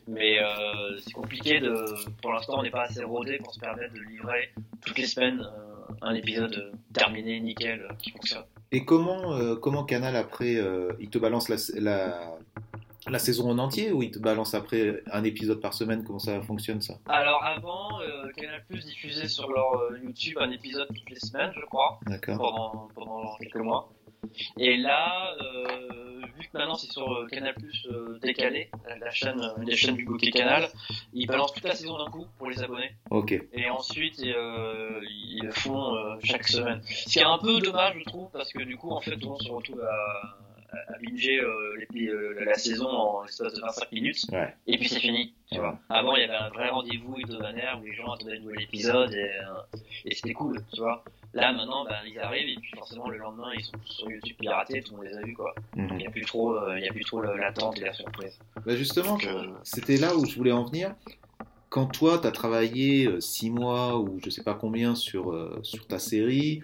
[0.09, 1.75] Mais euh, c'est compliqué de.
[2.23, 4.51] Pour l'instant, on n'est pas assez rodé pour se permettre de livrer
[4.85, 8.45] toutes les semaines euh, un épisode terminé, nickel, euh, qui fonctionne.
[8.73, 12.21] Et comment, euh, comment Canal après, euh, il te balance la, la,
[13.09, 16.05] la saison en entier ou il te balance après un épisode par semaine?
[16.05, 16.95] Comment ça fonctionne ça?
[17.07, 21.53] Alors avant, euh, Canal Plus diffusait sur leur euh, YouTube un épisode toutes les semaines,
[21.55, 21.99] je crois.
[22.07, 22.39] D'accord.
[22.39, 23.91] pendant, pendant quelques mois.
[24.59, 27.87] Et là, euh, vu que maintenant c'est sur Canal Plus
[28.23, 30.67] décalé, la- la chaîne, les chaînes du bouquet Canal,
[31.13, 32.91] ils balancent toute la saison d'un coup pour les abonnés.
[33.11, 33.33] Ok.
[33.53, 35.95] Et ensuite, euh, ils le font
[36.25, 36.81] chaque semaine.
[36.89, 39.39] Ce qui est un peu dommage, je trouve, parce que du coup, en fait, on
[39.39, 40.39] se retrouve à,
[40.89, 44.55] à binger euh, les- euh, la saison en l'espace de 25 minutes, Ouais.
[44.67, 45.35] et puis c'est fini.
[45.53, 45.79] Tu vois.
[45.89, 49.13] Avant, il y avait un vrai rendez-vous hebdomadaire où les gens attendaient le nouvel épisode
[49.13, 51.05] et, euh, et c'était cool, tu vois.
[51.33, 54.37] Là, maintenant, ben, ils arrivent et puis forcément, le lendemain, ils sont tous sur YouTube
[54.39, 55.55] piratés, tout le monde les a vus, quoi.
[55.77, 55.89] Mhm.
[55.91, 57.93] Il n'y a plus trop, euh, il y a plus trop le- l'attente et la
[57.93, 58.39] surprise.
[58.65, 60.95] Bah justement, Donc, euh, c'était là où je voulais en venir.
[61.71, 65.59] Quand toi, tu as travaillé euh, six mois ou je sais pas combien sur, euh,
[65.65, 66.63] sur ta série,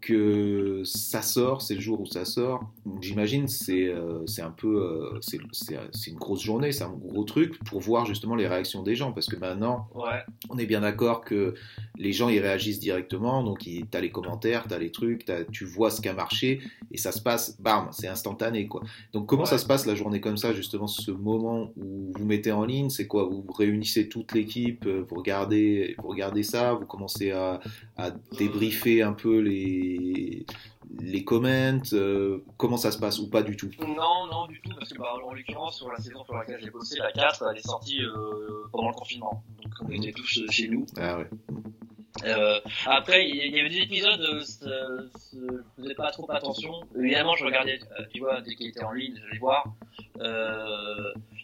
[0.00, 4.82] que ça sort, c'est le jour où ça sort, j'imagine c'est euh, c'est un peu
[4.82, 8.96] euh, c'est une grosse journée, c'est un gros truc pour voir justement les réactions des
[8.96, 10.18] gens parce que maintenant ouais.
[10.50, 11.54] on est bien d'accord que
[11.96, 15.44] les gens ils réagissent directement, donc tu as les commentaires, tu as les trucs, t'as-
[15.44, 16.60] tu vois ce qui a marché
[16.90, 18.82] et ça se passe, bam, c'est instantané quoi.
[19.12, 19.48] Donc comment Ouais.
[19.48, 22.90] ça se passe la journée comme ça, justement ce moment où vous mettez en ligne,
[22.90, 23.24] c'est quoi?
[23.26, 27.60] Vous réunissez toute l'équipe, euh, vous regardez, vous regardez ça, vous commencez à,
[27.96, 29.61] à débriefer un peu les
[31.00, 33.70] les comments, euh, comment ça se passe ou pas du tout?
[33.80, 36.70] Non, non, du tout, parce que bah, en l'occurrence, sur la saison sur laquelle j'ai
[36.70, 39.42] bossé, la 4, elle est sortie euh, pendant le confinement.
[39.62, 40.84] Donc on était tous euh, chez nous.
[40.98, 41.28] Ah ouais.
[42.26, 46.72] Euh, après, il y, avait des épisodes, euh, je faisais pas trop attention.
[46.98, 49.64] Évidemment, je regardais, euh, tu vois, dès qu'il était en ligne, je les voir.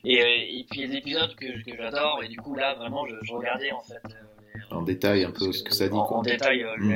[0.05, 2.75] Et, et puis il y a des épisodes que, que j'adore, et du coup là,
[2.75, 4.01] vraiment, je, je regardais en fait.
[4.09, 6.19] les- En détail un peu ce que ça dit en, quoi.
[6.19, 6.93] en détail euh, Mm.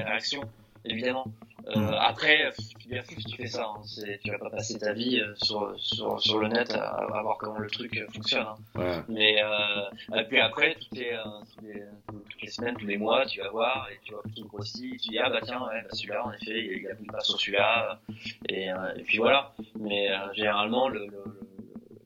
[0.84, 1.24] Évidemment.
[1.26, 1.32] Euh,
[1.76, 1.94] Mm.
[2.00, 3.64] Après, tu bien fou si tu fais ça.
[3.72, 3.82] Hein.
[4.24, 7.38] Tu vas pas passer ta vie euh, sur, sur, sur le net à, à voir
[7.38, 8.42] comment le truc euh, fonctionne.
[8.42, 8.56] Hein.
[8.74, 9.04] Voilà.
[9.08, 11.22] Mais euh, et puis après, toutes les, euh,
[11.54, 14.44] toutes, les, toutes les semaines, tous les mois, tu vas voir et tu vois tout
[14.48, 15.00] grossit.
[15.00, 17.12] Tu dis ah bah tiens, ouais, bah, celui-là en effet, il y a plus de
[17.12, 18.00] pas sur celui-là.
[18.48, 19.52] Et, euh, et puis voilà.
[19.78, 21.40] Mais euh, généralement, le, le, le-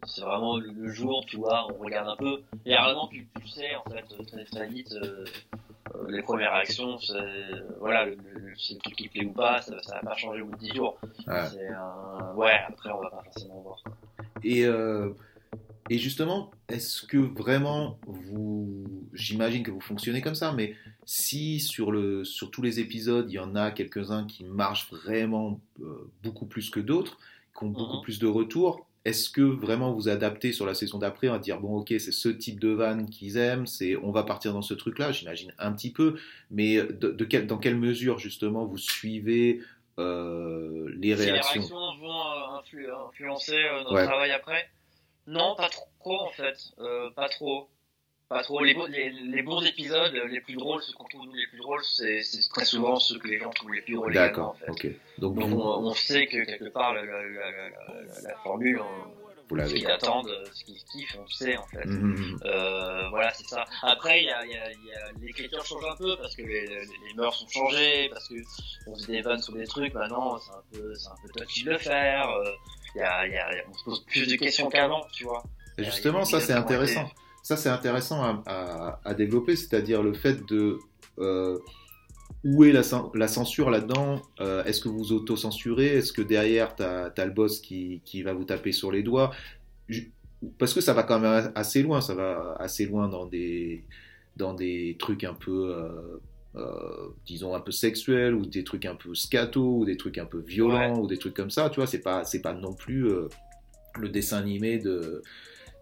[0.07, 2.43] c'est vraiment le, le jour, tu vois, on regarde un peu.
[2.67, 4.95] Et généralement, tu, tu sais en fait très très vite.
[5.97, 7.15] Euh, euh, les premières réactions, c'est
[7.81, 10.43] voilà, le, le, c'est le truc qui plaît ou pas, ça, ça va pas changer
[10.43, 10.99] au bout de 10 jours.
[11.27, 11.47] Ouais.
[11.53, 12.35] C'est un...
[12.35, 13.83] ouais, après on va pas forcément voir.
[14.43, 15.11] Et, euh,
[15.91, 20.75] et justement, est-ce que vraiment vous, j'imagine que vous fonctionnez comme ça, mais
[21.05, 25.61] si sur, le, sur tous les épisodes, il y en a quelques-uns qui marchent vraiment
[25.81, 27.19] euh, beaucoup plus que d'autres,
[27.57, 28.03] qui ont beaucoup Mhm.
[28.03, 31.77] plus de retours, est-ce que vraiment vous adaptez sur la saison d'après à dire bon
[31.79, 35.13] ok c'est ce type de vanne qu'ils aiment, c'est on va partir dans ce truc-là,
[35.13, 36.17] j'imagine un petit peu,
[36.51, 39.63] mais de, de quel, dans quelle mesure justement vous suivez
[39.99, 41.61] euh, les Si les réactions?
[41.63, 44.05] réactions vont euh, influ- influencer euh, notre Ouais.
[44.05, 44.69] travail après?
[45.27, 46.57] Non, pas trop en fait.
[46.79, 47.69] Euh, pas trop.
[48.29, 48.63] Pas trop.
[48.65, 52.23] Les, les, les bons épisodes, les plus drôles, ceux qu'on trouve les plus drôles, c'est
[52.23, 54.71] c'est très souvent ceux que les gens trouvent les plus drôles également, en D'accord, fait.
[54.89, 54.97] ok.
[55.19, 57.51] Donc, Donc on, on sait que quelque part la, la, la,
[58.25, 61.85] la, formule, on, Vous ce qu'ils attendent, ce qu'ils kiffent, on le sait en fait.
[61.87, 62.41] Mhm.
[62.47, 63.65] Euh, voilà, c'est ça.
[63.83, 66.35] Après, il y a, il y a- il y a- l'écriture change un peu parce
[66.35, 68.35] que les, les, les mœurs sont changées, parce que
[68.89, 69.95] on se des vannes sur des trucs.
[69.95, 72.29] Maintenant, c'est un peu, c'est un peu touchy de le faire.
[72.29, 72.51] euh,
[72.97, 75.45] Il y a, il y a, on se pose plus de questions qu'avant, tu vois.
[75.79, 77.09] Et justement, ça c'est intéressant.
[77.47, 80.79] Ça c'est intéressant à, à- à développer, c'est-à-dire le fait de
[81.19, 81.57] euh,
[82.45, 86.75] où est la, cen- la censure là-dedans Euh, Est-ce que vous auto-censurez Est-ce que derrière
[86.77, 89.31] t'as as le boss qui, qui va vous taper sur les doigts?
[90.59, 93.85] Parce que ça va quand même assez loin, ça va assez loin dans des
[94.37, 96.19] dans des trucs un peu euh,
[96.57, 100.27] euh, disons un peu sexuels ou des trucs un peu scato ou des trucs un
[100.27, 103.07] peu violents ou des trucs comme ça tu vois c'est pas c'est pas non plus
[103.09, 103.29] euh,
[103.99, 105.23] le dessin animé de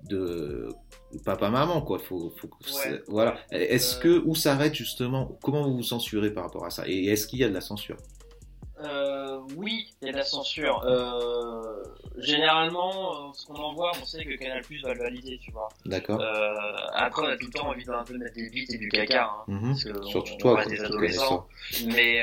[0.09, 0.69] de
[1.25, 3.01] papa maman quoi faut, Ouais.
[3.09, 6.83] voilà est-ce Euh, que où s'arrête justement comment vous vous censurez par rapport à ça?
[6.89, 7.97] Et est-ce qu'il y a de la censure?
[8.83, 10.83] Euh, oui, il y a de la censure.
[10.85, 11.63] Euh,
[12.19, 15.69] généralement, euh, ce qu'on envoie, on sait que Canal Plus va le valider, tu vois.
[15.87, 16.53] d'accord Euh,
[16.93, 19.31] après, on a tout le temps envie d'un peu mettre des bits et du caca.
[19.31, 19.69] Hein, Mhm.
[19.69, 21.47] parce que surtout on- on toi reste quand des adolescents.
[21.87, 22.23] Mais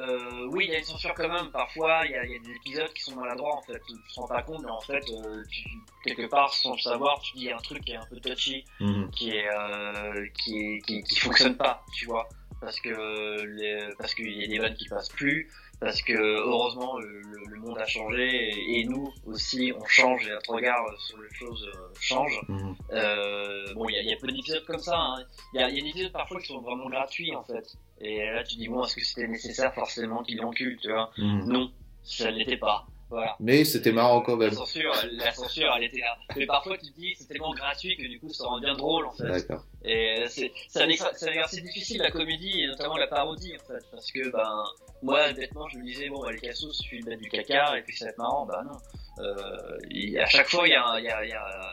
[0.00, 1.50] euh, oui, il y a une censure quand même.
[1.50, 3.80] Parfois, il y, a, il y a des épisodes qui sont maladroits en fait.
[3.86, 5.62] Tu te rends pas compte, mais en fait, euh, tu,
[6.04, 8.06] quelque part, sans le savoir, tu dis il y a un truc qui est un
[8.06, 9.10] peu touchy, Mhm.
[9.10, 12.28] qui est euh, qui, est, qui qui fonctionne pas, tu vois.
[12.60, 15.50] Parce que les, parce qu'il y a des vannes qui passent plus.
[15.80, 20.26] Parce que heureusement le, le- le monde a changé et, et nous aussi on change
[20.26, 22.38] et notre regard sur les choses euh, change.
[22.48, 22.76] Mhm.
[22.92, 24.96] Euh, bon, il y y a peu d'épisodes comme ça.
[24.98, 25.24] hein.
[25.54, 27.76] Il y, a, y a des épisodes parfois qui sont vraiment gratuits en fait.
[27.98, 31.10] Et là, tu dis bon, est-ce que c'était nécessaire forcément qu'il l'encule, tu vois?
[31.18, 31.44] Mhm.
[31.46, 31.72] Non,
[32.02, 32.86] ça ne l'était pas.
[33.10, 33.36] Voilà.
[33.40, 36.16] mais c'était marrant quand La même censure, la censure, elle était là.
[36.36, 39.06] Mais parfois, tu te dis, c'est tellement gratuit que du coup, ça rend bien drôle
[39.06, 39.26] en fait.
[39.26, 44.10] d'accord Et c'est un exercice difficile la comédie et notamment la parodie en fait parce
[44.12, 44.64] que ben
[45.02, 47.82] moi bêtement je me disais bon bah, les cassos je suis mettre du caca et
[47.82, 51.08] puis ça va être marrant bah non euh, à chaque fois il y a, y,
[51.08, 51.72] a, il y a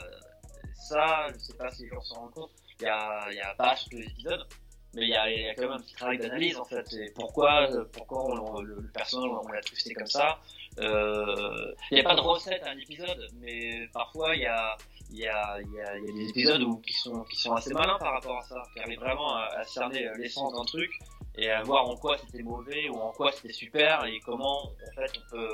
[0.74, 3.42] ça je sais pas si les gens s'en rendent compte il y a, il y
[3.42, 4.46] a pas sur tous les épisodes
[4.94, 6.92] mais il y a, il y a quand même un petit travail d'analyse en fait
[6.94, 10.40] et pourquoi pourquoi on, le, le personnage on l'a twisté comme ça
[10.80, 14.78] il n'y a pas de recette à un épisode mais parfois il y a
[15.12, 17.98] y a, y, a, y a des épisodes où, qui, sont, qui sont assez malins
[18.00, 20.92] par rapport à ça, qui arrivent vraiment à, à cerner euh, l'essence d'un truc
[21.38, 24.92] et à voir en quoi c'était mauvais ou en quoi c'était super et comment en
[24.96, 25.50] fait on peut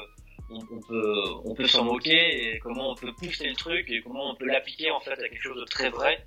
[0.49, 4.01] on, on peut on peut s'en moquer et comment on peut pousser le truc et
[4.01, 6.26] comment on peut l'appliquer en fait à quelque chose de très vrai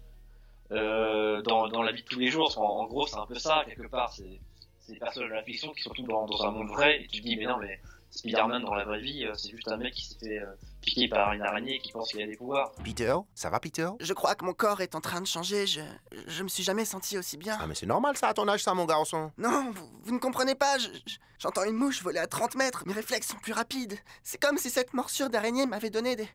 [0.72, 2.56] euh, dans, dans la vie de tous les jours.
[2.58, 4.12] En gros c'est un peu ça quelque part.
[4.12, 4.40] C'est
[4.80, 7.06] c'est des personnages de la fiction qui sont tous dans, dans un monde vrai et
[7.08, 7.80] tu te dis mais non mais
[8.10, 10.46] Spider-Man dans la vraie vie euh, c'est juste un mec qui s'est fait euh,
[10.80, 12.72] piquer par une araignée et qui pense qu'il a des pouvoirs.
[12.82, 13.88] Peter Ça va, Peter?
[14.00, 15.66] Je crois que mon corps est en train de changer.
[15.66, 15.80] Je,
[16.26, 17.58] je me suis jamais senti aussi bien.
[17.60, 19.32] Ah, mais c'est normal ça à ton âge, ça, mon garçon.
[19.38, 20.78] Non, vous, vous ne comprenez pas.
[20.78, 22.84] je- je- J'entends une mouche voler à 30 mètres.
[22.86, 23.98] Mes réflexes sont plus rapides.
[24.22, 26.26] C'est comme si cette morsure d'araignée m'avait donné des.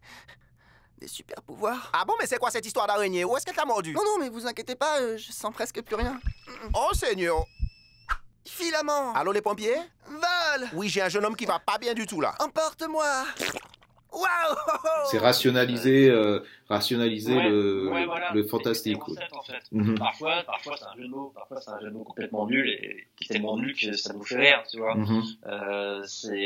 [0.99, 1.89] des super pouvoirs.
[1.93, 3.25] Ah bon, mais c'est quoi cette histoire d'araignée?
[3.25, 3.93] Où est-ce qu'elle t'a mordu?
[3.93, 6.19] Non, non, mais vous inquiétez pas, euh, je sens presque plus rien.
[6.75, 7.43] Oh, Seigneur
[8.45, 9.75] Filament Allô, les pompiers?
[10.07, 12.33] Vol Oui, j'ai un jeune homme qui va pas bien du tout, là.
[12.39, 13.05] Emporte-moi
[14.13, 14.25] Waouh
[15.09, 18.33] c'est rationaliser euh, rationaliser Ouais, le, ouais, voilà.
[18.33, 19.61] le fantastique en fait.
[19.71, 19.97] Mhm.
[19.97, 22.69] Parfois, parfois c'est un jeu de mots, parfois c'est un jeu de mots complètement nul
[22.69, 24.95] et qui est tellement nul que ça nous fait rire, tu vois.
[24.95, 25.23] Mhm.
[25.45, 26.37] Euh, euh, c'est,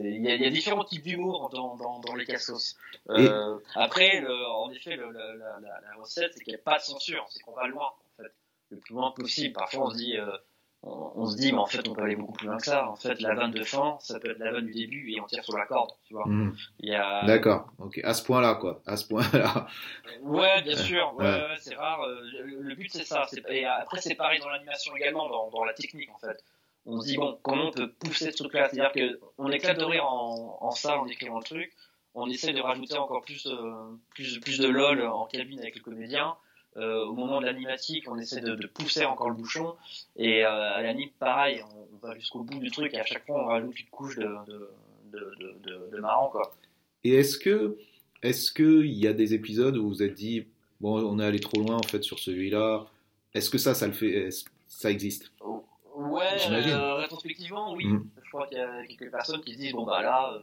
[0.00, 2.74] il y a, il y a différents types d'humour dans, dans, dans les cassos.
[3.10, 6.62] Euh, Après, le, en effet, le, la, la, la, la recette, c'est qu'il n'y a
[6.64, 8.32] pas de censure, c'est qu'on va loin, en fait,
[8.70, 9.54] le plus loin possible.
[9.54, 10.26] Parfois, on se dit, euh,
[10.82, 12.88] on, on se dit, mais en fait, on peut aller beaucoup plus loin que ça.
[12.88, 15.26] En fait, la vanne de fin, ça peut être la vanne du début et on
[15.26, 16.24] tire sur la corde, tu vois.
[16.80, 19.66] Y a, d'accord ok à ce point là quoi à ce point là
[20.22, 21.12] Ouais, bien sûr.
[21.16, 21.32] Ouais, Ouais.
[21.32, 22.00] ouais, c'est rare.
[22.02, 23.26] euh, Le, le but, c'est ça.
[23.48, 26.42] Et après, c'est pareil dans l'animation également, dans, dans la technique, en fait.
[26.86, 28.70] On se dit, bon, comment on peut pousser ce truc-là?
[28.70, 31.70] C'est-à-dire que on éclate de rire en, en ça, en écrivant le truc.
[32.14, 33.72] On essaie de rajouter encore plus, euh,
[34.14, 36.34] plus, plus de lol en cabine avec le comédien.
[36.76, 39.74] Euh, au moment de l'animatique, on essaie de, de pousser encore le bouchon.
[40.16, 43.42] Et euh, à l'anime, pareil, on, va jusqu'au bout du truc et à chaque fois,
[43.44, 46.54] on rajoute une couche de, marrant, quoi.
[47.04, 47.76] Et est-ce que,
[48.22, 50.46] est-ce que il y a des épisodes où vous vous êtes dit,
[50.80, 52.86] bon, on est allé trop loin en fait sur celui-là.
[53.34, 54.28] Est-ce que ça, ça le fait,
[54.66, 55.32] ça existe?
[55.94, 57.86] Ouais, euh, rétrospectivement, oui.
[57.86, 58.08] Mm.
[58.24, 60.38] Je crois qu'il y a quelques personnes qui se disent bon bah là, euh,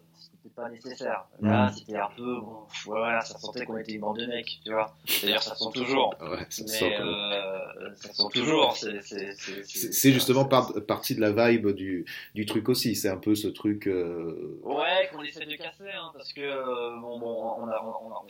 [0.48, 1.26] c'était pas nécessaire.
[1.42, 4.72] Là, c'était un peu bon, voilà, ça sentait qu'on était une bande de mecs, tu
[4.72, 4.96] vois.
[5.22, 6.16] D'ailleurs, ça sent toujours.
[6.22, 8.76] Ouais, ça sent Mais euh, ça sent toujours.
[8.76, 12.06] C'est c'est c'est C'est c'est justement par- partie de la vibe du,
[12.36, 12.96] du truc aussi.
[12.96, 13.88] C'est un peu ce truc.
[13.88, 18.12] euh, Ouais, qu'on essaie de casser, hein, parce que euh, bon, bon, on a, on
[18.12, 18.24] a,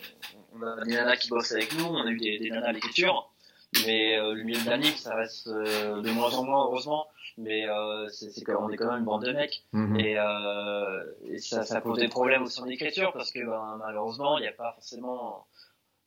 [0.56, 2.72] on a des nanas qui bossent avec nous, on a eu des, des nanas à
[2.72, 3.30] l'écriture,
[3.85, 7.06] mais euh, le milieu de ça reste euh, de moins en moins, heureusement.
[7.38, 9.64] Mais euh, c'est qu'on est quand même une bande de mecs.
[9.73, 9.99] Mhm.
[9.99, 14.38] Et, euh, et ça, ça pose des problèmes aussi en écriture parce que ben, malheureusement,
[14.38, 15.45] il n'y a pas forcément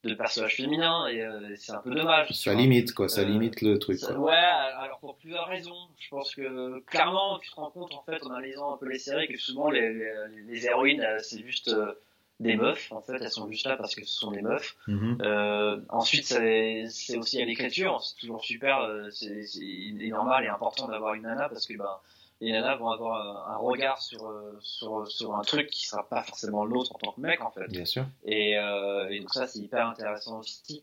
[0.03, 2.31] de personnages féminins et euh, c'est un peu dommage.
[2.33, 3.09] Ça limite, quoi.
[3.09, 4.31] Ça Euh, limite le truc, Ça- quoi.
[4.31, 5.77] Ouais, alors pour plusieurs raisons.
[5.99, 8.99] Je pense que clairement, tu te rends compte en fait en analysant un peu les
[8.99, 10.11] séries que souvent les, les,
[10.49, 11.93] les héroïnes, c'est juste euh,
[12.41, 12.91] des meufs.
[12.91, 14.77] En fait, elles sont juste là parce que ce sont des meufs.
[14.89, 15.19] Mhm.
[15.23, 18.03] Euh, ensuite, c'est c'est aussi à l'écriture.
[18.03, 18.81] C'est toujours super.
[18.81, 21.97] euh, C'est normal et important d'avoir une nana parce que ben
[22.41, 26.09] les nanas vont avoir un, un regard sur, euh, sur sur un truc qui sera
[26.09, 27.69] pas forcément l'autre en tant que mec en fait.
[27.69, 28.07] Bien sûr.
[28.25, 30.83] Et, euh, et donc ça, c'est hyper intéressant aussi.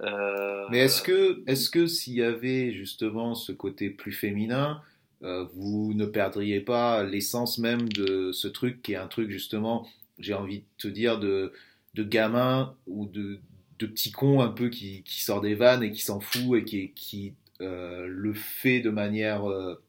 [0.00, 4.80] Euh, Mais est-ce que, est-ce que s'il y avait justement ce côté plus féminin,
[5.22, 9.86] euh, vous ne perdriez pas l'essence même de ce truc qui est un truc justement,
[10.18, 11.52] j'ai envie de te dire, de,
[11.94, 13.40] de gamin ou de,
[13.78, 16.64] de petit con un peu qui, qui sort des vannes et qui s'en fout et
[16.64, 19.80] qui, qui euh, le fait de manière euh,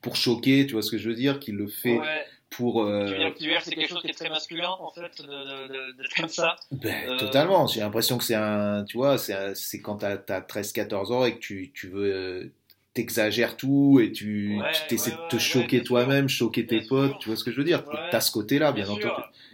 [0.00, 2.82] pour choquer, tu vois ce que je veux dire, qui le fait ouais, pour...
[2.82, 5.26] euh, tu veux dire, que c'est quelque chose qui est très masculin en fait de,
[5.26, 6.56] de, de, d'être comme ça.
[6.70, 7.66] Ben, Euh, Totalement.
[7.66, 11.40] J'ai l'impression que c'est un, tu vois, c'est quand t'as as 13-14 ans et que
[11.40, 12.52] tu, tu veux, euh,
[12.94, 16.80] t'exagères tout et tu Ouais, tu essaies ouais, de te ouais, choquer toi-même, choquer tes
[16.82, 17.84] potes, tu vois ce que je veux dire?
[18.10, 19.02] T'as ce côté-là, bien, entendu.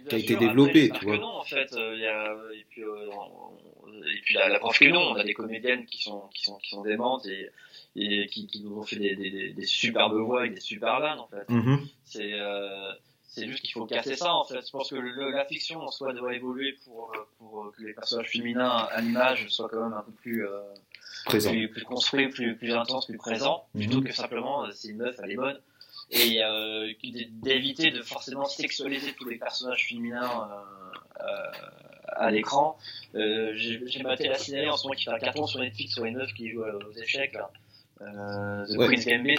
[0.09, 0.37] qui a été sûr.
[0.37, 1.17] Après, développé, tu vois.
[1.17, 3.57] non, en fait, euh, il y a, et puis, euh, on-
[4.03, 6.57] et puis la, la preuve que non, on a des comédiennes qui sont, qui sont,
[6.57, 7.49] qui sont démentes et,
[7.95, 11.19] et qui, qui nous ont fait des, des, des, superbes voix et des super vannes,
[11.19, 11.49] en fait.
[11.49, 11.79] Mhm.
[12.03, 12.91] C'est, euh,
[13.23, 14.65] c'est juste qu'il faut casser ça, en fait.
[14.65, 17.93] Je pense que le- la fiction, en soi, doit évoluer pour, euh, pour que les
[17.93, 20.61] personnages féminins à l'image soient quand même un peu plus, euh,
[21.25, 21.51] Présent.
[21.51, 24.03] plus, plus construit, plus, plus intense, plus présent, plutôt Mhm.
[24.05, 25.59] que simplement euh, c'est une meuf, elle est bonne.
[26.11, 26.91] Et euh,
[27.43, 30.49] d'éviter de forcément sexualiser tous les personnages féminins
[31.21, 31.23] euh,
[32.07, 32.77] à l'écran.
[33.13, 36.17] J'ai maté la série en ce moment qui fait un carton sur Netflix sur une
[36.17, 37.51] meuf qui joue aux échecs, là.
[37.99, 38.87] The Ouais.
[38.87, 39.37] Queen's Gambit.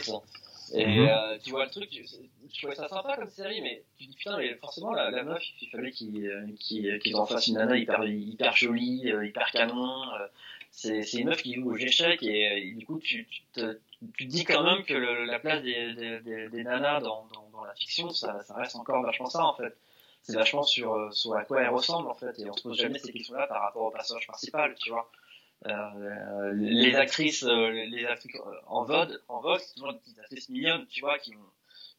[0.72, 1.08] Et Mhm.
[1.08, 4.36] euh, tu vois le truc, je, trouvais ça sympa comme série, mais tu dis putain,
[4.38, 7.76] mais forcément la, la meuf, il fallait qu'il euh, qu'il qu'il en fasse une nana
[7.76, 10.04] hyper, hyper jolie, hyper canon.
[10.86, 13.42] Euh, c'est une meuf qui joue aux échecs et, euh, et du coup tu, tu,
[13.52, 13.78] te,
[14.16, 17.48] tu dis quand même que le- la place des, des, des, des nanas dans, dans,
[17.52, 19.76] dans la fiction, ça, ça reste encore vachement ça en fait.
[20.22, 22.76] C'est vachement sur, euh, sur à quoi elles ressemblent en fait et on se pose
[22.78, 25.10] jamais ces questions-là par rapport au personnage principal, tu vois.
[25.66, 30.18] Euh, les actrices, euh, les actrices euh, en vogue, en vogue, c'est toujours des petites
[30.18, 31.50] actrices mignonnes, tu vois, qui ont,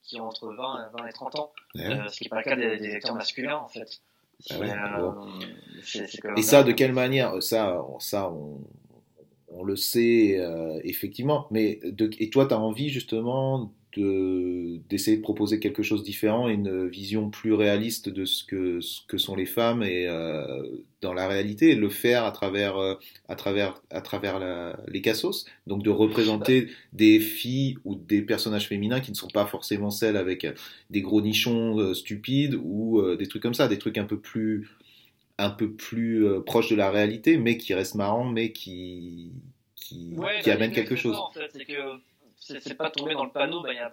[0.03, 1.86] qui ont entre 20, 20 et 30 ans, Ouais.
[1.99, 4.02] euh, ce qui n'est pas le cas des, des acteurs masculins en fait.
[4.49, 5.11] Ah ouais, euh,
[6.35, 6.68] Et ça, dingue.
[6.68, 8.61] de quelle manière Ça, on- ça, on,
[9.49, 11.47] on le sait euh, effectivement.
[11.51, 16.47] Mais de, et toi, tu as envie justement d'essayer de proposer quelque chose de différent,
[16.49, 20.63] une vision plus réaliste de ce que ce que sont les femmes et euh,
[21.01, 22.95] dans la réalité, et le faire à travers euh,
[23.27, 25.45] à travers à travers la- les cassos.
[25.68, 30.18] Donc de représenter des filles ou des personnages féminins qui ne sont pas forcément celles
[30.18, 30.47] avec
[30.89, 34.19] des gros nichons euh, stupides ou euh, des trucs comme ça, des trucs un peu
[34.19, 34.69] plus
[35.38, 39.31] un peu plus euh, proches de la réalité, mais qui restent marrants, mais qui
[39.76, 41.15] qui, Ouais, qui bah, amènent l'idée, quelque chose.
[41.15, 41.99] ça, en fait, c'est que
[42.41, 43.89] c'est c'est pas tomber dans le panneau, bah, il y a un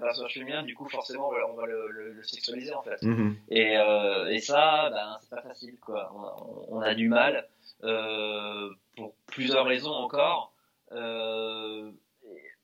[0.00, 3.00] personnage, féminin, du coup, forcément, on va, le, le- le sexualiser, en fait.
[3.02, 3.36] Mhm.
[3.48, 6.10] Et, euh, et ça, ben, c'est pas facile, quoi.
[6.14, 7.48] On, on a du mal,
[7.84, 10.52] euh, pour plusieurs raisons encore.
[10.92, 11.90] Euh,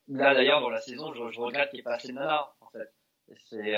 [0.09, 2.48] là, d'ailleurs, dans la saison, je, je regrette qu'il n'y ait pas assez de nanas,
[2.60, 2.90] en fait.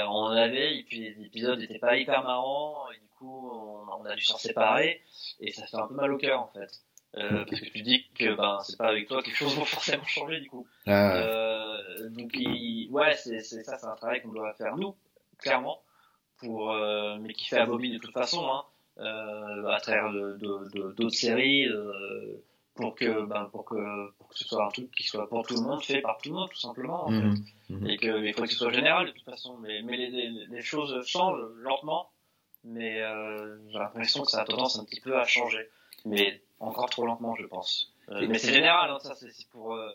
[0.07, 3.87] On en avait, et puis les épisodes n'étaient pas hyper marrants, et du coup, on,
[4.01, 5.03] on a dû s'en séparer,
[5.41, 6.71] et ça fait un peu mal au cœur, en fait.
[7.17, 10.05] Euh, parce que tu dis que ben c'est pas avec toi quelque chose va forcément
[10.05, 10.65] changer du coup.
[10.87, 14.95] Ah, Euh, donc il- ouais c'est c'est- ça c'est un travail qu'on doit faire nous
[15.39, 15.83] clairement
[16.39, 18.63] pour euh, mais qui fait Bobby de toute façon hein,
[18.99, 22.45] euh, à travers de- de- de- d'autres séries euh,
[22.77, 25.55] pour que ben pour que pour que ce soit un truc qui soit pour tout
[25.57, 27.41] le monde fait par tout le monde tout simplement en fait.
[27.71, 27.87] Mhm.
[27.91, 30.47] et que il faut que ce soit général de toute façon mais mais les, les,
[30.47, 32.09] les choses changent lentement
[32.63, 35.69] mais euh, j'ai l'impression que ça a tendance un petit peu à changer
[36.05, 37.93] mais encore trop lentement je pense.
[38.11, 39.89] Euh, mais c'est général hein, ça c'est c'est pour euh,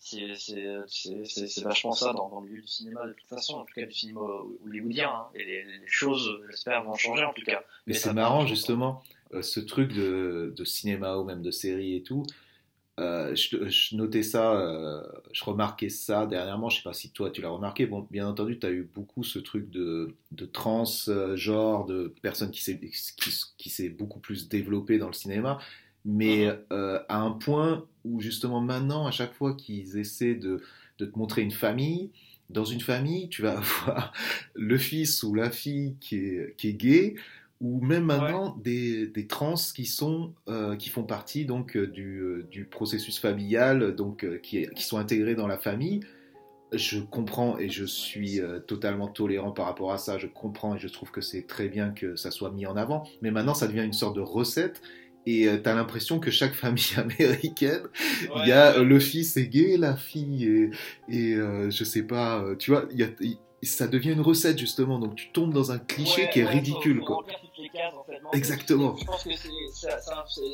[0.00, 3.28] c'est c'est c'est c'est- c'est vachement ça dans, dans le milieu du cinéma de toute
[3.28, 4.20] façon en tout cas du cinéma
[4.66, 7.60] hollywoodien hein, et les, les choses j'espère vont changer en tout cas.
[7.86, 9.02] Mais Mais c'est ça marrant justement,
[9.34, 12.24] euh, ce truc de, de cinéma ou même de série et tout.
[13.00, 15.02] Euh, je, je notais ça, euh,
[15.32, 16.68] je remarquais ça dernièrement.
[16.68, 17.86] Je sais pas si toi tu l'as remarqué.
[17.86, 22.14] Bon, bien entendu, tu as eu beaucoup ce truc de, de trans euh, genre, de
[22.22, 25.58] personnes qui s'est qui, qui s'est beaucoup plus développé dans le cinéma.
[26.04, 27.00] Mais Mhm.
[27.08, 30.62] à un point où justement maintenant, à chaque fois qu'ils essaient de,
[30.98, 32.10] de te montrer une famille,
[32.48, 34.12] dans une famille, tu vas avoir
[34.54, 37.14] le fils ou la fille qui est, qui est gay,
[37.60, 42.18] ou même maintenant des, des trans qui sont euh, qui font partie donc euh, du,
[42.20, 46.00] euh, du processus familial, donc euh, qui, est- qui sont intégrés dans la famille.
[46.72, 50.18] je comprends et je suis euh, totalement tolérant par rapport à ça.
[50.18, 53.04] Je comprends et je trouve que c'est très bien que ça soit mis en avant.
[53.22, 54.80] Mais maintenant, ça devient une sorte de recette.
[55.26, 57.82] Et tu t'as l'impression que chaque famille américaine,
[58.36, 60.70] il y a le fils est gay, la fille et,
[61.10, 63.08] et je sais pas, tu vois, il y a,
[63.62, 67.00] ça devient une recette justement, donc tu tombes dans un cliché qui est ridicule.
[67.00, 67.24] quoi.
[68.32, 68.96] Exactement.
[68.96, 69.30] Je pense que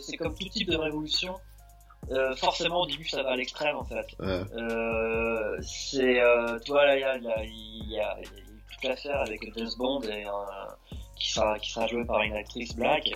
[0.02, 1.34] c'est comme tout type de révolution.
[2.10, 4.06] Euh, forcément, au début, ça va à l'extrême en fait.
[4.20, 8.16] Euh, c'est, euh, tu vois, là, il y a, y, y a,
[8.72, 10.24] toute l'affaire avec James Bond et,
[11.18, 13.10] qui, sera, qui sera joué par une actrice black.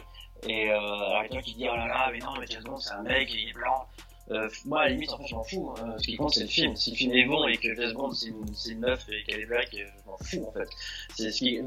[0.49, 2.79] Et alors, il y a qui dit Oh là là, mais non, mais James Bond,
[2.79, 3.87] c'est un mec, il est blanc.
[4.31, 5.75] Euh, moi, à la limite, en fait, je m'en fous.
[5.79, 5.97] Hein.
[5.99, 6.77] Ce qui compte, c'est le film.
[6.77, 9.41] Si le film est bon et que James Bond, c'est une, une, meuf et qu'elle
[9.41, 10.69] est black, euh, je m'en fous, en fait.
[11.17, 11.61] C'est ce qui,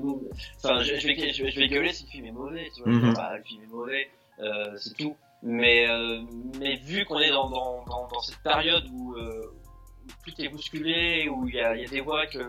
[0.57, 2.91] enfin, je, je, vais, je, vais gueuler si le film est mauvais, tu vois.
[2.93, 3.37] Mm -hmm.
[3.37, 4.09] le film est mauvais,
[4.39, 5.15] euh, c'est tout.
[5.41, 6.21] Mais, euh,
[6.57, 9.53] mais vu qu'on est dans, dans, dans, dans, cette période où, euh,
[10.05, 12.43] où, tout est bousculé, où il y a, y a, des voix que,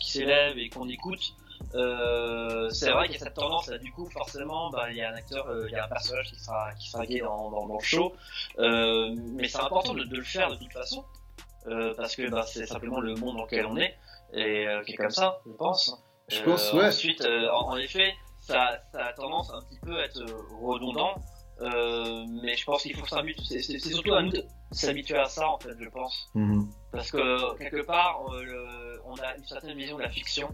[0.00, 1.24] qui s'élèvent et qu'on écoute,
[1.74, 5.02] euh, c'est vrai qu'il y a cette tendance là du coup forcément bah, il y
[5.02, 7.50] a un acteur euh, il y a un personnage qui sera qui sera gay dans,
[7.50, 8.12] dans, dans le show.
[8.58, 11.04] Euh, mais c'est important de, de, le faire de toute façon.
[11.66, 13.94] Euh, parce que bah, c'est simplement le monde dans lequel on est
[14.32, 16.02] et euh, qui est comme ça je pense.
[16.28, 16.86] Je pense ouais.
[16.86, 20.24] ensuite en, en, effet ça, ça a tendance un petit peu à être
[20.60, 21.14] redondant.
[21.60, 25.58] Mais je pense qu'il faut s'habituer c'est surtout à nous de s'habituer à ça en
[25.58, 26.30] fait je pense.
[26.34, 26.66] Mm -hmm.
[26.90, 30.48] parce que quelque part le, on a une certaine vision de la fiction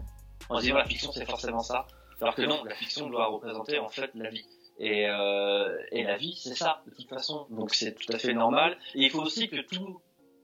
[0.49, 1.87] en disant la fiction c'est forcément ça,
[2.21, 4.45] alors que non, la fiction doit représenter en fait la vie.
[4.79, 8.33] Et, euh, et la vie c'est ça de toute façon, donc c'est tout à fait
[8.33, 8.77] normal.
[8.95, 9.99] Et il faut aussi que tout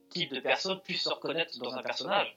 [0.09, 2.35] type de personne puisse se reconnaître dans un personnage.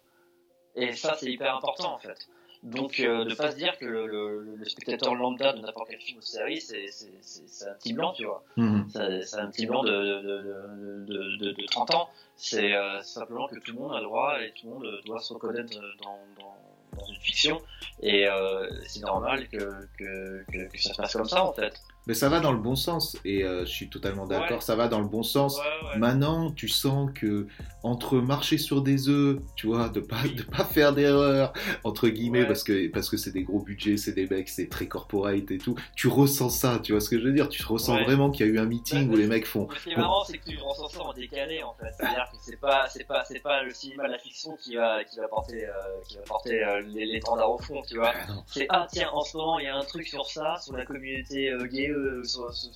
[0.74, 2.28] Et ça c'est hyper important en fait.
[2.62, 6.00] Donc euh, de pas se dire que le, le, le spectateur lambda de n'importe quel
[6.00, 9.22] film ou série c'est un petit blanc tu vois, -hmm.
[9.24, 12.08] c'est un petit blanc de, de, de, de, de 30 ans.
[12.36, 15.20] C'est euh, simplement que tout le monde a le droit et tout le monde doit
[15.20, 15.72] se reconnaître
[16.02, 16.56] dans, dans
[16.98, 17.60] dans une fiction
[18.02, 19.58] et euh, c'est normal que,
[19.98, 21.80] que, que, que, ça se passe comme ça en fait.
[22.06, 24.64] Mais ça va dans le bon sens et euh, je suis totalement d'accord, ouais.
[24.64, 25.58] ça va dans le bon sens.
[25.58, 25.98] Ouais, ouais.
[25.98, 27.48] Maintenant, tu sens que
[27.86, 31.52] entre marcher sur des œufs, tu vois, de pas de pas faire d'erreur
[31.84, 34.86] entre guillemets parce que parce que c'est des gros budgets, c'est des mecs, c'est très
[34.86, 35.76] corporate et tout.
[35.94, 37.48] Tu ressens ça, tu vois ce que je veux dire?
[37.48, 39.68] Tu ressens vraiment qu'il y a eu un meeting où les mecs font.
[39.78, 41.92] Ce qui est marrant, c'est que tu ressens ça en décalé en fait.
[41.96, 45.18] C'est-à-dire que c'est pas c'est pas c'est pas le cinéma, la fiction qui va qui
[45.18, 45.72] va porter euh,
[46.08, 48.12] qui va porter euh, les, les tendards au fond, tu vois.
[48.14, 50.76] Ah, c'est ah tiens en ce moment il y a un truc sur ça, sur
[50.76, 52.72] la communauté euh, gay, euh, sur, sur,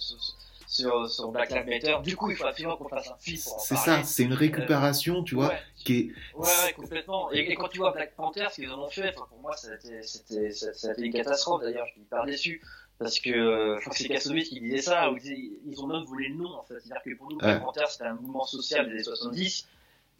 [0.70, 1.96] sur, sur, Black Lives Matter.
[2.04, 5.34] Du coup, il faut absolument qu'on fasse un film C'est ça, c'est une récupération, tu
[5.34, 5.60] vois, ouais.
[5.74, 6.04] qui est.
[6.36, 7.32] Ouais, ouais, complètement.
[7.32, 9.72] Et, et, quand tu vois Black Panther, ce qu'ils en ont fait, pour moi, ça
[9.72, 11.62] a été, c'était, une catastrophe.
[11.62, 12.62] D'ailleurs, je suis hyper déçu.
[13.00, 16.04] Parce que euh, je crois que c'est Kassovitz qui disait ça, où ils ont même
[16.04, 16.78] voulu le nom, en fait.
[16.80, 17.62] C'est-à-dire que pour nous, Black.
[17.62, 19.66] Panther, c'était un mouvement social des années 70.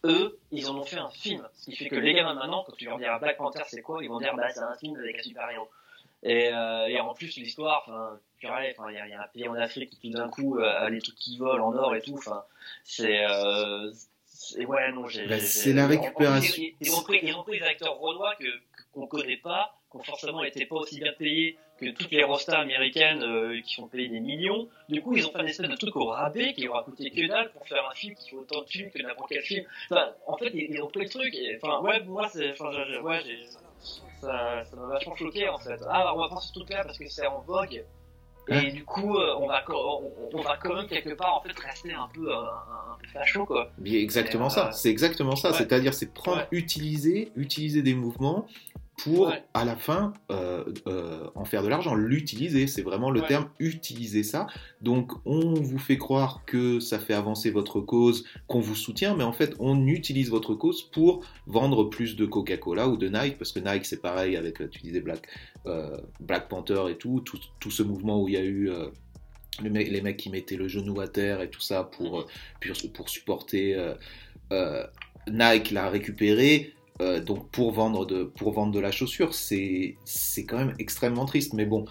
[0.05, 1.47] Eux, ils en ont fait un film.
[1.55, 3.82] Ce qui fait que les gamins maintenant, quand tu leur dis à Black Panther, c'est
[3.82, 5.68] quoi Ils vont dire, bah, c'est un film avec un super-héros.
[6.23, 9.23] Et, euh, et en plus, l'histoire, enfin, purée, enfin, il y, a- il y a
[9.23, 11.75] un pays en Afrique qui tout d'un coup euh, a les trucs qui volent en
[11.75, 12.15] or et tout.
[12.19, 12.43] Enfin,
[12.85, 13.91] c'est, euh,
[14.27, 15.27] c'est- ouais, non, j'ai.
[15.27, 16.63] Bah, c'est la récupération.
[16.63, 18.35] Ils, ils ont pris, ils ont pris des acteurs renois
[18.93, 22.59] qu'on connaît pas, qui ont forcément été pas aussi bien payés que toutes les rostas
[22.59, 24.69] américaines euh, qui sont payées des millions.
[24.91, 27.27] Du coup, ils ont fait une espèce de truc au rabais qui aura coûté que
[27.27, 29.65] dalle pour faire un film qui vaut autant de thunes que n'importe quel film.
[29.91, 31.35] Enfin, en fait, ils, ils ont pris le truc.
[31.35, 32.71] Et, enfin, ouais, moi, c'est, enfin,
[33.03, 33.39] ouais, j'ai,
[34.20, 35.81] ça, m'a vachement choqué en fait.
[35.89, 37.85] Ah, on va prendre ce truc-là parce que c'est en vogue.
[38.48, 41.40] Et Hein du coup, euh, on va, on, on va quand même quelque part en
[41.43, 43.70] fait rester un peu, euh, un, un peu facho quoi.
[43.85, 45.51] Exactement ça, euh, c'est exactement ça.
[45.51, 45.57] ouais.
[45.59, 46.48] C'est-à-dire, c'est prendre, Ouais.
[46.51, 48.47] utiliser, utiliser des mouvements
[49.05, 49.43] pour, Ouais.
[49.55, 51.94] à la fin, euh, euh, en faire de l'argent.
[51.94, 53.27] L'utiliser, c'est vraiment le Ouais.
[53.28, 54.47] terme utiliser ça.
[54.81, 59.24] Donc, on vous fait croire que ça fait avancer votre cause, qu'on vous soutient, mais
[59.24, 63.52] en fait, on utilise votre cause pour vendre plus de Coca-Cola ou de Nike, parce
[63.52, 65.27] que Nike, c'est pareil avec, euh, tu disais Black,
[65.66, 68.70] euh, Black Panther et tout, tout, tout ce mouvement où il y a eu.
[69.62, 72.24] le mec- les mecs qui mettaient le genou à terre et tout ça pour,
[72.60, 73.77] pour, pour supporter
[75.28, 80.44] Nike l'a récupéré euh, donc pour vendre de pour vendre de la chaussure c'est c'est
[80.44, 81.85] quand même extrêmement triste mais bon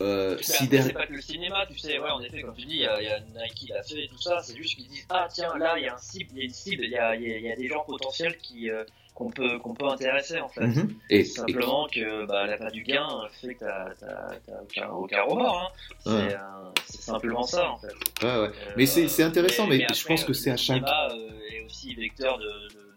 [0.00, 2.66] euh, si derrière c'est pas que le cinéma, tu sais, ouais, en effet, comme tu
[2.66, 5.06] dis, il y a, il y a Nike l'a tout ça, c'est juste qu'ils disent,
[5.08, 6.96] ah tiens, là, il y a un cible, il y a une cible, il y
[6.98, 8.82] a, il y a, il y a des gens potentiels qui, euh,
[9.14, 10.66] qu'on peut, qu'on peut intéresser, en fait.
[10.66, 10.94] Mhm.
[11.10, 13.06] et, et- Simplement que bah, la part du gain
[13.40, 15.68] fait que t'as, aucun, aucun remords, hein.
[16.00, 16.34] C'est, Ouais.
[16.34, 18.24] euh, simplement ça, en fait.
[18.26, 18.50] ouais, ouais.
[18.76, 21.64] Mais c'est- intéressant, mais je après, pense que c'est à le chaque- cinéma, euh, est
[21.64, 22.93] aussi vecteur de, de,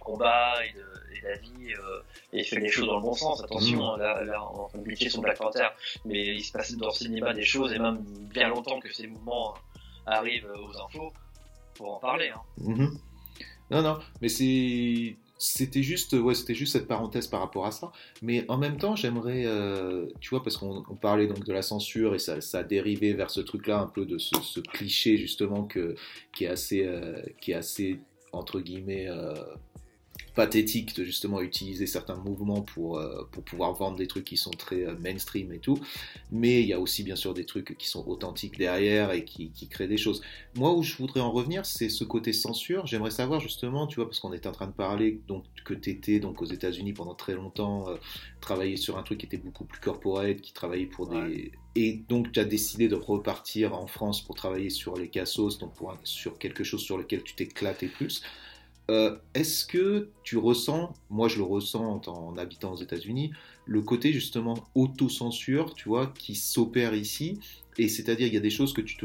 [0.00, 2.00] de combat et de, et d'avis euh,
[2.32, 3.42] et fait les choses dans le bon sens.
[3.44, 4.00] Attention, Mm.
[4.00, 5.68] là, là, on peut glitcher sur Black Panther,
[6.04, 7.98] mais il se passe dans le cinéma des choses et même
[8.32, 9.54] bien longtemps que ces mouvements
[10.06, 11.12] arrivent aux infos
[11.74, 12.30] pour en parler.
[12.34, 12.40] Hein.
[12.58, 12.98] Mhm.
[13.70, 15.16] Non, non, mais c'est.
[15.38, 17.92] c'était juste, ouais, c'était juste cette parenthèse par rapport à ça.
[18.20, 21.62] Mais en même temps, j'aimerais, euh, tu vois, parce qu'on on parlait donc de la
[21.62, 25.16] censure et ça, ça a dérivé vers ce truc-là, un peu de ce, ce cliché
[25.18, 25.94] justement que,
[26.34, 28.00] qui est assez, euh, qui est assez
[28.32, 29.34] entre guillemets euh,
[30.34, 34.50] pathétique de justement utiliser certains mouvements pour, euh, pour pouvoir vendre des trucs qui sont
[34.50, 35.78] très euh, mainstream et tout.
[36.30, 39.50] Mais il y a aussi bien sûr des trucs qui sont authentiques derrière et qui,
[39.50, 40.22] qui créent des choses.
[40.54, 42.86] Moi où je voudrais en revenir, c'est ce côté censure.
[42.86, 45.90] J'aimerais savoir justement, tu vois, parce qu'on était en train de parler donc que tu
[45.90, 47.96] étais donc aux États-Unis pendant très longtemps, euh,
[48.40, 52.32] travailler sur un truc qui était beaucoup plus corporate, qui travaillait pour des et donc
[52.32, 56.36] tu as décidé de repartir en France pour travailler sur les cassos, donc pour sur
[56.38, 58.22] quelque chose sur lequel tu t'éclatais plus.
[58.90, 63.30] Euh, Est-ce que tu ressens, moi je le ressens en, en habitant aux États-Unis,
[63.66, 67.38] le côté justement autocensure, tu vois, qui s'opère ici,
[67.78, 68.96] et c'est-à-dire il y a des choses que tu,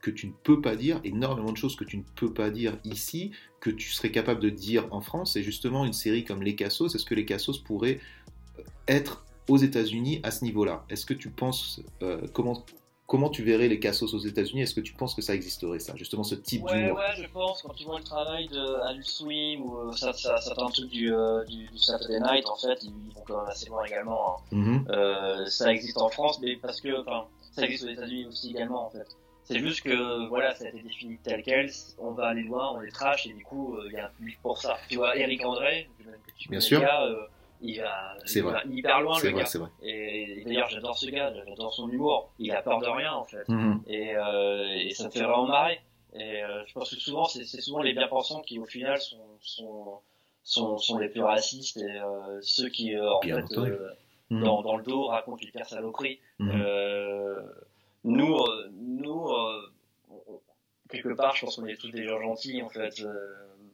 [0.00, 2.78] que tu ne peux pas dire, énormément de choses que tu ne peux pas dire
[2.84, 6.54] ici, que tu serais capable de dire en France, et justement une série comme Les
[6.54, 7.98] Cassos, est-ce que Les Cassos pourrait
[8.86, 10.84] être aux États-Unis à ce niveau-là?
[10.88, 12.64] Est-ce que tu penses, euh, comment,
[13.12, 14.62] comment tu verrais Les Cassos aux États-Unis?
[14.62, 17.28] Est-ce que tu penses que ça existerait, ça, justement ce type Ouais, d'humour ouais, je
[17.30, 20.88] pense, quand tu vois le travail de Adult Swim ou euh, ça, ça, certains trucs
[20.88, 24.38] du, euh, du, du Saturday Night, en fait, ils, vont quand même assez loin également.
[24.38, 24.56] hein.
[24.56, 24.86] Mhm.
[24.88, 28.86] Euh, ça existe en France, mais parce que, enfin, ça existe aux États-Unis aussi également,
[28.86, 29.06] en fait.
[29.44, 32.80] C'est juste que, voilà, ça a été défini tel quel, on va aller loin, on
[32.80, 34.78] les trash, et du coup, euh, il y a un public pour ça.
[34.88, 36.04] Tu vois, Eric André, que
[36.38, 36.80] tu Bien sûr.
[36.80, 37.06] gars,
[37.62, 39.68] il va, il va hyper loin, le vrai, gars.
[39.82, 42.32] Et, d'ailleurs, j'adore ce gars, j'adore son humour.
[42.38, 43.82] Il a peur de rien, en fait Mhm.
[43.86, 45.80] et, euh, et ça me fait vraiment marrer.
[46.14, 50.00] Et euh, je pense que souvent, c'est souvent les bien-pensants qui, au final, sont, sont,
[50.42, 53.56] sont, sont les plus racistes et euh, ceux qui, en Bien fait,
[54.30, 54.44] Mhm.
[54.44, 56.18] dans, dans le dos, racontent saloperies.
[56.38, 56.50] Mhm.
[56.62, 57.42] Euh,
[58.04, 58.36] nous,
[58.72, 59.28] nous
[60.90, 63.02] quelque part, je pense qu'on est tous des gens gentils, en fait,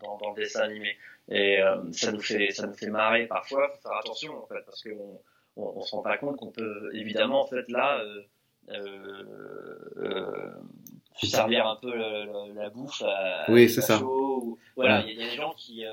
[0.02, 0.96] dans, dans le dessin animé.
[1.30, 3.68] Et euh, ça, nous fait, ça nous fait marrer parfois.
[3.74, 5.20] faut faire attention, en fait, parce qu'on
[5.56, 8.00] on, on se rend pas compte qu'on peut, évidemment, en fait, là...
[8.00, 8.22] Euh,
[9.96, 10.50] euh,
[11.22, 14.02] servir un peu le- le- la bouffe à Oui, c'est ça.
[14.02, 15.04] ou- voilà, Ouais.
[15.12, 15.84] il y, a- il y a des gens qui,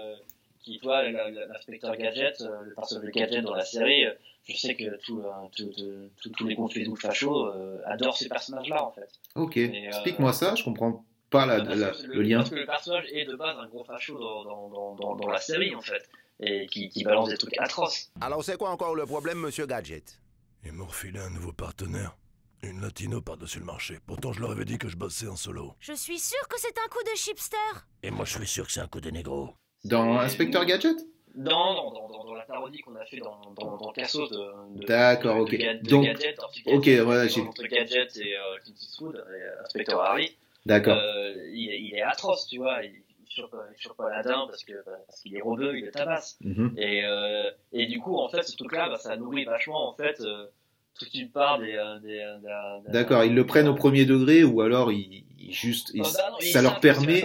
[0.61, 4.13] qui toi, l'inspecteur Gadget, euh, le personnage de Gadget dans la série, euh,
[4.43, 6.07] je sais que euh,
[6.37, 9.09] tous les conflits fachos euh, adorent ces personnages-là, en fait.
[9.35, 12.37] Ok, explique-moi ça, je comprends pas la- Parce la- que le lien.
[12.37, 15.27] Parce que le personnage est de base un gros facho dans, dans, dans, dans, dans
[15.29, 16.07] la série, en fait,
[16.39, 18.11] et qui, qui balance des trucs atroces.
[18.21, 20.19] Alors c'est quoi encore le problème, monsieur Gadget?
[20.65, 22.15] Ils m'ont refilé un nouveau partenaire.
[22.63, 23.99] Une latino par-dessus le marché.
[24.07, 25.75] Pourtant, je leur avais dit que je bossais en solo.
[25.79, 27.57] Je suis sûre que c'est un coup de chipster.
[28.01, 29.53] Et moi, je suis sûr que c'est un coup de négro.
[29.83, 30.97] Dans Inspecteur Gadget?
[31.35, 34.85] Dans, dans, dans, dans, dans la parodie qu'on a fait dans, dans, dans de, de,
[34.87, 35.51] D'accord, ok.
[35.51, 39.19] de, de Donc- Gadget, entre ok, voilà, j'ai- entre Gadget et euh, Clint Eastwood, et
[39.43, 40.35] euh, Inspector Harry,
[40.65, 40.97] D'accord.
[40.97, 43.31] euh, il, est- il est atroce, tu vois, il, il
[43.81, 44.73] chope Aladdin parce que
[45.07, 46.37] parce qu'il est rebeu, il le tabasse.
[46.41, 46.73] Mhm.
[46.77, 50.21] Et, euh, et du coup, en fait, ce truc-là, bah, ça nourrit vachement, en fait,
[50.21, 50.45] euh,
[50.97, 51.73] toute une part des...
[51.75, 55.91] euh, des, euh, D'accord, ils le prennent au premier degré ou alors ils, ils juste
[55.93, 57.21] ils- Ah bah non, ça leur permet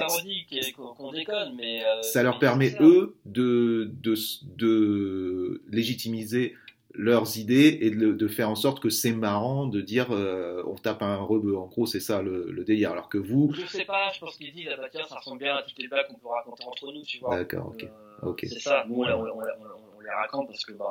[0.96, 1.84] qu'on déconne, mais...
[1.84, 4.14] euh, ça leur permet eux de, de
[4.56, 6.56] de légitimiser
[6.94, 10.74] leurs idées et de, de faire en sorte que c'est marrant de dire euh, on
[10.74, 11.56] tape un rebeu.
[11.56, 12.92] En gros, c'est ça le, le délire.
[12.92, 15.38] Alors que vous, Je sais pas, je pense qu'il dit, ah bah tiens, ça ressemble
[15.38, 17.36] bien à toutes les blagues qu'on peut raconter entre nous, tu vois.
[17.36, 17.84] D'accord, ok.
[18.44, 18.48] Euh.
[18.48, 20.86] C'est ça, nous on, on- on- on- on les raconte parce que bah,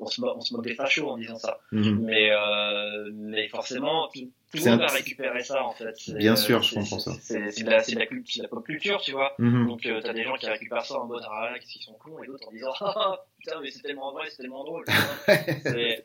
[0.00, 1.60] on, se, on se moque des fachos en disant ça.
[1.72, 2.00] Mhm.
[2.04, 5.94] Mais, euh, mais forcément, tout, tout le monde va récupérer ça en fait.
[6.14, 7.12] Bien sûr, je comprends ça.
[7.20, 9.34] C'est de, la- de la pop culture, tu vois.
[9.38, 9.66] Mhm.
[9.68, 11.92] Donc euh, t'as des gens qui récupèrent ça en mode ah là, qu'est-ce qu'ils sont
[11.94, 14.84] cons, et d'autres en disant ah putain, mais c'est tellement vrai, c'est tellement drôle.
[15.26, 16.04] C'est-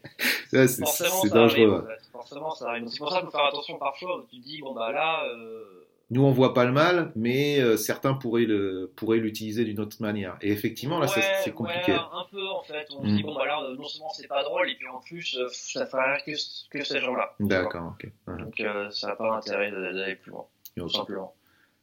[1.30, 1.88] dangereux.
[2.12, 2.88] Forcément, ça arrive.
[2.88, 4.26] C'est pour ça qu'il faut faire attention parfois.
[4.30, 5.83] Tu te dis, bon, bah là, euh,
[6.14, 9.98] Nous, on voit pas le mal, mais euh, certains pourraient le pourraient l'utiliser d'une autre
[10.00, 10.38] manière.
[10.42, 11.92] Et effectivement, là, c'est- ouais, c'est compliqué.
[11.92, 12.86] ouais, un peu, en fait.
[12.92, 13.16] On se Mm.
[13.18, 15.88] dit, bon, bah là, non seulement c'est pas drôle, et puis en plus, euh, ça
[15.88, 16.32] fait rien que,
[16.70, 17.34] que ces gens-là.
[17.40, 18.12] D'accord, ok.
[18.38, 20.46] Donc, euh, ça n'a pas intérêt d'aller plus loin,
[20.78, 21.34] tout simplement.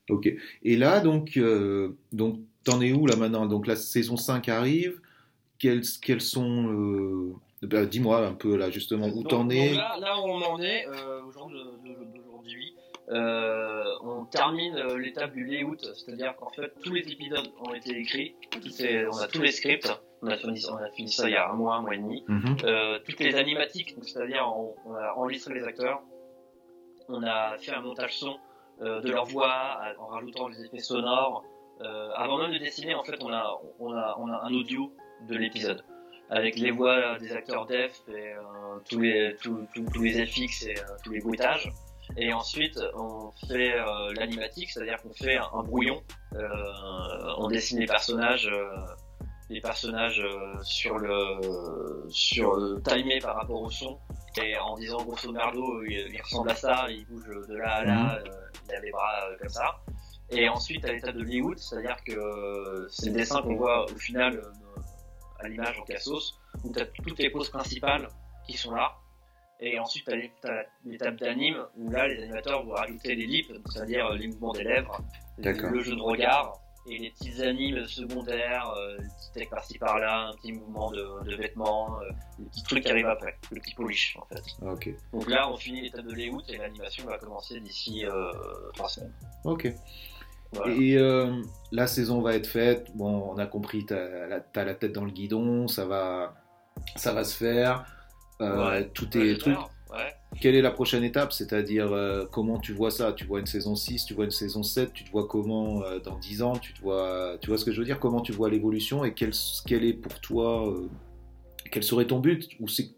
[0.09, 0.33] Ok.
[0.63, 3.47] Et là, donc, euh, donc, t'en es où là maintenant?
[3.47, 5.01] Donc, la saison 5 arrive.
[5.59, 7.35] Quels, quels sont.
[7.63, 9.75] bah, Dis-moi un peu là, justement, où t'en es?
[9.75, 11.21] là, là où on en est, euh,
[13.11, 17.97] euh, on termine euh, l'étape du layout, c'est-à-dire qu'en fait, tous les épisodes ont été
[17.99, 18.37] écrits,
[19.13, 19.91] on a tous les scripts,
[20.23, 21.99] on a, fini, on a fini ça il y a un mois, un mois et
[21.99, 22.25] demi.
[22.29, 22.57] Mhm.
[22.65, 26.03] Euh, toutes les animatiques, c'est-à-dire on, on a enregistré les acteurs,
[27.09, 28.37] on a fait un montage son
[28.83, 31.45] euh, de leur voix à- en rajoutant des effets sonores.
[31.83, 34.93] Euh, avant même de dessiner, en fait, on a, on a, on a un audio
[35.29, 35.83] de l'épisode
[36.29, 38.41] avec les voix des acteurs def et euh,
[38.89, 41.73] tous les tous, tous- tous les FX et euh, tous les bruitages.
[42.17, 46.03] Et ensuite, on fait euh, l'animatique, c'est-à-dire qu'on fait un, un brouillon.
[46.35, 46.49] Euh,
[47.39, 48.77] on dessine les personnages, euh,
[49.49, 53.99] les personnages euh, sur le, sur le timé par rapport au son.
[54.43, 57.85] Et en disant grosso merdo, il, il ressemble à ça, il bouge de là à
[57.85, 58.31] là, euh,
[58.69, 59.81] il a les bras comme ça.
[60.31, 64.41] Et ensuite, à l'étape de layout, c'est-à-dire que c'est le dessin qu'on voit au final
[65.41, 68.09] à l'image en cassos, où tu as toutes les poses principales
[68.47, 68.93] qui sont là.
[69.61, 74.07] Et ensuite, tu as l'étape d'anime, où là, les animateurs vont rajouter les lips, c'est-à-dire
[74.07, 75.01] euh, les mouvements des lèvres,
[75.39, 80.29] le jeu de regard, et les petits animes secondaires, euh, des petits textes par-ci par-là,
[80.29, 83.75] un petit mouvement de, de vêtements, euh, des petits trucs qui arrivent après, le petit
[83.75, 84.43] polish en fait.
[85.13, 88.33] Donc là, on finit l'étape de layout et l'animation va commencer d'ici euh,
[88.75, 89.13] trois semaines.
[89.45, 89.71] Ok.
[90.53, 90.75] Voilà.
[90.75, 92.91] Et euh, la saison va être faite.
[92.97, 96.35] Bon, on a compris, t'as la, t'as la tête dans le guidon, ça va,
[96.97, 97.85] ça va se faire.
[98.41, 98.91] Euh, Ouais.
[99.13, 99.69] J'espère.
[99.93, 100.15] Ouais.
[100.41, 101.33] Quelle est la prochaine étape?
[101.33, 103.13] C'est-à-dire, euh, comment tu vois ça?
[103.13, 105.99] Tu vois une saison 6, tu vois une saison 7, tu te vois comment euh,
[105.99, 106.53] dans 10 ans?
[106.57, 107.99] Tu, te vois, tu vois ce que je veux dire?
[107.99, 109.33] Comment tu vois l'évolution et quel,
[109.67, 110.89] quel est pour toi, euh,
[111.73, 112.49] quel serait ton but?
[112.61, 112.93] Où c'est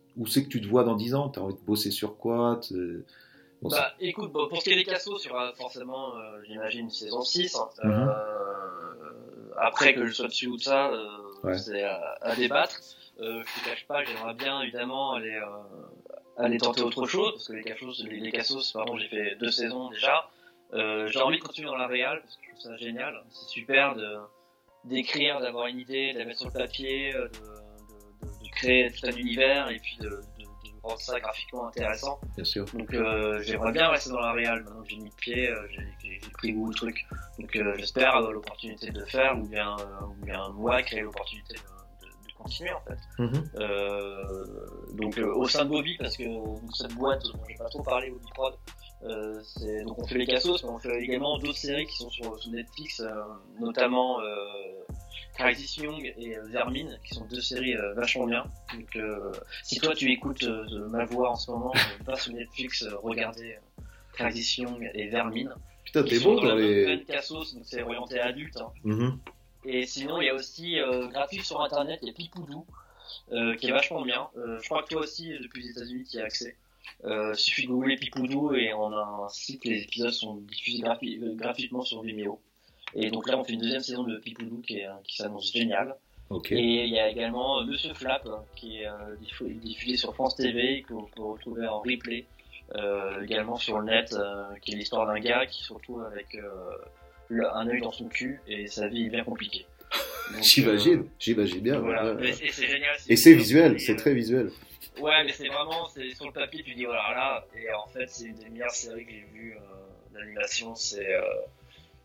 [0.44, 1.30] que tu te vois dans 10 ans?
[1.30, 2.60] Tu as envie de bosser sur quoi?
[3.62, 6.12] Bon, Bah écoute, bon, pour ce qui est des cassos, il y aura forcément,
[6.46, 7.56] j'imagine, une saison 6.
[7.56, 7.88] hein.
[7.88, 8.12] Mhm.
[9.58, 10.90] Après que je sois dessus ou de ça,
[11.44, 11.56] Ouais.
[11.58, 12.78] c'est à, à débattre.
[13.20, 15.46] Euh, je te cache pas, j'aimerais bien évidemment aller, euh,
[16.44, 19.50] aller tenter autre chose, parce que les cassos, les, les cassos pardon, j'ai fait deux
[19.50, 20.28] saisons déjà.
[20.72, 23.22] Euh, j'ai envie de continuer dans la réal, parce que je trouve ça génial.
[23.30, 24.16] C'est super de
[24.84, 28.50] d'écrire, d'avoir une idée, de la mettre sur le papier, euh, de, de, de, de
[28.52, 30.12] créer tout un univers et puis de, de,
[30.42, 32.18] de rendre ça graphiquement intéressant.
[32.34, 32.64] bien sûr.
[32.74, 35.68] Donc euh, j'aimerais bien rester dans la réal maintenant que j'ai mis le pied, euh,
[35.70, 37.06] j'ai j'ai- j'ai pris goût au truc.
[37.38, 41.02] Donc euh, j'espère avoir l'opportunité de le faire ou bien, euh, ou bien moi créer
[41.02, 41.60] l'opportunité de
[42.42, 42.98] continuer en fait.
[43.18, 43.50] Mhm.
[43.56, 46.24] Euh, donc euh, au sein de Bobby, parce que
[46.74, 48.54] cette boîte dont j'ai pas trop parlé, Bobby Prod,
[49.04, 49.40] euh,
[49.86, 52.50] donc on fait les cassos, mais on fait également d'autres séries qui sont sur, sur
[52.52, 53.02] Netflix,
[53.60, 54.18] notamment
[55.34, 58.44] Crisis Young et Vermine, qui sont deux séries euh, vachement bien.
[58.74, 59.32] Donc euh,
[59.62, 61.72] si toi tu écoutes euh, ma voix en ce moment,
[62.04, 63.56] va sur Netflix, regardez
[64.12, 65.54] Crisis Young et Vermine.
[65.84, 67.06] Putain, t'es beau dans le les.
[67.64, 68.56] c'est orienté adulte.
[68.58, 68.72] hein.
[68.84, 69.18] Mhm.
[69.64, 72.66] Et sinon, il y a aussi euh, gratuit sur internet, il y a Pipoudou,
[73.32, 74.28] euh, qui est vachement bien.
[74.36, 76.56] Euh, je crois que toi aussi, depuis les États-Unis, tu y as accès.
[77.04, 81.20] Euh, suffit de googler Pipoudou et on a un site, les épisodes sont diffusés gratuit-
[81.22, 82.40] euh, gratuitement sur Vimeo.
[82.94, 85.94] Et donc là, on fait une deuxième saison de Pipoudou qui, est, qui s'annonce géniale.
[86.56, 88.88] Et il y a également euh, Monsieur Flap, hein, qui est
[89.22, 92.26] diffu- diffusé sur France TV, qu'on peut retrouver en replay,
[92.74, 94.14] euh, également sur le net,
[94.62, 96.70] qui est l'histoire d'un gars qui se retrouve avec euh,
[97.32, 99.66] le- un œil dans son cul et sa vie est bien compliquée.
[100.40, 101.74] J'imagine, j'imagine bien.
[101.76, 102.04] euh, voilà.
[102.04, 102.20] ouais, ouais.
[102.22, 102.96] Mais c'est c'est génial.
[103.08, 104.50] Et c'est visuel, Et, c'est euh, très visuel.
[105.00, 108.06] Ouais, mais c'est vraiment, c'est sur le papier, tu dis voilà là, et en fait
[108.08, 110.74] c'est une des meilleures séries que j'ai vues euh, d'animation.
[110.74, 111.22] C'est euh,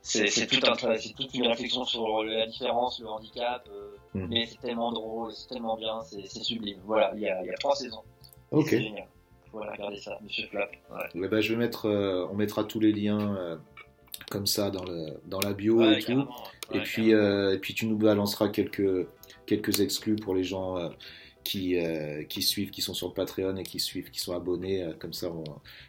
[0.01, 4.27] c'est c'est tout un c'est toute une réflexion sur la différence, le handicap, euh, Mhm.
[4.29, 6.79] mais c'est tellement drôle, c'est tellement bien, c'est c'est sublime.
[6.85, 8.03] Voilà, il y a, il y a trois saisons.
[8.51, 8.67] Ok.
[8.69, 9.07] C'est génial.
[9.51, 10.71] Voilà, regardez ça, Monsieur Flap.
[10.91, 11.19] Ouais.
[11.21, 13.57] Ouais, bah, je vais mettre, euh, on mettra tous les liens euh,
[14.29, 16.27] comme ça dans, le, dans la bio Ouais, et tout.
[16.73, 19.07] et puis, euh, et puis tu nous balanceras quelques,
[19.45, 20.89] quelques exclus pour les gens euh,
[21.43, 24.85] qui, euh, qui suivent, qui sont sur le Patreon et qui suivent, qui sont abonnés.
[24.99, 25.43] comme ça, on-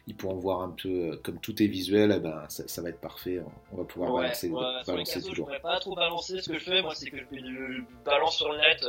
[0.07, 3.01] ils pourront voir un peu, comme tout est visuel, eh ben, ça, ça va être
[3.01, 3.41] parfait.
[3.73, 5.45] On, va pouvoir Ouais, balancer, balancer cassos, je toujours.
[5.47, 6.39] pourrais pas trop balancer.
[6.41, 8.85] Ce que je fais, moi, c'est que je, balance sur le net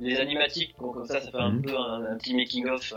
[0.00, 0.74] les animatiques.
[0.78, 1.62] Donc, comme ça, ça fait un Mhm.
[1.62, 2.94] peu un, un petit making-of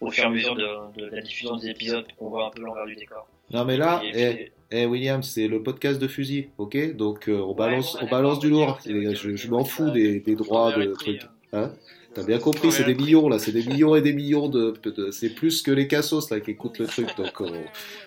[0.00, 2.50] au fur et à mesure de, de la diffusion des épisodes pour qu'on voit un
[2.50, 3.28] peu l'envers du décor.
[3.52, 4.52] Non, mais là, Et eh,
[4.82, 6.96] eh, William, c'est le podcast de fusil, ok?
[6.96, 8.78] Donc, euh, on balance, on balance du lourd.
[8.84, 11.22] je m'en fous des, des droits de trucs.
[11.22, 11.26] euh,
[11.66, 11.72] Hein?
[12.14, 14.74] T'as bien compris, c'est des millions là, c'est des millions et des millions de.
[14.84, 17.52] de- c'est plus que les cassos là qui écoutent le truc, donc on,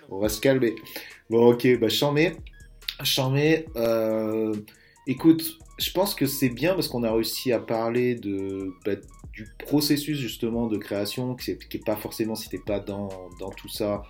[0.10, 0.76] on va se calmer.
[1.30, 2.34] Bon, ok, bah Chamé,
[3.04, 4.54] Chamé, euh,
[5.08, 8.94] écoute, je pense que c'est bien parce qu'on a réussi à parler de, bah,
[9.34, 13.10] du processus justement de création, qui est, qui est pas forcément, si t'es pas dans,
[13.40, 14.04] dans tout ça,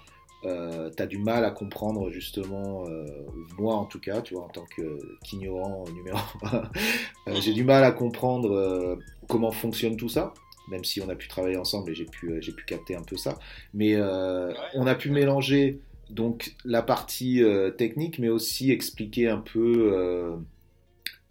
[0.45, 3.05] euh, t'as du mal à comprendre justement, euh,
[3.57, 6.69] moi en tout cas, tu vois, en tant que qu'ignorant numéro un,
[7.27, 8.95] euh, j'ai du mal à comprendre euh,
[9.27, 10.33] comment fonctionne tout ça,
[10.69, 13.01] même si on a pu travailler ensemble et j'ai pu, euh, j'ai pu capter un
[13.01, 13.39] peu ça.
[13.73, 19.39] Mais euh, on a pu mélanger donc la partie euh, technique, mais aussi expliquer un
[19.39, 20.35] peu, euh,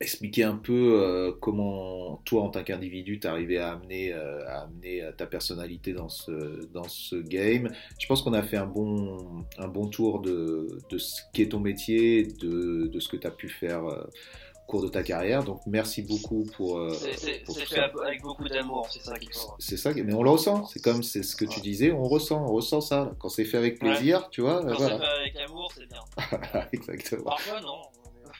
[0.00, 5.02] expliquer un peu euh, comment toi en tant qu'individu t'arrivais à amener, euh, à amener
[5.02, 7.70] euh, ta personnalité dans ce, dans ce game.
[7.98, 11.60] Je pense qu'on a fait un bon, un bon tour de, de ce qu'est ton
[11.60, 13.86] métier, de, de ce que tu as pu faire.
[13.86, 14.04] euh,
[14.66, 15.44] cours de ta carrière.
[15.44, 16.90] Donc merci beaucoup pour.
[16.90, 17.88] C'est fait ça.
[18.04, 19.54] avec beaucoup d'amour, c'est ça qui compte.
[19.60, 20.66] C'est ça, mais on le ressent.
[20.66, 23.12] C'est comme c'est ce que tu disais, on ressent, on ressent ça.
[23.20, 24.98] Quand c'est fait avec plaisir, tu vois, Quand voilà.
[24.98, 26.62] c'est fait avec amour, c'est bien.
[26.72, 27.22] Exactement.
[27.26, 27.80] Parfois, non.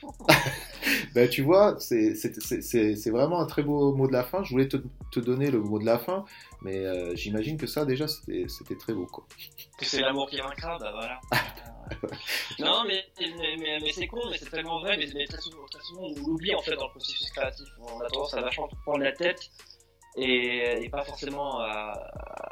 [1.13, 4.43] Ben, tu vois, c'est vraiment un très beau mot de la fin.
[4.43, 4.77] Je voulais te,
[5.11, 6.23] te donner le mot de la fin,
[6.61, 9.05] mais euh, j'imagine que ça, déjà, c'était très beau.
[9.05, 9.25] Quoi.
[9.77, 11.19] Que c'est l'amour qui vaincra, bah voilà.
[12.59, 15.81] non, mais, mais, mais, mais c'est con, mais c'est tellement vrai, mais, très, souvent, très
[15.83, 17.67] souvent on l'oublie en fait dans le processus créatif.
[17.79, 19.49] On a tendance à vachement prendre la tête
[20.17, 21.93] et, et pas forcément à,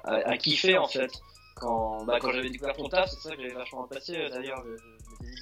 [0.05, 1.11] à, à kiffer en fait.
[1.55, 4.61] Quand, bah, quand j'avais découvert ton taf, c'est ça que j'avais vachement apprécié euh, d'ailleurs.
[4.63, 4.77] Le,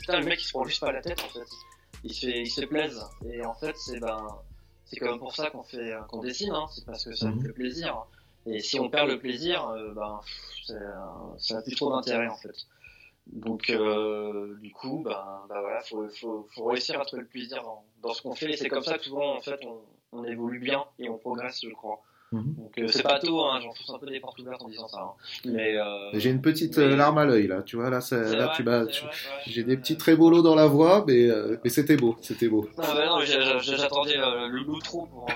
[0.09, 1.47] le mec il se prend juste pas la tête en fait.
[2.03, 3.01] Il se fait, il se fait plaise.
[3.25, 4.27] Et en fait, c'est ben,
[4.85, 6.67] c'est même pour ça qu'on fait, qu'on dessine, hein.
[6.73, 7.47] c'est parce que ça nous Mhm.
[7.47, 8.05] fait plaisir.
[8.45, 11.91] Et si on perd le plaisir, euh, ben, pff, c'est, euh, ça n'a plus trop
[11.91, 12.55] d'intérêt en fait.
[13.27, 17.63] Donc, euh, du coup, ben, ben voilà, faut, faut, faut réussir à trouver le plaisir
[17.63, 18.51] dans, dans ce qu'on fait.
[18.51, 19.81] Et c'est comme ça que souvent, en fait, on,
[20.11, 22.01] on évolue bien et on progresse, je crois.
[22.33, 22.55] Mhm.
[22.57, 24.87] Donc, euh, c'est pas tôt, hein, j'en pousse un peu des portes ouvertes en disant
[24.87, 24.99] ça.
[25.01, 25.11] hein.
[25.45, 28.25] Mais, euh, J'ai une petite euh, mais- larme à l'œil là, tu vois, là, ça-
[28.25, 29.03] c'est là vrai, tu m'as- tu-
[29.47, 32.67] j'ai des petits trébolos dans la voix, mais, euh, mais c'était beau, c'était beau.
[32.77, 33.25] Non, mais
[33.61, 35.27] j'attendais euh, le l'outro pour.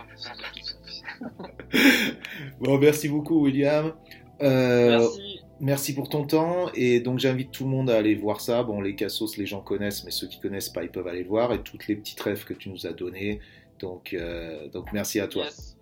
[2.60, 3.94] Bon, merci beaucoup, William.
[4.42, 5.40] Euh, Merci.
[5.60, 8.62] Merci pour ton temps et donc j'invite tout le monde à aller voir ça.
[8.62, 11.30] Bon, les cassos, les gens connaissent, mais ceux qui connaissent pas, ils peuvent aller le
[11.30, 13.40] voir et toutes les petites rêves que tu nous as données.
[13.80, 15.46] Donc, euh, donc merci à toi.
[15.46, 15.77] Yes.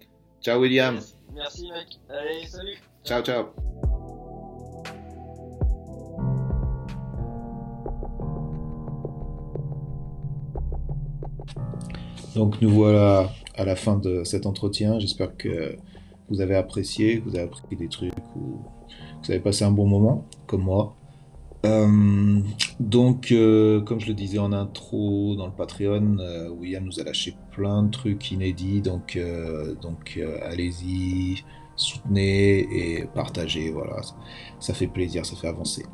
[0.45, 0.99] Ciao, William.
[1.33, 1.99] Merci, mec.
[2.07, 2.77] Allez, salut.
[3.03, 3.45] Ciao, ciao.
[12.35, 14.99] Donc nous voilà à la fin de cet entretien.
[14.99, 15.77] J'espère que
[16.29, 18.61] vous avez apprécié, que vous avez appris des trucs ou
[19.21, 20.95] que vous avez passé un bon moment, comme moi.
[21.65, 22.39] Euh,
[22.79, 27.03] donc, euh, comme je le disais en intro dans le Patreon, euh, William nous a
[27.03, 28.81] lâché plein de trucs inédits.
[28.81, 31.43] Donc, euh, donc euh, allez-y,
[31.75, 33.69] soutenez et partagez.
[33.71, 34.01] Voilà,
[34.59, 35.85] ça, fait plaisir, ça fait avancer.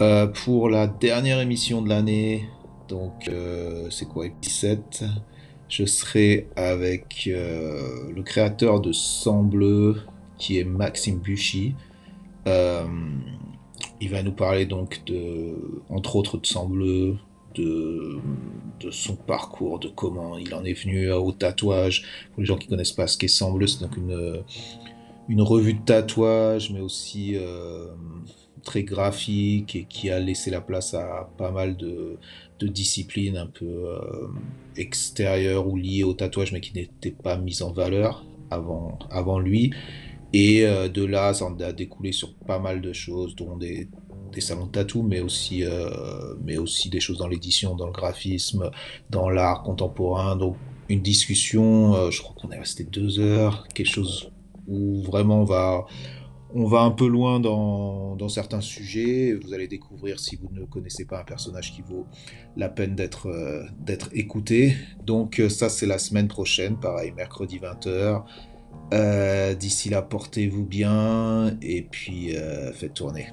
[0.00, 2.48] Euh, pour la dernière émission de l'année,
[2.88, 3.30] donc
[3.90, 5.04] c'est quoi, épisode 7
[5.68, 10.00] je serai avec le créateur de Sang Bleu,
[10.38, 11.74] qui est Maxime Buchy.
[12.46, 17.18] Il va nous parler donc de, entre autres, de Sang Bleu,
[17.58, 18.20] de,
[18.90, 22.04] son parcours, de comment il en est venu au tatouage.
[22.32, 24.42] Pour les gens qui connaissent pas ce qu'est Sang Bleu, c'est donc une,
[25.28, 27.88] une revue de tatouage, mais aussi euh,
[28.64, 32.18] très graphique et qui a laissé la place à pas mal de,
[32.60, 34.26] disciplines un peu euh,
[34.76, 39.72] extérieures ou liées au tatouage, mais qui n'étaient pas mises en valeur avant, avant lui.
[40.32, 43.88] Et euh, de là, ça a découlé sur pas mal de choses, dont des,
[44.32, 47.92] des salons de tatou, mais aussi, euh, mais aussi des choses dans l'édition, dans le
[47.92, 48.70] graphisme,
[49.10, 50.36] dans l'art contemporain.
[50.36, 50.56] Donc
[50.88, 54.30] une discussion, euh, je crois qu'on est resté deux heures, quelque chose
[54.66, 55.86] où vraiment on va,
[56.54, 59.34] on va un peu loin dans, dans certains sujets.
[59.34, 62.06] Vous allez découvrir si vous ne connaissez pas un personnage qui vaut
[62.56, 64.76] la peine d'être euh, d'être écouté.
[65.04, 68.22] Donc ça c'est la semaine prochaine, pareil, mercredi 20h.
[68.94, 73.28] Euh, D'ici là, portez-vous bien et puis euh, faites tourner.